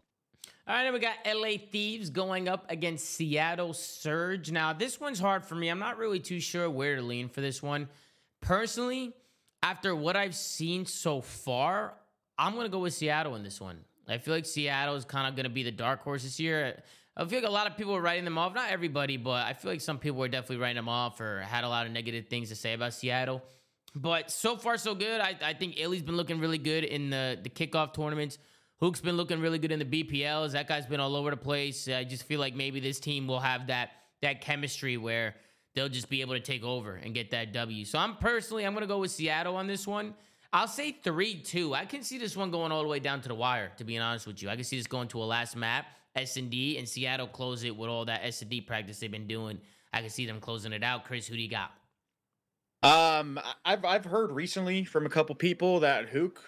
[0.68, 4.52] All right, then we got LA Thieves going up against Seattle Surge.
[4.52, 5.70] Now, this one's hard for me.
[5.70, 7.90] I'm not really too sure where to lean for this one.
[8.42, 9.12] Personally,
[9.64, 11.96] after what I've seen so far,
[12.38, 13.80] I'm going to go with Seattle in this one.
[14.08, 16.82] I feel like Seattle is kind of going to be the dark horse this year.
[17.18, 18.54] I feel like a lot of people are writing them off.
[18.54, 21.64] Not everybody, but I feel like some people were definitely writing them off or had
[21.64, 23.42] a lot of negative things to say about Seattle.
[23.96, 25.22] But so far, so good.
[25.22, 28.38] I, I think Illy's been looking really good in the, the kickoff tournaments.
[28.82, 30.54] Hook's been looking really good in the BPLs.
[30.54, 31.88] That guy's been all over the place.
[31.88, 35.36] I just feel like maybe this team will have that that chemistry where
[35.76, 37.86] they'll just be able to take over and get that W.
[37.86, 40.16] So I'm personally I'm gonna go with Seattle on this one.
[40.52, 41.76] I'll say three two.
[41.76, 43.72] I can see this one going all the way down to the wire.
[43.78, 46.38] To be honest with you, I can see this going to a last map S
[46.38, 46.52] and
[46.88, 49.60] Seattle close it with all that S and D practice they've been doing.
[49.94, 51.06] I can see them closing it out.
[51.06, 51.72] Chris, who do you got?
[52.84, 56.44] Um, I've I've heard recently from a couple people that Hook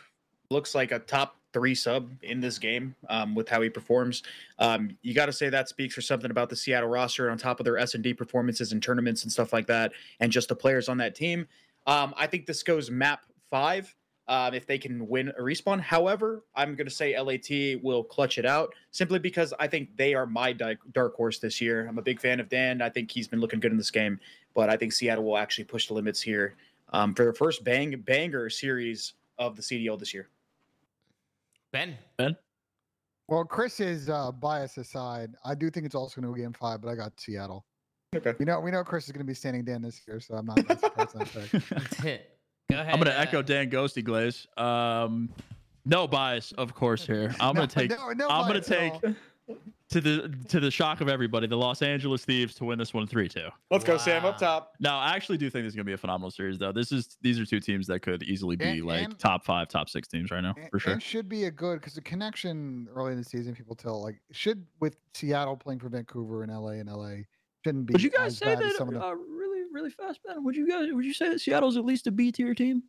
[0.49, 4.23] looks like a top three sub in this game um, with how he performs.
[4.59, 7.59] Um, you got to say that speaks for something about the Seattle roster on top
[7.59, 10.55] of their S and D performances and tournaments and stuff like that, and just the
[10.55, 11.47] players on that team.
[11.87, 13.93] Um, I think this goes map five.
[14.25, 15.81] Um, if they can win a respawn.
[15.81, 20.13] However, I'm going to say LAT will clutch it out simply because I think they
[20.13, 21.85] are my dark horse this year.
[21.89, 22.81] I'm a big fan of Dan.
[22.81, 24.21] I think he's been looking good in this game,
[24.53, 26.55] but I think Seattle will actually push the limits here
[26.93, 30.29] um, for the first bang banger series of the CDL this year.
[31.73, 31.97] Ben.
[32.17, 32.37] Ben.
[33.27, 36.81] Well, Chris's uh, bias aside, I do think it's also going to go game five,
[36.81, 37.65] but I got Seattle.
[38.15, 38.33] Okay.
[38.37, 40.45] We know we know Chris is going to be standing Dan this year, so I'm
[40.45, 42.29] not that surprised on that pick.
[42.71, 42.93] Go ahead.
[42.93, 44.47] I'm gonna uh, echo Dan Ghosty Glaze.
[44.55, 45.29] Um,
[45.85, 47.05] no bias, of course.
[47.05, 47.89] Here, I'm No, gonna take.
[47.89, 49.57] no- no I'm gonna take all.
[49.93, 53.05] To the to the shock of everybody, the Los Angeles Thieves to win this one
[53.05, 53.47] three two.
[53.69, 54.73] Let's go, Sam, up top.
[54.79, 56.71] No, I actually do think this is gonna be a phenomenal series, though.
[56.71, 59.67] This is these are two teams that could easily be And- like and- top five,
[59.67, 60.93] top six teams right now And- for sure.
[60.93, 64.19] And should be a good because the connection early in the season, people tell like
[64.31, 67.17] should with Seattle playing for Vancouver and LA and LA
[67.63, 67.93] shouldn't be.
[67.93, 70.43] Would you guys as say that the, uh, really, really fast, Ben?
[70.43, 72.83] Would you guys would you say that Seattle's at least a B tier team?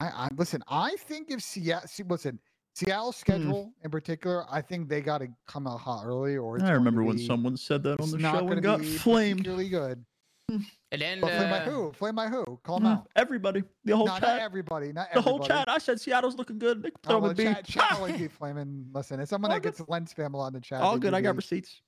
[0.00, 0.62] I, I listen.
[0.68, 2.38] I think if Seattle, listen,
[2.74, 3.20] Seattle's Hmm.
[3.20, 6.66] schedule in particular, I think they got to come out hot early, or it's I
[6.66, 9.46] going to remember when someone said that on the show and got flamed.
[9.46, 10.04] Really good.
[10.92, 11.92] And then But flame by uh, who?
[11.92, 12.44] Flame by who?
[12.62, 13.08] Call them Mm, out.
[13.16, 14.92] Everybody, the whole No, not chat, everybody.
[14.92, 15.68] Not the whole chat.
[15.68, 16.84] I said Seattle's looking good.
[16.84, 17.42] They can Oh, well, them a B.
[17.42, 18.86] chat, chat always be flaming.
[18.92, 19.76] Listen, as someone All that good.
[19.76, 20.80] gets lens spam a lot in the chat.
[20.82, 21.12] All good.
[21.12, 21.80] I got receipts.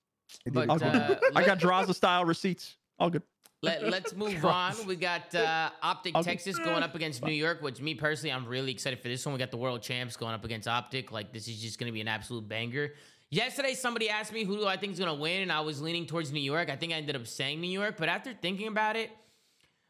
[0.45, 1.03] But, be All flaming.
[1.03, 1.19] good.
[1.19, 2.79] uh, I let- got Draza style receipts.
[2.99, 3.23] All good.
[3.63, 4.75] Let, let's move on.
[4.87, 8.47] We got uh, OpTic get- Texas going up against New York, which me personally, I'm
[8.47, 9.33] really excited for this one.
[9.33, 11.11] We got the world champs going up against OpTic.
[11.11, 12.93] Like, this is just going to be an absolute banger.
[13.31, 15.83] Yesterday, somebody asked me who do I think is going to win, and I was
[15.83, 16.71] leaning towards New York.
[16.71, 19.11] I think I ended up saying New York, but after thinking about it,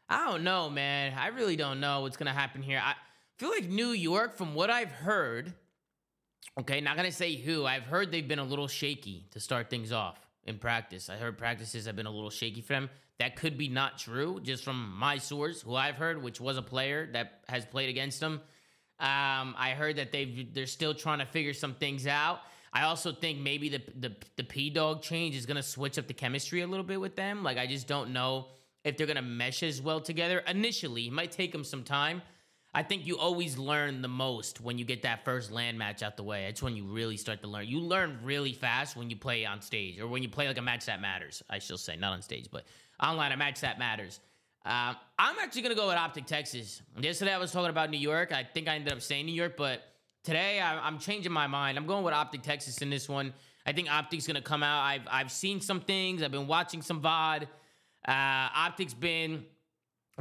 [0.09, 1.13] I don't know, man.
[1.17, 2.81] I really don't know what's going to happen here.
[2.83, 2.93] I
[3.37, 5.53] feel like New York, from what I've heard,
[6.59, 9.69] okay, not going to say who, I've heard they've been a little shaky to start
[9.69, 11.09] things off in practice.
[11.09, 12.89] I heard practices have been a little shaky for them.
[13.19, 16.61] That could be not true, just from my source, who I've heard, which was a
[16.61, 18.41] player that has played against them.
[18.99, 22.41] Um, I heard that they've they're still trying to figure some things out.
[22.73, 26.13] I also think maybe the the the P dog change is gonna switch up the
[26.13, 27.43] chemistry a little bit with them.
[27.43, 28.47] Like I just don't know
[28.83, 30.39] if they're gonna mesh as well together.
[30.47, 32.21] Initially, it might take them some time.
[32.73, 36.17] I think you always learn the most when you get that first land match out
[36.17, 36.45] the way.
[36.45, 37.67] It's when you really start to learn.
[37.67, 40.61] You learn really fast when you play on stage or when you play like a
[40.61, 41.41] match that matters.
[41.49, 42.65] I shall say, not on stage, but
[43.01, 44.19] online, a match that matters.
[44.65, 46.81] Um, I'm actually gonna go with OpTic Texas.
[46.99, 48.31] Yesterday I was talking about New York.
[48.33, 49.81] I think I ended up saying New York, but
[50.23, 51.77] today I, I'm changing my mind.
[51.77, 53.33] I'm going with OpTic Texas in this one.
[53.65, 54.81] I think OpTic's gonna come out.
[54.81, 56.21] I've I've seen some things.
[56.21, 57.47] I've been watching some VOD.
[58.05, 59.45] Uh, OpTic's been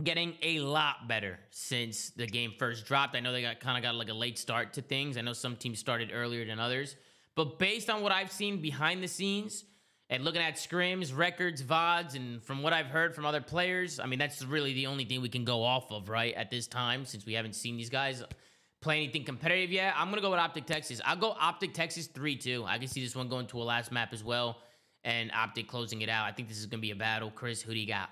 [0.03, 3.17] getting a lot better since the game first dropped.
[3.17, 5.17] I know they got kind of got like a late start to things.
[5.17, 6.97] I know some teams started earlier than others,
[7.35, 9.65] but based on what I've seen behind the scenes
[10.09, 14.07] and looking at scrims, records, VODs, and from what I've heard from other players, I
[14.07, 17.05] mean, that's really the only thing we can go off of, right, at this time,
[17.05, 18.23] since we haven't seen these guys
[18.81, 19.95] play anything competitive yet.
[19.97, 21.01] I'm gonna go with OpTic Texas.
[21.05, 22.65] I'll go OpTic Texas three two.
[22.65, 24.59] I can see this one going to a last map as well,
[25.03, 26.25] and OpTic closing it out.
[26.25, 27.31] I think this is gonna be a battle.
[27.31, 28.11] Chris, who do you got?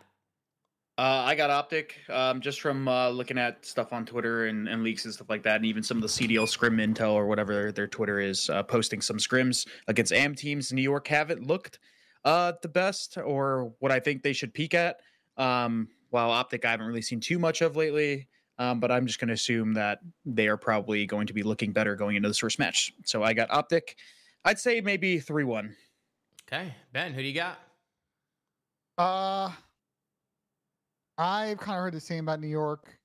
[0.97, 4.85] Uh, I got OpTic um, just from uh, looking at stuff on Twitter and, and
[4.85, 7.53] leaks and stuff like that, and even some of the CDL scrim intel or whatever
[7.53, 10.73] their, their Twitter is uh, posting some scrims against AM teams.
[10.73, 11.81] New York haven't looked
[12.25, 15.01] uh, the best or what I think they should peak at.
[15.37, 19.19] Um, while OpTic, I haven't really seen too much of lately, um, but I'm just
[19.19, 22.39] going to assume that they are probably going to be looking better going into this
[22.39, 22.93] first match.
[23.05, 23.97] So I got OpTic.
[24.45, 25.75] I'd say maybe three one.
[26.47, 27.59] Okay, Ben, who do you got?
[28.97, 29.51] Uh,
[31.17, 32.99] I've kind of heard the same about New York.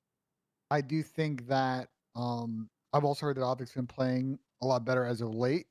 [0.71, 5.05] I do think that um, I've also heard that OpTic's been playing a lot better
[5.05, 5.67] as of late.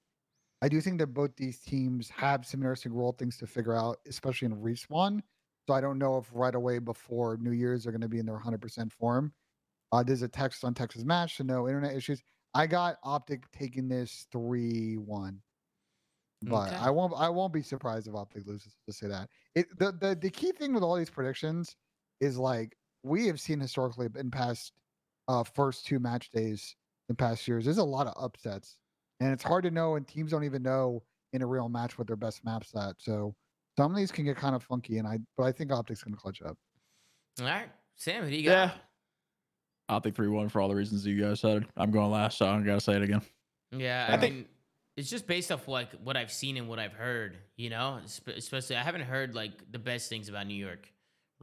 [0.63, 3.99] I do think that both these teams have some interesting role things to figure out,
[4.07, 5.23] especially in respawn.
[5.69, 8.27] So I don't know if right away before New Year's they're going to be in
[8.27, 9.35] their 100% form.
[9.93, 12.23] Uh, there's a text on Texas match, so no internet issues.
[12.55, 15.43] I got OpTic taking this three one,
[16.43, 16.79] but Okay.
[16.79, 17.13] I won't.
[17.15, 18.77] I won't be surprised if OpTic loses.
[18.87, 21.77] To say that it the, the the key thing with all these predictions
[22.21, 24.73] is like we have seen historically in past
[25.29, 26.75] uh first two match days
[27.09, 27.65] in past years.
[27.65, 28.77] There's a lot of upsets,
[29.21, 32.07] and it's hard to know, and teams don't even know in a real match what
[32.07, 32.95] their best maps at.
[32.99, 33.35] So
[33.77, 36.15] some of these can get kind of funky, and I but I think OpTic's going
[36.15, 36.57] to clutch up.
[37.41, 38.51] All right, Sam, who do you got?
[38.51, 38.71] Yeah.
[39.91, 41.67] OpTic three one for all the reasons you guys said.
[41.77, 43.23] I'm going last, so I gotta say it again.
[43.71, 44.45] Yeah, I I, think- mean,
[44.97, 47.39] it's just based off like what I've seen and what I've heard.
[47.57, 50.91] You know, especially I haven't heard like the best things about New York.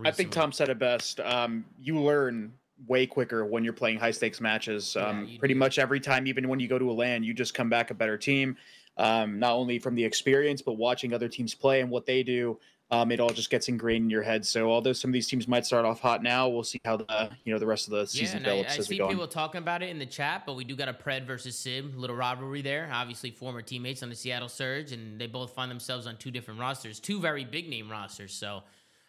[0.04, 0.32] I think.
[0.32, 1.20] Tom said it best.
[1.20, 2.54] Um, you learn
[2.88, 4.96] way quicker when you're playing high stakes matches.
[4.98, 5.60] Um, you pretty do.
[5.60, 7.94] much every time, even when you go to a LAN, you just come back a
[7.94, 8.58] better team.
[8.98, 12.58] Um, not only from the experience, but watching other teams play and what they do.
[12.92, 14.46] Um, it all just gets ingrained in your head.
[14.46, 17.32] So although some of these teams might start off hot now, we'll see how the
[17.44, 19.06] you know the rest of the season I, develops I as we see go.
[19.06, 19.10] on.
[19.10, 21.94] people talking about it in the chat, but we do got a Pred versus Sim
[21.98, 22.88] little rivalry there.
[22.94, 26.60] Obviously, former teammates on the Seattle Surge, and they both find themselves on two different
[26.60, 28.34] rosters, two very big name rosters.
[28.34, 28.62] So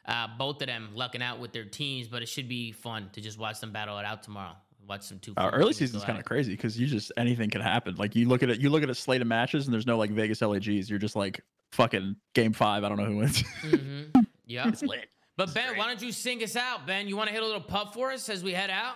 [0.07, 3.21] uh, both of them lucking out with their teams, but it should be fun to
[3.21, 4.53] just watch them battle it out tomorrow.
[4.89, 5.35] Watch some two.
[5.37, 7.97] Uh, early season's go kind of crazy because you just anything can happen.
[7.97, 9.99] Like you look at it, you look at a slate of matches, and there's no
[9.99, 10.89] like Vegas LAGs.
[10.89, 11.41] You're just like
[11.73, 12.85] fucking game five.
[12.85, 13.43] I don't know who wins.
[13.63, 14.21] Mm-hmm.
[14.49, 14.69] Yeah.
[14.69, 15.09] it's lit.
[15.37, 17.09] But Ben, why don't you sing us out, Ben?
[17.09, 18.95] You want to hit a little putt for us as we head out?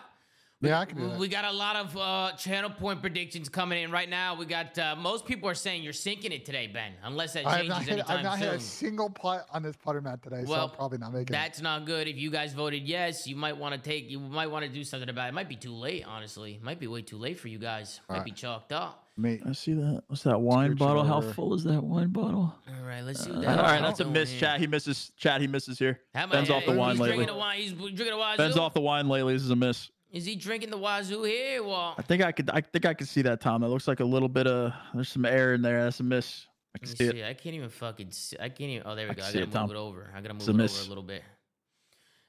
[0.63, 1.19] Yeah, I can do We- that.
[1.19, 4.35] We got a lot of uh, channel point predictions coming in right now.
[4.35, 7.51] We got uh, most people are saying you're sinking it today, Ben, unless that I
[7.51, 8.49] have changes not, hit, I've not soon.
[8.51, 11.29] hit a single putt on this putter mat today, so Well, I'm probably not making
[11.29, 11.33] it.
[11.33, 12.09] That's not good.
[12.09, 14.11] If you guys voted yes, you might want to take.
[14.11, 15.29] You might want to do something about it.
[15.31, 16.55] It might be too late, honestly.
[16.57, 18.01] It might be way too late for you guys.
[18.09, 18.27] Might Alright.
[18.27, 19.07] be chalked up.
[19.17, 19.41] Me.
[19.47, 20.03] I see that.
[20.09, 21.05] What's that wine Scooch bottle?
[21.05, 22.55] How full is that wine bottle?
[22.69, 23.31] All right, let's see.
[23.31, 24.31] Uh, what all the that's a miss.
[24.31, 24.41] here.
[24.41, 24.61] Chat.
[24.61, 25.13] He misses.
[25.17, 25.41] Chat.
[25.41, 26.01] He misses here.
[26.15, 27.35] How much- Ben's off the he's wine drinking lately.
[27.35, 27.59] a wine.
[27.61, 28.37] He's drinking a wazoo.
[28.37, 29.33] Ben's off the wine lately.
[29.33, 29.91] This is a miss.
[30.13, 31.63] Is he drinking the wazoo here?
[31.63, 32.51] Well, I think I could.
[32.51, 33.61] I think I could see that, Tom.
[33.63, 34.73] That looks like a little bit of.
[34.95, 35.85] There's some air in there.
[35.85, 36.47] That's a miss.
[36.75, 37.19] I can me see see.
[37.21, 37.27] it.
[37.29, 38.11] I can't even fucking.
[38.11, 38.37] See.
[38.41, 38.83] I can't even.
[38.87, 39.23] Oh, there we I go.
[39.23, 39.71] I gotta it, move Tom.
[39.71, 40.11] it over.
[40.15, 41.23] I gotta move it over a little bit.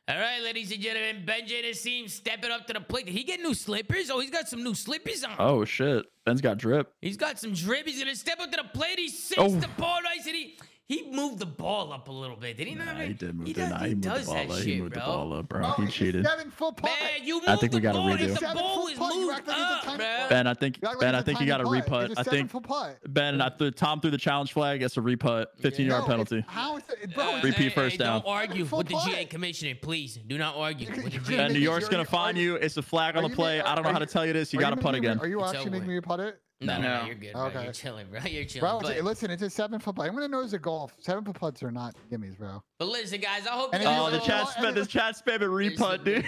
[0.08, 3.06] All right, ladies and gentlemen, Benji Nassim stepping up to the plate.
[3.06, 4.10] Did he get new slippers?
[4.10, 5.36] Oh, he's got some new slippers on.
[5.40, 6.06] Oh shit.
[6.26, 6.92] Ben's got drip.
[7.02, 7.88] He's got some drip.
[7.88, 9.00] He's gonna step up to the plate.
[9.00, 9.56] He sinks Oh.
[9.60, 10.58] the ball nice, and he
[10.94, 12.58] he moved the ball up a little bit.
[12.58, 12.86] Did he not?
[12.98, 13.58] Nah, he did move He it.
[13.58, 14.58] does, Nah, he he does the that up.
[14.58, 15.06] shit, He moved the bro.
[15.06, 15.62] ball up, bro.
[15.78, 16.26] Oh, he cheated.
[16.26, 16.90] Seven foot putt.
[17.00, 18.40] Man, you moved I think the we gotta redo.
[18.40, 20.06] The ball is moved act like it's up, tiny bro.
[20.20, 20.30] putt.
[20.30, 21.86] Ben, I think You like Ben, it's I a think you got to putt.
[21.86, 22.06] reput.
[22.06, 22.98] It's a I seven think.
[23.08, 24.80] Ben, I threw Tom threw the challenge flag.
[24.80, 25.46] Gets a reput.
[25.60, 25.92] 15 Yeah.
[25.94, 26.38] yard No, penalty.
[26.40, 27.24] it's- How is it, bro?
[27.36, 28.22] Uh, Repeat hey, first hey, down.
[28.22, 29.30] Don't argue with the GA putt.
[29.30, 30.16] commissioner, please.
[30.18, 31.38] Do not argue You- with the you- GA.
[31.38, 32.56] Ben, New York's gonna find you- you.
[32.56, 33.62] It's a flag on the play.
[33.62, 34.52] I don't know how to tell you this.
[34.52, 35.20] You got to making putt again.
[35.20, 35.70] Are you actually over.
[35.72, 36.40] making me putt it?
[36.62, 37.06] No, no, No.
[37.08, 37.50] you're good, bro.
[37.64, 38.20] You're chilling, bro.
[38.26, 38.62] You're chilling.
[38.70, 40.08] Bro, but, listen, it's a seven foot putt.
[40.08, 40.94] I'm gonna know it's a golf.
[41.00, 42.62] Seven foot putts are not gimmies, bro.
[42.78, 44.68] but listen, guys, I hope And you Oh, the is- chat spam.
[44.68, 46.24] and The it- chat spam and reput, dude.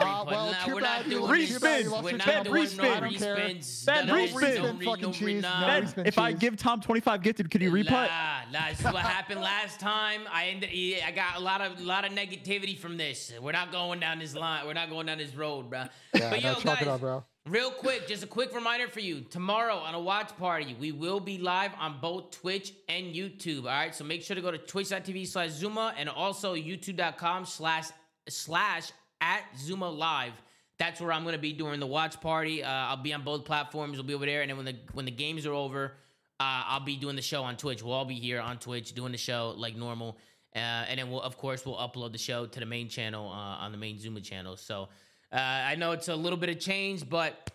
[0.00, 1.48] Uh, well, nah, too we're bad not doing lost- this.
[1.50, 2.02] too bad Respins.
[2.02, 2.76] We're not doing points.
[2.76, 3.36] no I don't care.
[3.36, 3.86] respins.
[3.86, 4.32] Ben, No respin.
[4.32, 5.82] respins, no Respin re- fucking no cheese, no.
[5.94, 7.90] Ben, if I give Tom 25 gifted, could you reput?
[7.90, 10.22] Nah, nah, this is what happened last time.
[10.32, 10.70] I ended.
[11.06, 13.32] I got a lot of a lot of negativity from this.
[13.40, 14.66] We're not going down this line.
[14.66, 15.84] We're not going down this road, bro.
[16.14, 17.24] Yeah, but yo, no, chalk it guys, up, bro.
[17.48, 19.20] Real quick, just a quick reminder for you.
[19.20, 23.60] Tomorrow on a watch party, we will be live on both Twitch and YouTube.
[23.60, 27.84] All right, so make sure to go to twitch.tv slash ZooMaa and also youtube.com slash
[28.28, 28.90] slash
[29.20, 30.32] at ZooMaa Live.
[30.76, 32.64] That's where I'm gonna be during the watch party.
[32.64, 33.96] Uh, I'll be on both platforms.
[33.96, 35.92] We'll be over there, and then when the when the games are over,
[36.40, 37.80] uh, I'll be doing the show on Twitch.
[37.80, 40.18] We'll all be here on Twitch doing the show like normal,
[40.56, 43.62] uh, and then we'll of course we'll upload the show to the main channel uh,
[43.62, 44.56] on the main ZooMaa channel.
[44.56, 44.88] So
[45.36, 47.50] uh, I know it's a little bit of change, but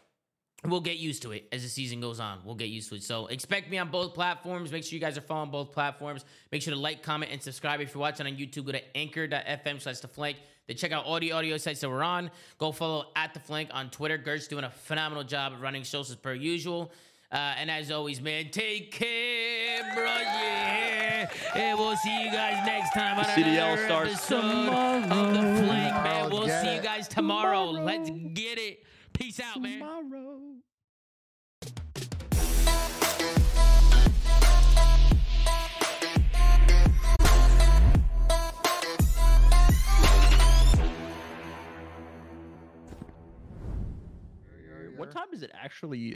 [0.63, 2.39] we'll get used to it as the season goes on.
[2.45, 3.03] We'll get used to it.
[3.03, 4.71] So expect me on both platforms.
[4.71, 6.23] Make sure you guys are following both platforms.
[6.51, 7.81] Make sure to like, comment, and subscribe.
[7.81, 10.37] If you're watching on YouTube, go to anchor.fm slash the flank.
[10.67, 12.29] Then check out all the audio sites that we're on.
[12.59, 14.17] Go follow at the flank on Twitter.
[14.19, 16.91] Gert's doing a phenomenal job of running shows as per usual.
[17.31, 20.03] Uh, and as always, man, take care, bro.
[20.05, 21.29] Yeah.
[21.55, 24.39] And we'll see you guys next time on CDL another starts episode
[25.11, 26.23] of the flank, man.
[26.23, 26.83] Let's We'll get see you it.
[26.83, 27.65] guys tomorrow.
[27.71, 28.83] Let's get it.
[29.13, 29.79] Peace out, man.
[29.79, 30.39] Tomorrow.
[44.97, 45.97] What time is it actually